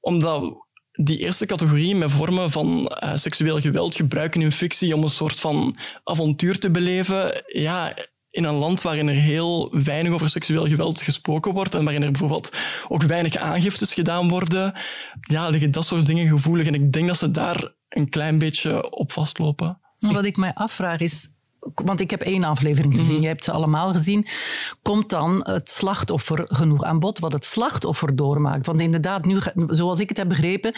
Omdat 0.00 0.66
die 0.92 1.18
eerste 1.18 1.46
categorie 1.46 1.94
met 1.94 2.10
vormen 2.10 2.50
van 2.50 2.92
uh, 3.04 3.14
seksueel 3.14 3.60
geweld 3.60 3.96
gebruiken 3.96 4.42
in 4.42 4.52
fictie 4.52 4.94
om 4.94 5.02
een 5.02 5.08
soort 5.08 5.40
van 5.40 5.78
avontuur 6.04 6.58
te 6.58 6.70
beleven. 6.70 7.42
Ja, 7.46 7.94
in 8.38 8.44
een 8.44 8.54
land 8.54 8.82
waarin 8.82 9.08
er 9.08 9.14
heel 9.14 9.70
weinig 9.84 10.12
over 10.12 10.28
seksueel 10.28 10.66
geweld 10.66 11.02
gesproken 11.02 11.52
wordt 11.52 11.74
en 11.74 11.84
waarin 11.84 12.02
er 12.02 12.10
bijvoorbeeld 12.10 12.56
ook 12.88 13.02
weinig 13.02 13.36
aangiftes 13.36 13.94
gedaan 13.94 14.28
worden, 14.28 14.74
ja, 15.20 15.48
liggen 15.48 15.70
dat 15.70 15.84
soort 15.84 16.06
dingen 16.06 16.28
gevoelig. 16.28 16.66
En 16.66 16.74
ik 16.74 16.92
denk 16.92 17.06
dat 17.06 17.18
ze 17.18 17.30
daar 17.30 17.72
een 17.88 18.08
klein 18.08 18.38
beetje 18.38 18.90
op 18.90 19.12
vastlopen. 19.12 19.78
Wat 20.00 20.24
ik 20.24 20.36
mij 20.36 20.54
afvraag 20.54 21.00
is, 21.00 21.28
want 21.74 22.00
ik 22.00 22.10
heb 22.10 22.20
één 22.20 22.44
aflevering 22.44 22.94
gezien, 22.94 23.14
mm 23.14 23.22
je 23.22 23.26
hebt 23.26 23.44
ze 23.44 23.52
allemaal 23.52 23.92
gezien. 23.92 24.26
Komt 24.82 25.10
dan 25.10 25.40
het 25.42 25.68
slachtoffer 25.68 26.44
genoeg 26.48 26.82
aan 26.82 26.98
bod, 26.98 27.18
wat 27.18 27.32
het 27.32 27.44
slachtoffer 27.44 28.16
doormaakt? 28.16 28.66
Want 28.66 28.80
inderdaad, 28.80 29.24
nu, 29.24 29.40
zoals 29.66 30.00
ik 30.00 30.08
het 30.08 30.18
heb 30.18 30.28
begrepen, 30.28 30.74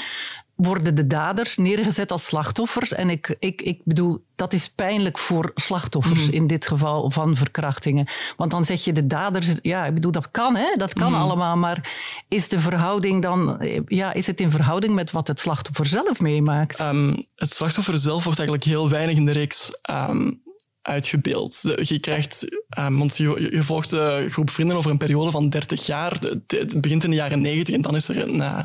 worden 0.67 0.95
de 0.95 1.07
daders 1.07 1.57
neergezet 1.57 2.13
als 2.13 2.25
slachtoffers. 2.25 2.93
En 2.93 3.11
ik, 3.11 3.37
ik, 3.39 3.63
ik 3.63 3.81
bedoel, 3.85 4.25
dat 4.35 4.53
is 4.53 4.69
pijnlijk 4.69 5.19
voor 5.19 5.53
slachtoffers 5.55 6.27
mhm. 6.27 6.35
in 6.35 6.47
dit 6.47 6.67
geval 6.67 7.11
van 7.11 7.37
verkrachtingen. 7.37 8.09
Want 8.37 8.51
dan 8.51 8.65
zeg 8.65 8.85
je 8.85 8.93
de 8.93 9.07
daders, 9.07 9.55
ja, 9.63 9.87
ik 9.87 9.95
bedoel, 9.95 10.13
dat 10.13 10.31
kan, 10.31 10.57
hè? 10.57 10.75
Dat 10.77 10.95
kan 10.95 11.13
mhm. 11.13 11.21
allemaal. 11.21 11.57
Maar 11.57 11.91
is 12.29 12.49
de 12.49 12.61
verhouding 12.61 13.23
dan, 13.23 13.57
ja, 13.87 14.13
is 14.13 14.27
het 14.27 14.41
in 14.41 14.51
verhouding 14.51 14.95
met 14.95 15.11
wat 15.11 15.29
het 15.29 15.41
slachtoffer 15.41 15.87
zelf 15.87 16.21
meemaakt? 16.21 16.81
Um, 16.81 17.27
het 17.35 17.53
slachtoffer 17.53 17.99
zelf 17.99 18.25
wordt 18.25 18.39
eigenlijk 18.39 18.69
heel 18.69 18.91
weinig 18.91 19.17
in 19.17 19.27
de 19.27 19.33
reeks. 19.33 19.71
Um, 19.91 20.43
uitgebeeld. 20.83 21.61
Je 21.83 21.99
krijgt, 22.01 22.61
um, 22.79 22.99
want 22.99 23.17
je, 23.17 23.49
je, 23.51 23.63
volgt 23.63 23.93
een 23.93 24.31
groep 24.31 24.51
vrienden 24.51 24.77
over 24.77 24.91
een 24.91 24.99
periode 24.99 25.31
van 25.31 25.49
30 25.49 25.87
jaar. 25.87 26.19
Het 26.47 26.81
begint 26.81 27.05
in 27.05 27.11
de 27.11 27.17
jaren 27.17 27.41
90 27.41 27.75
en 27.75 27.81
dan 27.81 27.95
is 27.95 28.09
er 28.09 28.23
een, 28.23 28.37
uh, 28.37 28.63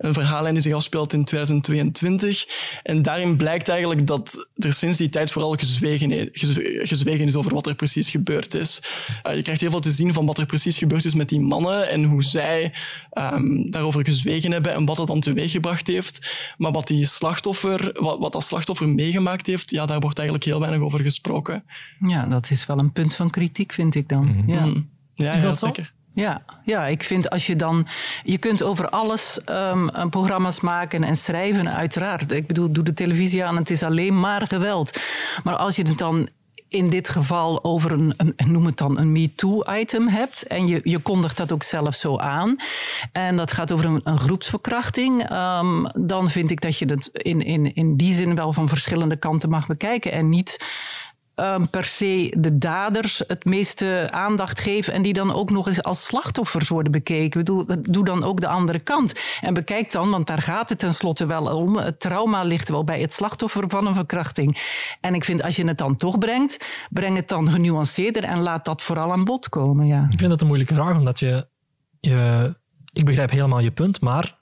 een 0.00 0.14
verhaallijn 0.14 0.54
die 0.54 0.62
zich 0.62 0.72
afspeelt 0.72 1.12
in 1.12 1.24
2022. 1.24 2.46
En 2.82 3.02
daarin 3.02 3.36
blijkt 3.36 3.68
eigenlijk 3.68 4.06
dat 4.06 4.48
er 4.56 4.72
sinds 4.72 4.98
die 4.98 5.08
tijd 5.08 5.30
vooral 5.30 5.56
gezwegen, 5.56 6.28
gezwegen 6.86 7.26
is 7.26 7.36
over 7.36 7.54
wat 7.54 7.66
er 7.66 7.74
precies 7.74 8.08
gebeurd 8.08 8.54
is. 8.54 8.82
Uh, 9.26 9.34
je 9.34 9.42
krijgt 9.42 9.60
heel 9.60 9.70
veel 9.70 9.80
te 9.80 9.90
zien 9.90 10.12
van 10.12 10.26
wat 10.26 10.38
er 10.38 10.46
precies 10.46 10.78
gebeurd 10.78 11.04
is 11.04 11.14
met 11.14 11.28
die 11.28 11.40
mannen 11.40 11.88
en 11.88 12.04
hoe 12.04 12.22
zij 12.22 12.72
um, 13.32 13.70
daarover 13.70 14.04
gezwegen 14.04 14.52
hebben 14.52 14.74
en 14.74 14.84
wat 14.84 14.96
dat 14.96 15.06
dan 15.06 15.20
teweeggebracht 15.20 15.86
heeft. 15.86 16.52
Maar 16.56 16.72
wat, 16.72 16.86
die 16.86 17.04
slachtoffer, 17.04 17.92
wat, 18.00 18.18
wat 18.18 18.32
dat 18.32 18.44
slachtoffer 18.44 18.88
meegemaakt 18.88 19.46
heeft, 19.46 19.70
ja, 19.70 19.86
daar 19.86 20.00
wordt 20.00 20.18
eigenlijk 20.18 20.48
heel 20.48 20.60
weinig 20.60 20.80
over 20.80 21.00
gesproken. 21.00 21.64
Ja, 21.98 22.26
dat 22.26 22.50
is 22.50 22.66
wel 22.66 22.78
een 22.78 22.92
punt 22.92 23.14
van 23.14 23.30
kritiek, 23.30 23.72
vind 23.72 23.94
ik 23.94 24.08
dan. 24.08 24.24
Mm 24.26 24.48
Ja. 24.52 24.66
Mm. 24.66 24.90
ja, 25.14 25.32
is 25.32 25.42
dat 25.42 25.58
zeker. 25.58 25.92
Ja, 26.20 26.42
ja, 26.64 26.86
ik 26.86 27.02
vind 27.02 27.30
als 27.30 27.46
je 27.46 27.56
dan. 27.56 27.86
Je 28.22 28.38
kunt 28.38 28.62
over 28.62 28.88
alles 28.88 29.40
um, 29.46 29.90
programma's 30.10 30.60
maken 30.60 31.04
en 31.04 31.16
schrijven, 31.16 31.72
uiteraard. 31.72 32.32
Ik 32.32 32.46
bedoel, 32.46 32.72
doe 32.72 32.84
de 32.84 32.92
televisie 32.92 33.44
aan, 33.44 33.56
het 33.56 33.70
is 33.70 33.82
alleen 33.82 34.20
maar 34.20 34.46
geweld. 34.46 35.00
Maar 35.44 35.56
als 35.56 35.76
je 35.76 35.82
het 35.82 35.98
dan 35.98 36.28
in 36.68 36.90
dit 36.90 37.08
geval 37.08 37.64
over 37.64 37.92
een, 37.92 38.14
een 38.16 38.52
noem 38.52 38.66
het 38.66 38.76
dan 38.76 38.98
een 38.98 39.12
MeToo-item 39.12 40.08
hebt. 40.08 40.46
En 40.46 40.66
je, 40.66 40.80
je 40.82 40.98
kondigt 40.98 41.36
dat 41.36 41.52
ook 41.52 41.62
zelf 41.62 41.94
zo 41.94 42.18
aan. 42.18 42.56
En 43.12 43.36
dat 43.36 43.52
gaat 43.52 43.72
over 43.72 43.84
een, 43.84 44.00
een 44.04 44.18
groepsverkrachting. 44.18 45.30
Um, 45.32 45.86
dan 46.06 46.30
vind 46.30 46.50
ik 46.50 46.60
dat 46.60 46.78
je 46.78 46.86
het 46.86 47.10
in, 47.12 47.40
in, 47.40 47.74
in 47.74 47.96
die 47.96 48.14
zin 48.14 48.34
wel 48.34 48.52
van 48.52 48.68
verschillende 48.68 49.16
kanten 49.16 49.50
mag 49.50 49.66
bekijken. 49.66 50.12
En 50.12 50.28
niet 50.28 50.66
um, 51.40 51.70
per 51.70 51.84
se 51.84 52.34
de 52.38 52.58
daders 52.58 53.22
het 53.26 53.44
meeste 53.44 54.08
aandacht 54.10 54.60
geven 54.60 54.92
en 54.92 55.02
die 55.02 55.12
dan 55.12 55.32
ook 55.32 55.50
nog 55.50 55.66
eens 55.66 55.82
als 55.82 56.06
slachtoffers 56.06 56.68
worden 56.68 56.92
bekeken. 56.92 57.24
Ik 57.24 57.34
bedoel, 57.34 57.64
doe 57.80 58.04
dan 58.04 58.24
ook 58.24 58.40
de 58.40 58.48
andere 58.48 58.78
kant. 58.78 59.12
En 59.40 59.54
bekijk 59.54 59.92
dan, 59.92 60.10
want 60.10 60.26
daar 60.26 60.42
gaat 60.42 60.68
het 60.68 60.78
tenslotte 60.78 61.26
wel 61.26 61.44
om. 61.44 61.76
Het 61.76 62.00
trauma 62.00 62.42
ligt 62.42 62.68
wel 62.68 62.84
bij 62.84 63.00
het 63.00 63.12
slachtoffer 63.12 63.64
van 63.68 63.86
een 63.86 63.94
verkrachting. 63.94 64.62
En 65.00 65.14
ik 65.14 65.24
vind, 65.24 65.42
als 65.42 65.56
je 65.56 65.66
het 65.66 65.78
dan 65.78 65.96
toch 65.96 66.18
brengt, 66.18 66.66
breng 66.90 67.16
het 67.16 67.28
dan 67.28 67.50
genuanceerder 67.50 68.24
en 68.24 68.40
laat 68.40 68.64
dat 68.64 68.82
vooral 68.82 69.12
aan 69.12 69.24
bod 69.24 69.48
komen. 69.48 69.86
Ja. 69.86 70.06
Ik 70.10 70.18
vind 70.18 70.30
dat 70.30 70.40
een 70.40 70.46
moeilijke 70.46 70.74
vraag, 70.74 70.96
omdat 70.96 71.18
je, 71.18 71.48
je. 72.00 72.54
Ik 72.92 73.04
begrijp 73.04 73.30
helemaal 73.30 73.60
je 73.60 73.70
punt, 73.70 74.00
maar 74.00 74.38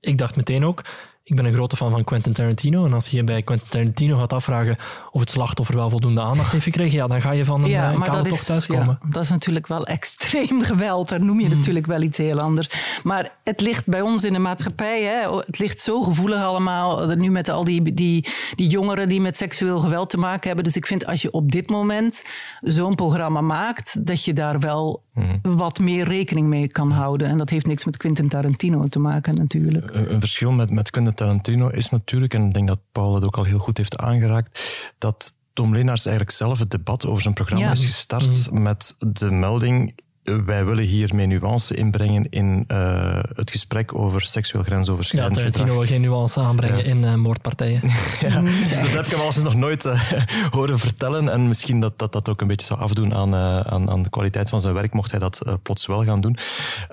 ik 0.00 0.18
dacht 0.18 0.36
meteen 0.36 0.64
ook 0.64 0.82
ik 1.26 1.36
ben 1.36 1.44
een 1.44 1.52
grote 1.52 1.76
fan 1.76 1.90
van 1.90 2.04
Quentin 2.04 2.32
Tarantino. 2.32 2.84
En 2.84 2.92
als 2.92 3.06
je 3.06 3.24
bij 3.24 3.42
Quentin 3.42 3.68
Tarantino 3.68 4.18
gaat 4.18 4.32
afvragen 4.32 4.76
of 5.10 5.20
het 5.20 5.30
slachtoffer 5.30 5.76
wel 5.76 5.90
voldoende 5.90 6.20
aandacht 6.20 6.52
heeft 6.52 6.64
gekregen, 6.64 6.98
ja, 6.98 7.06
dan 7.06 7.20
ga 7.20 7.30
je 7.30 7.44
van 7.44 7.62
een 7.62 7.70
ja, 7.70 7.92
uh, 7.92 8.02
kale 8.02 8.28
tocht 8.28 8.46
thuiskomen. 8.46 8.98
Ja, 9.02 9.08
dat 9.10 9.22
is 9.22 9.30
natuurlijk 9.30 9.66
wel 9.66 9.86
extreem 9.96 10.62
geweld. 10.62 11.08
Daar 11.08 11.24
noem 11.24 11.40
je 11.40 11.46
hmm. 11.46 11.56
natuurlijk 11.56 11.86
wel 11.86 12.02
iets 12.02 12.18
heel 12.18 12.40
anders. 12.40 13.00
Maar 13.02 13.32
het 13.44 13.60
ligt 13.60 13.86
bij 13.86 14.00
ons 14.00 14.24
in 14.24 14.32
de 14.32 14.38
maatschappij, 14.38 15.02
hè, 15.02 15.36
het 15.36 15.58
ligt 15.58 15.80
zo 15.80 16.02
gevoelig 16.02 16.42
allemaal. 16.42 17.06
Nu 17.06 17.30
met 17.30 17.48
al 17.48 17.64
die, 17.64 17.94
die, 17.94 18.26
die 18.54 18.68
jongeren 18.68 19.08
die 19.08 19.20
met 19.20 19.36
seksueel 19.36 19.80
geweld 19.80 20.10
te 20.10 20.18
maken 20.18 20.46
hebben. 20.46 20.64
Dus 20.64 20.76
ik 20.76 20.86
vind 20.86 21.06
als 21.06 21.22
je 21.22 21.30
op 21.30 21.52
dit 21.52 21.70
moment 21.70 22.24
zo'n 22.60 22.94
programma 22.94 23.40
maakt, 23.40 24.06
dat 24.06 24.24
je 24.24 24.32
daar 24.32 24.60
wel 24.60 25.02
hmm. 25.12 25.40
wat 25.42 25.78
meer 25.78 26.04
rekening 26.04 26.46
mee 26.46 26.68
kan 26.68 26.90
houden. 26.90 27.28
En 27.28 27.38
dat 27.38 27.50
heeft 27.50 27.66
niks 27.66 27.84
met 27.84 27.96
Quentin 27.96 28.28
Tarantino 28.28 28.86
te 28.86 28.98
maken 28.98 29.34
natuurlijk. 29.34 29.90
Een, 29.92 30.20
verschil 30.20 30.52
met, 30.52 30.70
met 30.70 30.90
Quentin 30.90 31.13
Tarantino 31.14 31.68
is 31.68 31.90
natuurlijk, 31.90 32.34
en 32.34 32.46
ik 32.46 32.54
denk 32.54 32.68
dat 32.68 32.78
Paul 32.92 33.14
het 33.14 33.24
ook 33.24 33.36
al 33.36 33.44
heel 33.44 33.58
goed 33.58 33.76
heeft 33.76 33.98
aangeraakt, 33.98 34.60
dat 34.98 35.32
Tom 35.52 35.74
Leenaars 35.74 36.06
eigenlijk 36.06 36.36
zelf 36.36 36.58
het 36.58 36.70
debat 36.70 37.06
over 37.06 37.22
zijn 37.22 37.34
programma 37.34 37.70
is 37.70 37.84
gestart 37.84 38.50
mm. 38.50 38.62
met 38.62 38.94
de 38.98 39.30
melding 39.30 39.94
wij 40.24 40.64
willen 40.64 40.84
hiermee 40.84 41.26
nuance 41.26 41.74
inbrengen 41.76 42.26
in 42.30 42.64
uh, 42.68 43.18
het 43.34 43.50
gesprek 43.50 43.94
over 43.94 44.22
seksueel 44.22 44.64
grensoverschrijdend 44.64 45.36
ja, 45.36 45.42
Tarantino 45.42 45.78
wil 45.78 45.86
geen 45.86 46.00
nuance 46.00 46.40
aanbrengen 46.40 46.84
in 46.84 47.02
uh, 47.02 47.14
moordpartijen. 47.14 47.80
ja, 48.20 48.40
dus 48.40 48.80
dat 48.80 48.90
heb 48.90 49.04
je 49.04 49.16
wel 49.16 49.24
eens 49.24 49.42
nog 49.42 49.54
nooit 49.54 49.84
uh, 49.84 50.12
horen 50.50 50.78
vertellen. 50.78 51.28
En 51.28 51.46
misschien 51.46 51.80
dat, 51.80 51.98
dat 51.98 52.12
dat 52.12 52.28
ook 52.28 52.40
een 52.40 52.46
beetje 52.46 52.66
zou 52.66 52.80
afdoen 52.80 53.14
aan, 53.14 53.34
aan, 53.34 53.90
aan 53.90 54.02
de 54.02 54.10
kwaliteit 54.10 54.48
van 54.48 54.60
zijn 54.60 54.74
werk, 54.74 54.92
mocht 54.92 55.10
hij 55.10 55.20
dat 55.20 55.42
plots 55.62 55.86
wel 55.86 56.04
gaan 56.04 56.20
doen. 56.20 56.36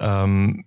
Um, 0.01 0.63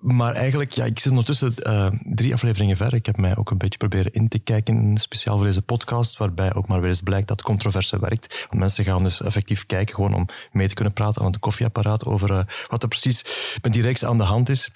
maar 0.00 0.34
eigenlijk, 0.34 0.72
ja, 0.72 0.84
ik 0.84 0.98
zit 0.98 1.10
ondertussen 1.10 1.54
uh, 1.62 1.86
drie 2.04 2.32
afleveringen 2.32 2.76
ver. 2.76 2.94
Ik 2.94 3.06
heb 3.06 3.16
mij 3.16 3.36
ook 3.36 3.50
een 3.50 3.58
beetje 3.58 3.78
proberen 3.78 4.12
in 4.12 4.28
te 4.28 4.38
kijken, 4.38 4.98
speciaal 4.98 5.36
voor 5.36 5.46
deze 5.46 5.62
podcast, 5.62 6.16
waarbij 6.16 6.54
ook 6.54 6.68
maar 6.68 6.80
weer 6.80 6.88
eens 6.88 7.00
blijkt 7.00 7.28
dat 7.28 7.42
controverse 7.42 7.98
werkt. 8.00 8.46
Want 8.48 8.60
mensen 8.60 8.84
gaan 8.84 9.02
dus 9.02 9.22
effectief 9.22 9.66
kijken, 9.66 9.94
gewoon 9.94 10.14
om 10.14 10.26
mee 10.52 10.68
te 10.68 10.74
kunnen 10.74 10.92
praten 10.92 11.22
aan 11.22 11.30
het 11.30 11.40
koffieapparaat 11.40 12.06
over 12.06 12.30
uh, 12.30 12.40
wat 12.68 12.82
er 12.82 12.88
precies 12.88 13.24
met 13.62 13.72
die 13.72 13.82
reeks 13.82 14.04
aan 14.04 14.16
de 14.16 14.22
hand 14.22 14.48
is. 14.48 14.70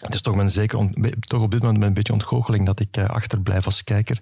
Het 0.00 0.14
is 0.14 0.20
toch, 0.20 0.50
zeker 0.50 0.90
toch 1.20 1.42
op 1.42 1.50
dit 1.50 1.62
moment 1.62 1.84
een 1.84 1.94
beetje 1.94 2.12
ontgoocheling 2.12 2.66
dat 2.66 2.80
ik 2.80 2.96
uh, 2.96 3.04
achterblijf 3.04 3.64
als 3.64 3.84
kijker. 3.84 4.18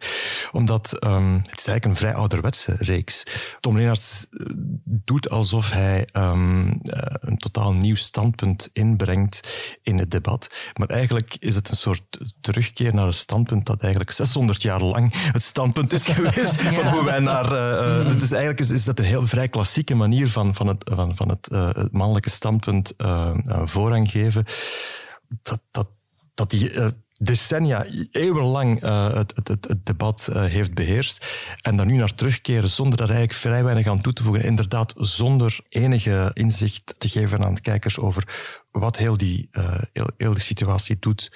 Omdat 0.53 1.05
um, 1.05 1.35
het 1.35 1.59
is 1.59 1.67
eigenlijk 1.67 1.85
een 1.85 1.97
vrij 1.97 2.15
ouderwetse 2.15 2.75
reeks. 2.79 3.23
Tom 3.61 3.77
Leenaerts 3.77 4.27
eh, 4.31 4.47
doet 4.85 5.31
alsof 5.31 5.71
hij 5.71 6.09
um, 6.13 6.69
uh, 6.69 6.73
een 7.21 7.37
totaal 7.37 7.73
nieuw 7.73 7.95
standpunt 7.95 8.71
inbrengt 8.73 9.49
in 9.83 9.99
het 9.99 10.11
debat. 10.11 10.55
Maar 10.75 10.89
eigenlijk 10.89 11.37
is 11.39 11.55
het 11.55 11.71
een 11.71 11.77
soort 11.77 12.19
terugkeer 12.41 12.95
naar 12.95 13.07
een 13.07 13.13
standpunt 13.13 13.67
dat 13.67 13.81
eigenlijk 13.81 14.11
600 14.11 14.63
jaar 14.63 14.83
lang 14.83 15.13
het 15.33 15.43
standpunt 15.43 15.93
is 15.93 16.07
geweest. 16.13 16.63
ja. 16.63 16.73
Van 16.73 16.87
hoe 16.87 17.05
wij 17.05 17.19
naar. 17.19 17.53
Uh, 17.53 18.09
dus 18.09 18.31
eigenlijk 18.31 18.61
is, 18.61 18.71
is, 18.71 18.85
dat 18.85 18.99
een 18.99 19.05
heel 19.05 19.27
vrij 19.27 19.49
klassieke 19.49 19.95
manier 19.95 20.31
van, 20.31 20.55
van, 20.55 20.67
het, 20.67 20.91
van, 20.95 21.17
van 21.17 21.29
het, 21.29 21.49
het 21.53 21.93
mannelijke 21.93 22.31
standpunt 22.31 22.93
voorrang 23.65 24.11
geven 24.11 24.45
dat, 25.43 25.61
dat, 25.71 25.89
dat 26.35 26.51
die 26.51 26.73
uh, 26.73 26.87
decennia, 27.13 27.85
eeuwenlang 28.11 28.83
uh, 28.83 29.15
het, 29.15 29.33
het, 29.35 29.49
het, 29.49 29.87
debat 29.87 30.29
uh, 30.31 30.45
heeft 30.45 30.75
beheerst. 30.75 31.27
En 31.63 31.77
daar 31.77 31.87
nu 31.87 31.97
naar 31.97 32.15
terugkeren 32.15 32.71
zonder 32.71 32.99
daar 32.99 33.09
eigenlijk 33.09 33.39
vrij 33.39 33.65
weinig 33.65 33.87
aan 33.87 34.01
toe 34.01 34.13
te 34.13 34.23
voegen. 34.23 34.45
Inderdaad, 34.45 34.95
zonder 34.97 35.61
enige 35.69 36.31
inzicht 36.35 37.01
te 37.01 37.09
geven 37.09 37.45
aan 37.45 37.55
de 37.55 37.61
kijkers 37.61 37.99
over 37.99 38.37
wat 38.71 38.97
heel 38.97 39.17
die, 39.17 39.49
heel, 39.93 40.11
heel 40.17 40.33
die 40.33 40.43
situatie 40.43 40.97
doet 40.99 41.31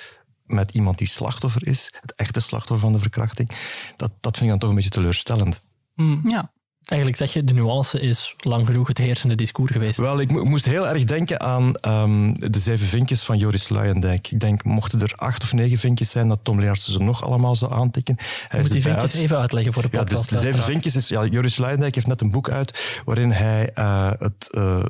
met 0.53 0.70
iemand 0.70 0.99
die 0.99 1.09
slachtoffer 1.09 1.66
is, 1.66 1.93
het 2.01 2.14
echte 2.14 2.40
slachtoffer 2.40 2.86
van 2.86 2.93
de 2.93 2.99
verkrachting. 2.99 3.51
Dat, 3.97 4.12
dat 4.20 4.36
vind 4.36 4.45
ik 4.45 4.49
dan 4.51 4.59
toch 4.59 4.68
een 4.68 4.74
beetje 4.74 4.90
teleurstellend. 4.90 5.62
Mm. 5.95 6.20
Ja. 6.24 6.53
Eigenlijk 6.93 7.20
zeg 7.20 7.32
je, 7.32 7.45
de 7.45 7.55
nuance 7.55 8.01
is 8.01 8.34
lang 8.38 8.66
genoeg 8.66 8.88
het 8.88 8.99
heersende 8.99 9.34
discours 9.34 9.72
geweest. 9.72 9.99
Wel, 9.99 10.20
ik 10.20 10.45
moest 10.45 10.64
heel 10.64 10.88
erg 10.88 11.05
denken 11.05 11.40
aan 11.40 11.72
um, 11.88 12.34
de 12.34 12.59
zeven 12.59 12.86
vinkjes 12.86 13.22
van 13.22 13.38
Joris 13.38 13.68
Luijendijk. 13.68 14.30
Ik 14.30 14.40
denk, 14.40 14.64
mochten 14.64 15.01
er 15.01 15.12
acht 15.16 15.43
of 15.43 15.53
negen 15.53 15.78
vinkjes 15.78 16.11
zijn, 16.11 16.28
dat 16.28 16.38
Tom 16.43 16.59
Lenaerts 16.59 16.93
ze 16.93 16.99
nog 16.99 17.24
allemaal 17.24 17.57
zou 17.57 17.72
aantikken. 17.72 18.16
Hij 18.49 18.61
Moet 18.61 18.72
die 18.72 18.82
vinkjes 18.82 19.14
even 19.14 19.38
uitleggen 19.38 19.72
voor 19.72 19.82
de 19.82 19.88
podcast. 19.88 20.30
Ja, 20.30 20.36
dus 20.36 20.38
de 20.38 20.47
zeven 20.47 20.62
vinkjes 20.62 20.97
is... 20.97 21.09
Ja, 21.09 21.24
Joris 21.24 21.57
Luijendijk 21.57 21.95
heeft 21.95 22.07
net 22.07 22.20
een 22.20 22.30
boek 22.30 22.51
uit 22.51 23.01
waarin 23.05 23.30
hij 23.30 23.70
uh, 23.74 24.11
het 24.18 24.49
uh, 24.51 24.84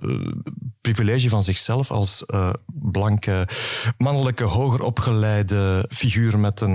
privilege 0.81 1.29
van 1.29 1.43
zichzelf 1.43 1.91
als 1.91 2.25
uh, 2.27 2.51
blanke, 2.67 3.49
mannelijke, 3.99 4.45
hoger 4.45 4.83
opgeleide 4.83 5.89
figuur 5.93 6.39
met, 6.39 6.61
een, 6.61 6.75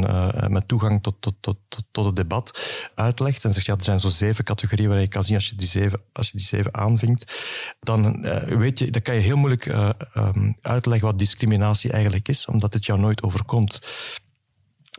met 0.51 0.67
toegang 0.67 1.03
tot, 1.03 1.15
tot, 1.19 1.33
tot, 1.39 1.57
tot 1.91 2.05
het 2.05 2.15
debat 2.15 2.59
uitlegt. 2.95 3.43
En 3.43 3.53
zegt, 3.53 3.65
ja, 3.65 3.73
er 3.73 3.81
zijn 3.81 3.99
zo 3.99 4.07
zeven 4.07 4.43
categorieën 4.43 4.87
waarin 4.87 5.05
je 5.05 5.11
als 5.17 5.27
je 5.27 5.55
die 5.55 5.67
zeven, 5.67 6.01
als 6.13 6.29
je 6.31 6.37
die 6.37 6.45
zeven 6.45 6.73
aanvinkt, 6.73 7.45
dan 7.79 8.25
uh, 8.25 8.37
weet 8.37 8.79
je, 8.79 8.91
dan 8.91 9.01
kan 9.01 9.15
je 9.15 9.21
heel 9.21 9.37
moeilijk 9.37 9.65
uh, 9.65 9.89
um, 10.15 10.55
uitleggen 10.61 11.07
wat 11.07 11.19
discriminatie 11.19 11.91
eigenlijk 11.91 12.27
is, 12.27 12.45
omdat 12.45 12.73
het 12.73 12.85
jou 12.85 12.99
nooit 12.99 13.23
overkomt. 13.23 13.81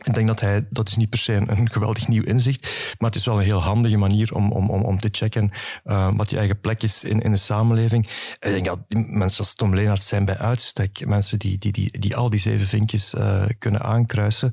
Ik 0.03 0.13
denk 0.13 0.27
dat 0.27 0.39
hij, 0.39 0.67
dat 0.69 0.87
is 0.87 0.95
niet 0.95 1.09
per 1.09 1.19
se 1.19 1.33
een, 1.33 1.69
geweldig 1.71 2.07
nieuw 2.07 2.23
inzicht, 2.23 2.95
maar 2.97 3.09
het 3.09 3.19
is 3.19 3.25
wel 3.25 3.37
een 3.37 3.43
heel 3.43 3.61
handige 3.61 3.97
manier 3.97 4.33
om, 4.33 4.51
om, 4.51 4.69
om, 4.69 4.81
om 4.81 4.99
te 4.99 5.09
checken 5.11 5.51
uh, 5.85 6.09
wat 6.15 6.29
je 6.29 6.37
eigen 6.37 6.59
plek 6.59 6.83
is 6.83 7.03
in, 7.03 7.19
in 7.21 7.31
de 7.31 7.37
samenleving. 7.37 8.05
ik 8.39 8.51
denk 8.51 8.65
dat 8.65 8.79
mensen 8.89 9.39
als 9.39 9.53
Tom 9.53 9.75
Leenaert 9.75 10.03
zijn 10.03 10.25
bij 10.25 10.37
uitstek 10.37 11.05
mensen 11.05 11.39
die, 11.39 11.57
die, 11.57 11.71
die, 11.71 11.99
die 11.99 12.15
al 12.15 12.29
die 12.29 12.39
zeven 12.39 12.67
vinkjes 12.67 13.13
uh, 13.13 13.45
kunnen 13.57 13.81
aankruisen. 13.81 14.51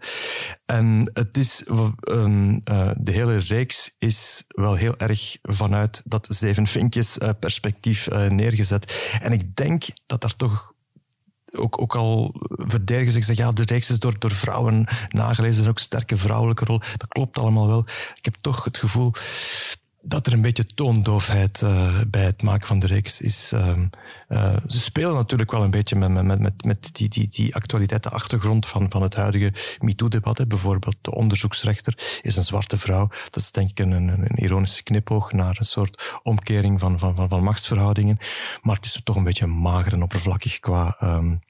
En 0.66 1.10
het 1.12 1.36
is, 1.36 1.64
uh, 1.66 1.90
de 2.98 3.12
hele 3.12 3.38
reeks 3.38 3.94
is 3.98 4.44
wel 4.48 4.74
heel 4.74 4.96
erg 4.96 5.36
vanuit 5.42 6.02
dat 6.04 6.28
zeven 6.30 6.66
vinkjes 6.66 7.18
perspectief 7.40 8.08
neergezet. 8.28 9.18
En 9.22 9.32
ik 9.32 9.56
denk 9.56 9.82
dat 10.06 10.20
daar 10.20 10.36
toch 10.36 10.74
ook, 11.52 11.80
ook 11.80 11.94
al 11.94 12.34
verdedigen 12.48 13.12
ze 13.12 13.22
zeggen, 13.22 13.44
ja, 13.44 13.52
de 13.52 13.64
reeks 13.64 13.90
is 13.90 13.98
door, 13.98 14.18
door 14.18 14.30
vrouwen 14.30 14.86
nagelezen, 15.08 15.64
en 15.64 15.70
ook 15.70 15.78
sterke 15.78 16.16
vrouwelijke 16.16 16.64
rol. 16.64 16.78
Dat 16.78 17.08
klopt 17.08 17.38
allemaal 17.38 17.66
wel. 17.66 17.86
Ik 18.14 18.24
heb 18.24 18.34
toch 18.40 18.64
het 18.64 18.78
gevoel 18.78 19.12
dat 20.08 20.26
er 20.26 20.32
een 20.32 20.40
beetje 20.40 20.66
toondoofheid 20.66 21.62
uh, 21.62 22.00
bij 22.08 22.24
het 22.24 22.42
maken 22.42 22.66
van 22.66 22.78
de 22.78 22.86
reeks 22.86 23.20
is. 23.20 23.52
Uh, 23.52 23.78
uh, 24.28 24.56
ze 24.66 24.80
spelen 24.80 25.14
natuurlijk 25.14 25.50
wel 25.50 25.62
een 25.62 25.70
beetje 25.70 25.96
met, 25.96 26.24
met, 26.24 26.40
met, 26.40 26.64
met 26.64 26.94
die, 26.94 27.08
die, 27.08 27.28
die 27.28 27.54
actualiteit, 27.54 28.02
de 28.02 28.10
achtergrond 28.10 28.66
van, 28.66 28.90
van 28.90 29.02
het 29.02 29.14
huidige 29.14 29.52
MeToo-debat. 29.80 30.48
Bijvoorbeeld 30.48 30.96
de 31.00 31.14
onderzoeksrechter 31.14 32.20
is 32.22 32.36
een 32.36 32.44
zwarte 32.44 32.78
vrouw. 32.78 33.08
Dat 33.08 33.36
is 33.36 33.52
denk 33.52 33.70
ik 33.70 33.78
een, 33.78 33.90
een, 33.90 34.36
ironische 34.36 34.82
knipoog 34.82 35.32
naar 35.32 35.56
een 35.58 35.64
soort 35.64 36.18
omkering 36.22 36.80
van, 36.80 36.98
van, 36.98 37.16
van, 37.16 37.28
van, 37.28 37.42
machtsverhoudingen. 37.42 38.18
Maar 38.62 38.76
het 38.76 38.84
is 38.84 39.00
toch 39.04 39.16
een 39.16 39.24
beetje 39.24 39.46
mager 39.46 39.92
en 39.92 40.02
oppervlakkig 40.02 40.58
qua 40.58 40.96
um, 41.02 41.40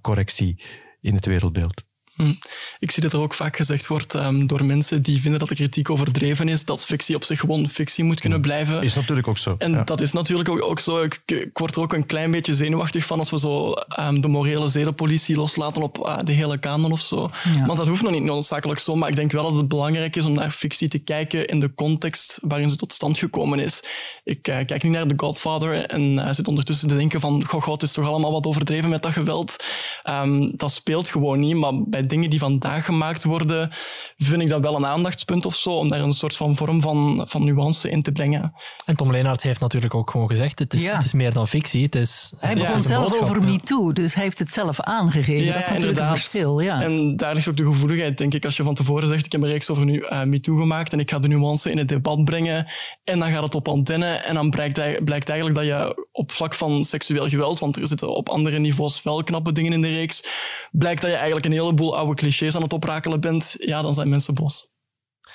correctie 0.00 0.62
in 1.00 1.14
het 1.14 1.26
wereldbeeld. 1.26 1.82
Hm. 2.22 2.32
Ik 2.78 2.90
zie 2.90 3.02
dat 3.02 3.12
er 3.12 3.20
ook 3.20 3.34
vaak 3.34 3.56
gezegd 3.56 3.86
wordt 3.86 4.14
um, 4.14 4.46
door 4.46 4.64
mensen 4.64 5.02
die 5.02 5.20
vinden 5.20 5.40
dat 5.40 5.48
de 5.48 5.54
kritiek 5.54 5.90
overdreven 5.90 6.48
is, 6.48 6.64
dat 6.64 6.84
fictie 6.84 7.16
op 7.16 7.24
zich 7.24 7.40
gewoon 7.40 7.68
fictie 7.68 8.04
moet 8.04 8.20
kunnen 8.20 8.38
hm. 8.38 8.44
blijven. 8.44 8.82
Is 8.82 8.94
natuurlijk 8.94 9.28
ook 9.28 9.38
zo. 9.38 9.54
En 9.58 9.84
dat 9.84 10.00
is 10.00 10.12
natuurlijk 10.12 10.48
ook, 10.48 10.62
ook 10.62 10.78
zo. 10.78 11.00
Ik, 11.00 11.22
ik, 11.26 11.58
word 11.58 11.76
er 11.76 11.82
ook 11.82 11.92
een 11.92 12.06
klein 12.06 12.30
beetje 12.30 12.54
zenuwachtig 12.54 13.06
van 13.06 13.18
als 13.18 13.30
we 13.30 13.38
zo 13.38 13.74
um, 14.00 14.20
de 14.20 14.28
morele 14.28 14.68
zedenpolitie 14.68 15.36
loslaten 15.36 15.82
op 15.82 15.98
uh, 15.98 16.18
de 16.24 16.32
hele 16.32 16.58
kanon 16.58 16.92
of 16.92 17.00
zo. 17.00 17.30
Ja. 17.54 17.66
Want 17.66 17.78
dat 17.78 17.88
hoeft 17.88 18.02
nog 18.02 18.12
niet 18.12 18.22
noodzakelijk 18.22 18.80
zo, 18.80 18.94
maar 18.94 19.08
ik 19.08 19.16
denk 19.16 19.32
wel 19.32 19.42
dat 19.42 19.56
het 19.56 19.68
belangrijk 19.68 20.16
is 20.16 20.24
om 20.24 20.34
naar 20.34 20.50
fictie 20.50 20.88
te 20.88 20.98
kijken 20.98 21.46
in 21.46 21.60
de 21.60 21.74
context 21.74 22.38
waarin 22.42 22.70
ze 22.70 22.76
tot 22.76 22.92
stand 22.92 23.18
gekomen 23.18 23.58
is. 23.58 23.82
Ik 24.24 24.48
uh, 24.48 24.54
kijk 24.54 24.82
niet 24.82 24.92
naar 24.92 25.06
The 25.06 25.14
Godfather 25.16 25.86
en 25.86 26.02
uh, 26.02 26.32
zit 26.32 26.48
ondertussen 26.48 26.88
te 26.88 26.96
denken 26.96 27.20
van, 27.20 27.44
goh, 27.44 27.62
god, 27.62 27.80
het 27.80 27.90
is 27.90 27.92
toch 27.92 28.06
allemaal 28.06 28.32
wat 28.32 28.46
overdreven 28.46 28.90
met 28.90 29.02
dat 29.02 29.12
geweld. 29.12 29.64
Um, 30.04 30.56
dat 30.56 30.72
speelt 30.72 31.08
gewoon 31.08 31.40
niet, 31.40 31.56
maar 31.56 31.82
bij 31.82 32.06
dingen 32.12 32.30
die 32.30 32.38
vandaag 32.38 32.84
gemaakt 32.84 33.24
worden, 33.24 33.70
vind 34.16 34.42
ik 34.42 34.48
dat 34.48 34.60
wel 34.60 34.76
een 34.76 34.86
aandachtspunt 34.86 35.46
of 35.46 35.54
zo, 35.54 35.70
om 35.70 35.88
daar 35.88 36.00
een 36.00 36.12
soort 36.12 36.36
van 36.36 36.56
vorm 36.56 36.80
van, 36.80 37.26
van 37.28 37.44
nuance 37.44 37.90
in 37.90 38.02
te 38.02 38.12
brengen. 38.12 38.52
En 38.84 38.96
Tom 38.96 39.10
Leenaert 39.10 39.42
heeft 39.42 39.60
natuurlijk 39.60 39.94
ook 39.94 40.10
gewoon 40.10 40.28
gezegd, 40.28 40.58
het 40.58 40.74
is, 40.74 40.86
het 40.86 41.04
is 41.04 41.12
meer 41.12 41.32
dan 41.32 41.48
fictie. 41.48 41.82
Het 41.82 41.94
is, 41.94 42.34
hij 42.38 42.54
begon 42.54 42.80
zelf 42.80 43.20
over 43.20 43.42
MeToo, 43.42 43.92
dus 43.92 44.14
hij 44.14 44.22
heeft 44.22 44.38
het 44.38 44.50
zelf 44.50 44.80
aangegeven. 44.80 45.46
dat 45.46 45.54
is 45.54 45.60
natuurlijk 45.60 45.80
inderdaad. 45.80 46.10
een 46.10 46.16
verschil. 46.16 46.60
Ja. 46.60 46.82
En 46.82 47.16
daar 47.16 47.34
ligt 47.34 47.48
ook 47.48 47.56
de 47.56 47.64
gevoeligheid, 47.64 48.18
denk 48.18 48.34
ik, 48.34 48.44
als 48.44 48.56
je 48.56 48.62
van 48.62 48.74
tevoren 48.74 49.08
zegt, 49.08 49.24
ik 49.24 49.32
heb 49.32 49.40
een 49.40 49.48
reeks 49.48 49.70
over 49.70 49.84
nu, 49.84 49.98
uh, 49.98 50.22
MeToo 50.22 50.56
gemaakt 50.56 50.92
en 50.92 51.00
ik 51.00 51.10
ga 51.10 51.18
de 51.18 51.28
nuance 51.28 51.70
in 51.70 51.78
het 51.78 51.88
debat 51.88 52.24
brengen 52.24 52.66
en 53.04 53.18
dan 53.18 53.30
gaat 53.30 53.42
het 53.42 53.54
op 53.54 53.68
antenne 53.68 54.06
en 54.06 54.34
dan 54.34 54.50
blijkt, 54.50 55.04
blijkt 55.04 55.28
eigenlijk 55.28 55.58
dat 55.58 55.66
je 55.66 56.08
op 56.12 56.32
vlak 56.32 56.54
van 56.54 56.84
seksueel 56.84 57.28
geweld, 57.28 57.58
want 57.58 57.76
er 57.76 57.86
zitten 57.86 58.14
op 58.14 58.28
andere 58.28 58.58
niveaus 58.58 59.02
wel 59.02 59.22
knappe 59.22 59.52
dingen 59.52 59.72
in 59.72 59.80
de 59.80 59.88
reeks, 59.88 60.24
blijkt 60.72 61.00
dat 61.00 61.10
je 61.10 61.16
eigenlijk 61.16 61.46
een 61.46 61.52
heleboel 61.52 61.91
oude 61.96 62.14
clichés 62.14 62.56
aan 62.56 62.62
het 62.62 62.72
oprakelen 62.72 63.20
bent, 63.20 63.56
ja, 63.58 63.82
dan 63.82 63.94
zijn 63.94 64.08
mensen 64.08 64.34
bos. 64.34 64.70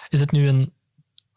Is 0.08 0.20
het 0.20 0.32
nu 0.32 0.47
een 0.47 0.74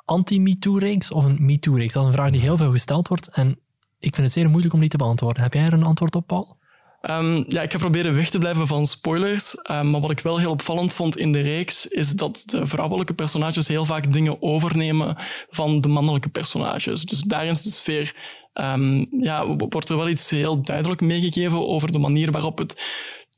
anti-MeToo-reeks 0.04 1.10
of 1.10 1.24
een 1.24 1.44
MeToo-reeks? 1.44 1.92
Dat 1.92 2.02
is 2.02 2.08
een 2.08 2.14
vraag 2.14 2.30
die 2.30 2.40
heel 2.40 2.56
veel 2.56 2.70
gesteld 2.70 3.08
wordt 3.08 3.28
en 3.28 3.58
ik 3.98 4.14
vind 4.14 4.26
het 4.26 4.32
zeer 4.32 4.48
moeilijk 4.48 4.74
om 4.74 4.80
die 4.80 4.88
te 4.88 4.96
beantwoorden. 4.96 5.42
Heb 5.42 5.54
jij 5.54 5.64
er 5.64 5.72
een 5.72 5.82
antwoord 5.82 6.14
op, 6.14 6.26
Paul? 6.26 6.58
Um, 7.02 7.44
ja, 7.48 7.62
ik 7.62 7.72
heb 7.72 7.80
proberen 7.80 8.14
weg 8.14 8.30
te 8.30 8.38
blijven 8.38 8.66
van 8.66 8.86
spoilers. 8.86 9.56
Um, 9.70 9.90
maar 9.90 10.00
wat 10.00 10.10
ik 10.10 10.20
wel 10.20 10.38
heel 10.38 10.50
opvallend 10.50 10.94
vond 10.94 11.16
in 11.16 11.32
de 11.32 11.40
reeks, 11.40 11.86
is 11.86 12.10
dat 12.10 12.42
de 12.46 12.66
vrouwelijke 12.66 13.14
personages 13.14 13.68
heel 13.68 13.84
vaak 13.84 14.12
dingen 14.12 14.42
overnemen 14.42 15.16
van 15.50 15.80
de 15.80 15.88
mannelijke 15.88 16.28
personages. 16.28 17.04
Dus 17.04 17.20
daar 17.20 17.46
is 17.46 17.62
de 17.62 17.70
sfeer, 17.70 18.14
um, 18.54 19.08
ja, 19.22 19.56
wordt 19.56 19.88
er 19.88 19.96
wel 19.96 20.08
iets 20.08 20.30
heel 20.30 20.62
duidelijk 20.62 21.00
meegegeven 21.00 21.66
over 21.66 21.92
de 21.92 21.98
manier 21.98 22.30
waarop 22.30 22.58
het 22.58 22.80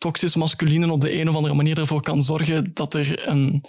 toxisch 0.03 0.35
masculine 0.35 0.93
op 0.93 1.01
de 1.01 1.13
een 1.21 1.29
of 1.29 1.35
andere 1.35 1.55
manier 1.55 1.79
ervoor 1.79 2.03
kan 2.03 2.23
zorgen 2.23 2.71
dat 2.75 2.95
er 2.95 3.29
een 3.29 3.65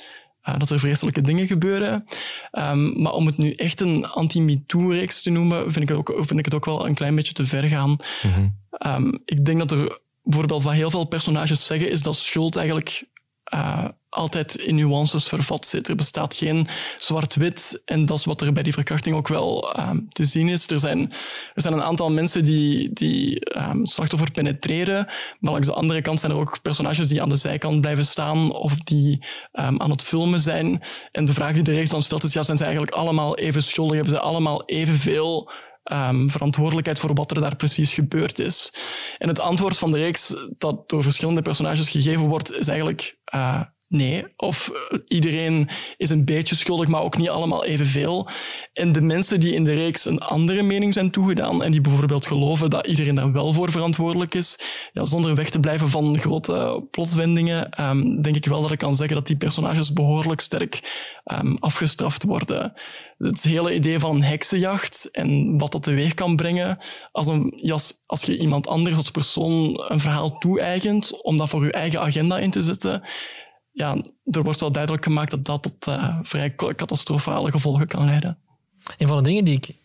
uh, 0.49 0.57
dat 0.57 0.69
er 0.69 0.79
vreselijke 0.79 1.21
dingen 1.21 1.47
gebeuren. 1.47 2.03
Um, 2.51 3.01
maar 3.01 3.11
om 3.11 3.25
het 3.25 3.37
nu 3.37 3.53
echt 3.53 3.79
een 3.79 4.05
anti-MeToo-reeks 4.05 5.21
te 5.21 5.29
noemen, 5.29 5.63
vind 5.63 5.89
ik, 5.89 5.89
het 5.89 5.97
ook, 5.97 6.13
vind 6.15 6.39
ik 6.39 6.45
het 6.45 6.55
ook 6.55 6.65
wel 6.65 6.87
een 6.87 6.95
klein 6.95 7.15
beetje 7.15 7.33
te 7.33 7.45
ver 7.45 7.63
gaan. 7.63 7.89
Mm 7.89 7.97
-hmm. 8.21 8.55
um, 8.87 9.19
ik 9.25 9.45
denk 9.45 9.59
dat 9.59 9.71
er 9.71 9.99
bijvoorbeeld 10.23 10.63
wat 10.63 10.73
heel 10.73 10.89
veel 10.89 11.05
personages 11.05 11.65
zeggen, 11.65 11.89
is 11.89 12.01
dat 12.01 12.15
schuld 12.15 12.55
eigenlijk 12.55 13.05
uh, 13.53 13.87
altijd 14.09 14.55
in 14.55 14.75
nuances 14.75 15.27
vervat 15.27 15.65
zit. 15.65 15.87
Er 15.87 15.95
bestaat 15.95 16.35
geen 16.35 16.67
zwart-wit 16.99 17.81
en 17.85 18.05
dat 18.05 18.17
is 18.17 18.25
wat 18.25 18.41
er 18.41 18.53
bij 18.53 18.63
die 18.63 18.73
verkrachting 18.73 19.15
ook 19.15 19.27
wel 19.27 19.79
um, 19.79 20.07
te 20.09 20.23
zien 20.23 20.47
is. 20.47 20.69
Er 20.69 20.79
zijn, 20.79 21.11
er 21.53 21.61
zijn 21.61 21.73
een 21.73 21.83
aantal 21.83 22.11
mensen 22.11 22.43
die, 22.43 22.93
die 22.93 23.57
um, 23.57 23.85
slachtoffer 23.85 24.31
penetreren, 24.31 25.07
maar 25.39 25.51
langs 25.51 25.67
de 25.67 25.73
andere 25.73 26.01
kant 26.01 26.19
zijn 26.19 26.31
er 26.31 26.37
ook 26.37 26.61
personages 26.61 27.07
die 27.07 27.21
aan 27.21 27.29
de 27.29 27.35
zijkant 27.35 27.81
blijven 27.81 28.05
staan 28.05 28.51
of 28.51 28.77
die 28.77 29.25
um, 29.53 29.81
aan 29.81 29.91
het 29.91 30.03
filmen 30.03 30.39
zijn. 30.39 30.81
En 31.11 31.25
de 31.25 31.33
vraag 31.33 31.53
die 31.53 31.63
de 31.63 31.73
reeks 31.73 31.89
dan 31.89 32.03
stelt 32.03 32.23
is, 32.23 32.33
ja, 32.33 32.43
zijn 32.43 32.57
ze 32.57 32.63
eigenlijk 32.63 32.93
allemaal 32.93 33.37
even 33.37 33.63
schuldig? 33.63 33.95
Hebben 33.95 34.13
ze 34.13 34.19
allemaal 34.19 34.65
evenveel 34.65 35.51
um, 35.91 36.29
verantwoordelijkheid 36.29 36.99
voor 36.99 37.13
wat 37.13 37.31
er 37.31 37.41
daar 37.41 37.55
precies 37.55 37.93
gebeurd 37.93 38.39
is. 38.39 38.73
En 39.17 39.27
het 39.27 39.39
antwoord 39.39 39.77
van 39.77 39.91
de 39.91 39.97
reeks 39.97 40.35
dat 40.57 40.89
door 40.89 41.03
verschillende 41.03 41.41
personages 41.41 41.89
gegeven 41.89 42.27
wordt, 42.27 42.51
is 42.51 42.67
eigenlijk 42.67 43.17
uh, 43.35 43.61
Nee, 43.93 44.25
of 44.37 44.69
eh, 44.69 44.99
iedereen 45.07 45.69
is 45.97 46.09
een 46.09 46.25
beetje 46.25 46.55
schuldig, 46.55 46.87
maar 46.87 47.01
ook 47.01 47.17
niet 47.17 47.29
allemaal 47.29 47.65
evenveel. 47.65 48.27
En 48.73 48.91
de 48.91 49.01
mensen 49.01 49.39
die 49.39 49.53
in 49.53 49.63
de 49.63 49.73
reeks 49.73 50.05
een 50.05 50.19
andere 50.19 50.61
mening 50.61 50.93
zijn 50.93 51.11
toegedaan 51.11 51.63
en 51.63 51.71
die 51.71 51.81
bijvoorbeeld 51.81 52.25
geloven 52.25 52.69
dat 52.69 52.87
iedereen 52.87 53.15
daar 53.15 53.31
wel 53.31 53.53
voor 53.53 53.71
verantwoordelijk 53.71 54.35
is, 54.35 54.59
ja, 54.93 55.05
zonder 55.05 55.35
weg 55.35 55.49
te 55.49 55.59
blijven 55.59 55.89
van 55.89 56.19
grote 56.19 56.87
plotwendingen, 56.91 57.81
um, 57.89 58.21
denk 58.21 58.35
ik 58.35 58.45
wel 58.45 58.61
dat 58.61 58.71
ik 58.71 58.77
kan 58.77 58.95
zeggen 58.95 59.15
dat 59.15 59.27
die 59.27 59.37
personages 59.37 59.93
behoorlijk 59.93 60.41
sterk 60.41 60.81
um, 61.25 61.57
afgestraft 61.59 62.23
worden. 62.23 62.73
Het 63.17 63.43
hele 63.43 63.73
idee 63.73 63.99
van 63.99 64.15
een 64.15 64.23
heksenjacht 64.23 65.09
en 65.11 65.57
wat 65.57 65.71
dat 65.71 65.83
teweeg 65.83 66.13
kan 66.13 66.35
brengen, 66.35 66.77
als, 67.11 67.27
een, 67.27 67.63
als, 67.71 67.93
als 68.05 68.21
je 68.21 68.37
iemand 68.37 68.67
anders 68.67 68.95
als 68.95 69.11
persoon 69.11 69.83
een 69.87 69.99
verhaal 69.99 70.37
toe-eigent 70.37 71.21
om 71.21 71.37
dat 71.37 71.49
voor 71.49 71.65
je 71.65 71.71
eigen 71.71 72.01
agenda 72.01 72.39
in 72.39 72.51
te 72.51 72.61
zetten, 72.61 73.03
ja, 73.73 73.97
er 74.25 74.43
wordt 74.43 74.59
wel 74.59 74.71
duidelijk 74.71 75.03
gemaakt 75.03 75.31
dat 75.31 75.45
dat 75.45 75.61
tot 75.61 75.87
uh, 75.87 76.19
vrij 76.23 76.55
catastrofale 76.55 77.51
gevolgen 77.51 77.87
kan 77.87 78.05
leiden. 78.05 78.37
Een 78.97 79.07
van 79.07 79.17
de 79.17 79.23
dingen 79.23 79.45
die 79.45 79.55
ik 79.55 79.75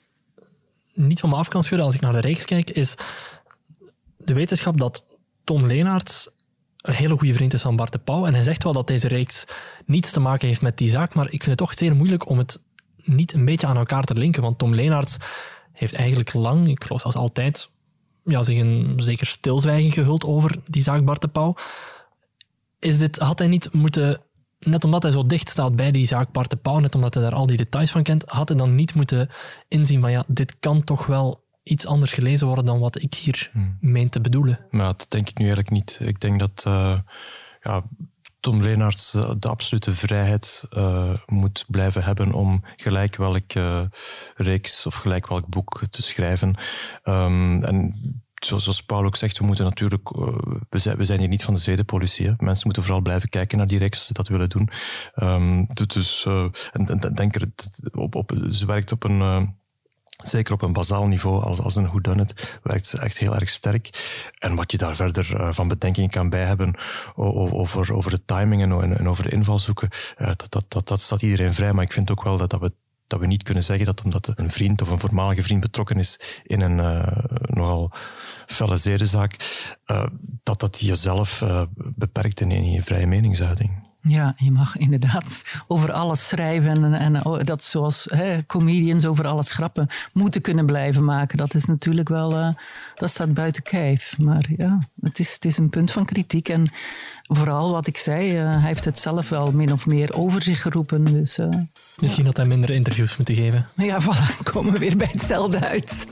niet 0.94 1.20
van 1.20 1.28
me 1.28 1.36
af 1.36 1.48
kan 1.48 1.62
schudden 1.62 1.86
als 1.86 1.94
ik 1.94 2.00
naar 2.00 2.12
de 2.12 2.20
reeks 2.20 2.44
kijk, 2.44 2.70
is 2.70 2.94
de 4.16 4.34
wetenschap 4.34 4.78
dat 4.78 5.06
Tom 5.44 5.66
Leenaerts 5.66 6.30
een 6.76 6.94
hele 6.94 7.16
goede 7.16 7.34
vriend 7.34 7.54
is 7.54 7.62
van 7.62 7.76
Bart 7.76 7.92
de 7.92 7.98
Pauw. 7.98 8.26
En 8.26 8.34
hij 8.34 8.42
zegt 8.42 8.62
wel 8.62 8.72
dat 8.72 8.86
deze 8.86 9.08
reeks 9.08 9.44
niets 9.86 10.10
te 10.10 10.20
maken 10.20 10.48
heeft 10.48 10.62
met 10.62 10.78
die 10.78 10.88
zaak, 10.88 11.14
maar 11.14 11.24
ik 11.24 11.42
vind 11.44 11.46
het 11.46 11.58
toch 11.58 11.74
zeer 11.74 11.96
moeilijk 11.96 12.28
om 12.28 12.38
het 12.38 12.62
niet 12.96 13.32
een 13.32 13.44
beetje 13.44 13.66
aan 13.66 13.76
elkaar 13.76 14.04
te 14.04 14.14
linken. 14.14 14.42
Want 14.42 14.58
Tom 14.58 14.74
Leenaerts 14.74 15.16
heeft 15.72 15.94
eigenlijk 15.94 16.34
lang, 16.34 16.68
ik 16.68 16.84
geloof 16.84 17.04
als 17.04 17.14
altijd, 17.14 17.68
ja, 18.24 18.42
zich 18.42 18.58
een 18.58 18.94
zeker 18.96 19.26
stilzwijgen 19.26 19.92
gehuld 19.92 20.24
over 20.24 20.56
die 20.64 20.82
zaak 20.82 21.04
Bart 21.04 21.20
de 21.20 21.28
Pauw 21.28 21.54
is 22.78 22.98
dit, 22.98 23.18
had 23.18 23.38
hij 23.38 23.48
niet 23.48 23.72
moeten, 23.72 24.20
net 24.58 24.84
omdat 24.84 25.02
hij 25.02 25.12
zo 25.12 25.26
dicht 25.26 25.48
staat 25.48 25.76
bij 25.76 25.90
die 25.90 26.06
zaak 26.06 26.32
Bart 26.32 26.50
de 26.50 26.56
Pauw, 26.56 26.78
net 26.78 26.94
omdat 26.94 27.14
hij 27.14 27.22
daar 27.22 27.34
al 27.34 27.46
die 27.46 27.56
details 27.56 27.90
van 27.90 28.02
kent, 28.02 28.24
had 28.26 28.48
hij 28.48 28.58
dan 28.58 28.74
niet 28.74 28.94
moeten 28.94 29.28
inzien 29.68 30.00
van 30.00 30.10
ja, 30.10 30.24
dit 30.28 30.56
kan 30.60 30.84
toch 30.84 31.06
wel 31.06 31.46
iets 31.62 31.86
anders 31.86 32.12
gelezen 32.12 32.46
worden 32.46 32.64
dan 32.64 32.78
wat 32.78 33.02
ik 33.02 33.14
hier 33.14 33.50
hmm. 33.52 33.76
meen 33.80 34.08
te 34.08 34.20
bedoelen. 34.20 34.60
Maar 34.70 34.86
dat 34.96 35.06
denk 35.08 35.28
ik 35.28 35.38
nu 35.38 35.44
eigenlijk 35.44 35.74
niet. 35.74 35.98
Ik 36.02 36.20
denk 36.20 36.38
dat 36.38 36.64
uh, 36.66 36.98
ja, 37.60 37.84
Tom 38.40 38.62
Leenaerts 38.62 39.14
eh, 39.14 39.30
de 39.38 39.48
absolute 39.48 39.94
vrijheid 39.94 40.66
uh, 40.76 41.14
moet 41.26 41.64
blijven 41.68 42.04
hebben 42.04 42.32
om 42.32 42.64
gelijk 42.76 43.16
welk 43.16 43.54
uh, 43.54 43.84
reeks 44.34 44.86
of 44.86 44.94
gelijk 44.94 45.28
welk 45.28 45.46
boek 45.46 45.82
te 45.90 46.02
schrijven. 46.02 46.56
Um, 47.04 47.64
en 47.64 47.94
zoals 48.38 48.82
Paul 48.82 49.04
ook 49.04 49.16
zegt, 49.16 49.38
we 49.38 49.44
moeten 49.44 49.64
natuurlijk, 49.64 50.10
uh, 50.16 50.26
we, 50.68 50.78
zijn, 50.78 50.96
we 50.96 51.04
zijn 51.04 51.18
hier 51.18 51.28
niet 51.28 51.44
van 51.44 51.54
de 51.54 51.60
zedenpolitie. 51.60 52.26
Hè. 52.26 52.32
Mensen 52.38 52.64
moeten 52.64 52.82
vooral 52.82 53.02
blijven 53.02 53.28
kijken 53.28 53.58
naar 53.58 53.66
die 53.66 53.78
reeks 53.78 53.98
als 53.98 54.06
ze 54.06 54.12
dat 54.12 54.28
willen 54.28 54.48
doen. 54.48 54.70
Um, 55.16 55.66
dus, 55.86 56.24
uh, 56.24 56.46
en, 56.72 56.86
en 56.86 57.14
denk 57.14 57.34
er, 57.34 57.48
op, 57.92 58.14
op, 58.14 58.32
ze 58.50 58.66
werkt 58.66 58.92
op 58.92 59.04
een, 59.04 59.20
uh, 59.20 59.42
zeker 60.22 60.54
op 60.54 60.62
een 60.62 60.72
bazaal 60.72 61.06
niveau, 61.06 61.42
als, 61.42 61.60
als 61.60 61.76
een 61.76 61.86
whodunit, 61.86 62.58
werkt 62.62 62.86
ze 62.86 62.98
echt 62.98 63.18
heel 63.18 63.34
erg 63.34 63.48
sterk. 63.48 63.90
En 64.38 64.54
wat 64.54 64.72
je 64.72 64.78
daar 64.78 64.96
verder 64.96 65.54
van 65.54 65.68
bedenking 65.68 66.10
kan 66.10 66.28
bij 66.28 66.44
hebben 66.44 66.74
over, 67.14 67.94
over 67.94 68.10
de 68.10 68.24
timing 68.24 68.62
en, 68.62 68.98
en 68.98 69.08
over 69.08 69.22
de 69.24 69.30
invalshoeken, 69.30 69.88
dat, 70.16 70.46
dat, 70.48 70.64
dat, 70.68 70.88
dat 70.88 71.00
staat 71.00 71.22
iedereen 71.22 71.54
vrij. 71.54 71.72
Maar 71.72 71.84
ik 71.84 71.92
vind 71.92 72.10
ook 72.10 72.22
wel 72.22 72.36
dat, 72.36 72.50
dat 72.50 72.60
we 72.60 72.72
dat 73.08 73.20
we 73.20 73.26
niet 73.26 73.42
kunnen 73.42 73.64
zeggen 73.64 73.86
dat 73.86 74.02
omdat 74.04 74.32
een 74.34 74.50
vriend 74.50 74.82
of 74.82 74.90
een 74.90 74.98
voormalige 74.98 75.42
vriend 75.42 75.60
betrokken 75.60 75.98
is 75.98 76.40
in 76.42 76.60
een 76.60 76.78
uh, 76.78 77.06
nogal 77.40 77.92
felle 78.46 78.76
zedenzaak, 78.76 79.36
uh, 79.86 80.06
dat 80.42 80.60
dat 80.60 80.80
jezelf 80.80 81.40
uh, 81.40 81.62
beperkt 81.74 82.40
in, 82.40 82.50
in 82.50 82.70
je 82.70 82.82
vrije 82.82 83.06
meningsuiting. 83.06 83.86
Ja, 84.00 84.34
je 84.36 84.50
mag 84.50 84.76
inderdaad 84.76 85.44
over 85.66 85.92
alles 85.92 86.28
schrijven 86.28 86.84
en, 86.84 86.94
en 86.94 87.24
oh, 87.24 87.40
dat 87.40 87.64
zoals 87.64 88.06
hè, 88.10 88.46
comedians 88.46 89.06
over 89.06 89.26
alles 89.26 89.50
grappen 89.50 89.88
moeten 90.12 90.40
kunnen 90.40 90.66
blijven 90.66 91.04
maken. 91.04 91.38
Dat 91.38 91.54
is 91.54 91.64
natuurlijk 91.64 92.08
wel, 92.08 92.54
dat 92.94 93.10
staat 93.10 93.34
buiten 93.34 93.62
kijf. 93.62 94.18
Maar 94.18 94.46
ja, 94.56 94.78
het 95.00 95.18
is, 95.18 95.34
het 95.34 95.44
is 95.44 95.58
een 95.58 95.70
punt 95.70 95.90
van 95.90 96.04
kritiek 96.04 96.48
en 96.48 96.72
vooral 97.28 97.72
wat 97.72 97.86
ik 97.86 97.96
zei, 97.96 98.32
uh, 98.32 98.50
hij 98.50 98.60
heeft 98.60 98.84
het 98.84 98.98
zelf 98.98 99.28
wel 99.28 99.50
min 99.52 99.72
of 99.72 99.86
meer 99.86 100.14
over 100.14 100.42
zich 100.42 100.62
geroepen. 100.62 101.04
Dus, 101.04 101.38
uh, 101.38 101.48
Misschien 102.00 102.22
ja. 102.22 102.28
had 102.28 102.36
hij 102.36 102.46
minder 102.46 102.70
interviews 102.70 103.16
moeten 103.16 103.34
geven. 103.34 103.68
Ja, 103.76 104.00
voilà, 104.06 104.42
komen 104.42 104.72
we 104.72 104.78
weer 104.78 104.96
bij 104.96 105.08
hetzelfde 105.12 105.60
uit. 105.60 106.06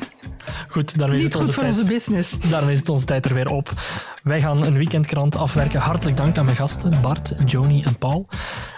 Goed, 0.68 0.98
daarmee 0.98 1.18
is, 1.18 1.24
het 1.24 1.34
onze 1.34 1.52
tijd, 1.52 1.72
onze 1.72 1.86
business. 1.86 2.38
daarmee 2.38 2.72
is 2.72 2.78
het 2.78 2.88
onze 2.88 3.04
tijd 3.04 3.24
er 3.24 3.34
weer 3.34 3.48
op. 3.48 3.72
Wij 4.22 4.40
gaan 4.40 4.64
een 4.64 4.76
weekendkrant 4.76 5.36
afwerken. 5.36 5.80
Hartelijk 5.80 6.16
dank 6.16 6.38
aan 6.38 6.44
mijn 6.44 6.56
gasten, 6.56 7.00
Bart, 7.00 7.34
Joni 7.44 7.82
en 7.82 7.98
Paul. 7.98 8.28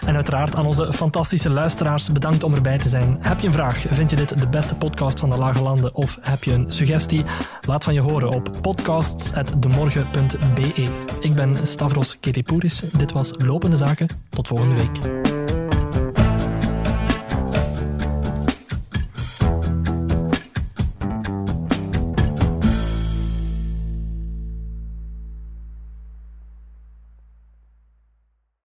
En 0.05 0.15
uiteraard 0.15 0.55
aan 0.55 0.65
onze 0.65 0.93
fantastische 0.93 1.49
luisteraars 1.49 2.11
bedankt 2.11 2.43
om 2.43 2.53
erbij 2.53 2.77
te 2.77 2.89
zijn. 2.89 3.17
Heb 3.19 3.39
je 3.39 3.47
een 3.47 3.53
vraag? 3.53 3.85
Vind 3.89 4.09
je 4.09 4.15
dit 4.15 4.39
de 4.39 4.47
beste 4.47 4.75
podcast 4.75 5.19
van 5.19 5.29
de 5.29 5.37
Lage 5.37 5.61
Landen? 5.61 5.95
Of 5.95 6.17
heb 6.21 6.43
je 6.43 6.53
een 6.53 6.71
suggestie? 6.71 7.23
Laat 7.61 7.83
van 7.83 7.93
je 7.93 8.01
horen 8.01 8.29
op 8.29 8.51
podcasts.demorgen.be. 8.61 10.87
Ik 11.19 11.35
ben 11.35 11.67
Stavros 11.67 12.17
Ketipouris. 12.19 12.79
Dit 12.79 13.11
was 13.11 13.31
Lopende 13.37 13.77
Zaken. 13.77 14.07
Tot 14.29 14.47
volgende 14.47 14.75
week. 14.75 15.28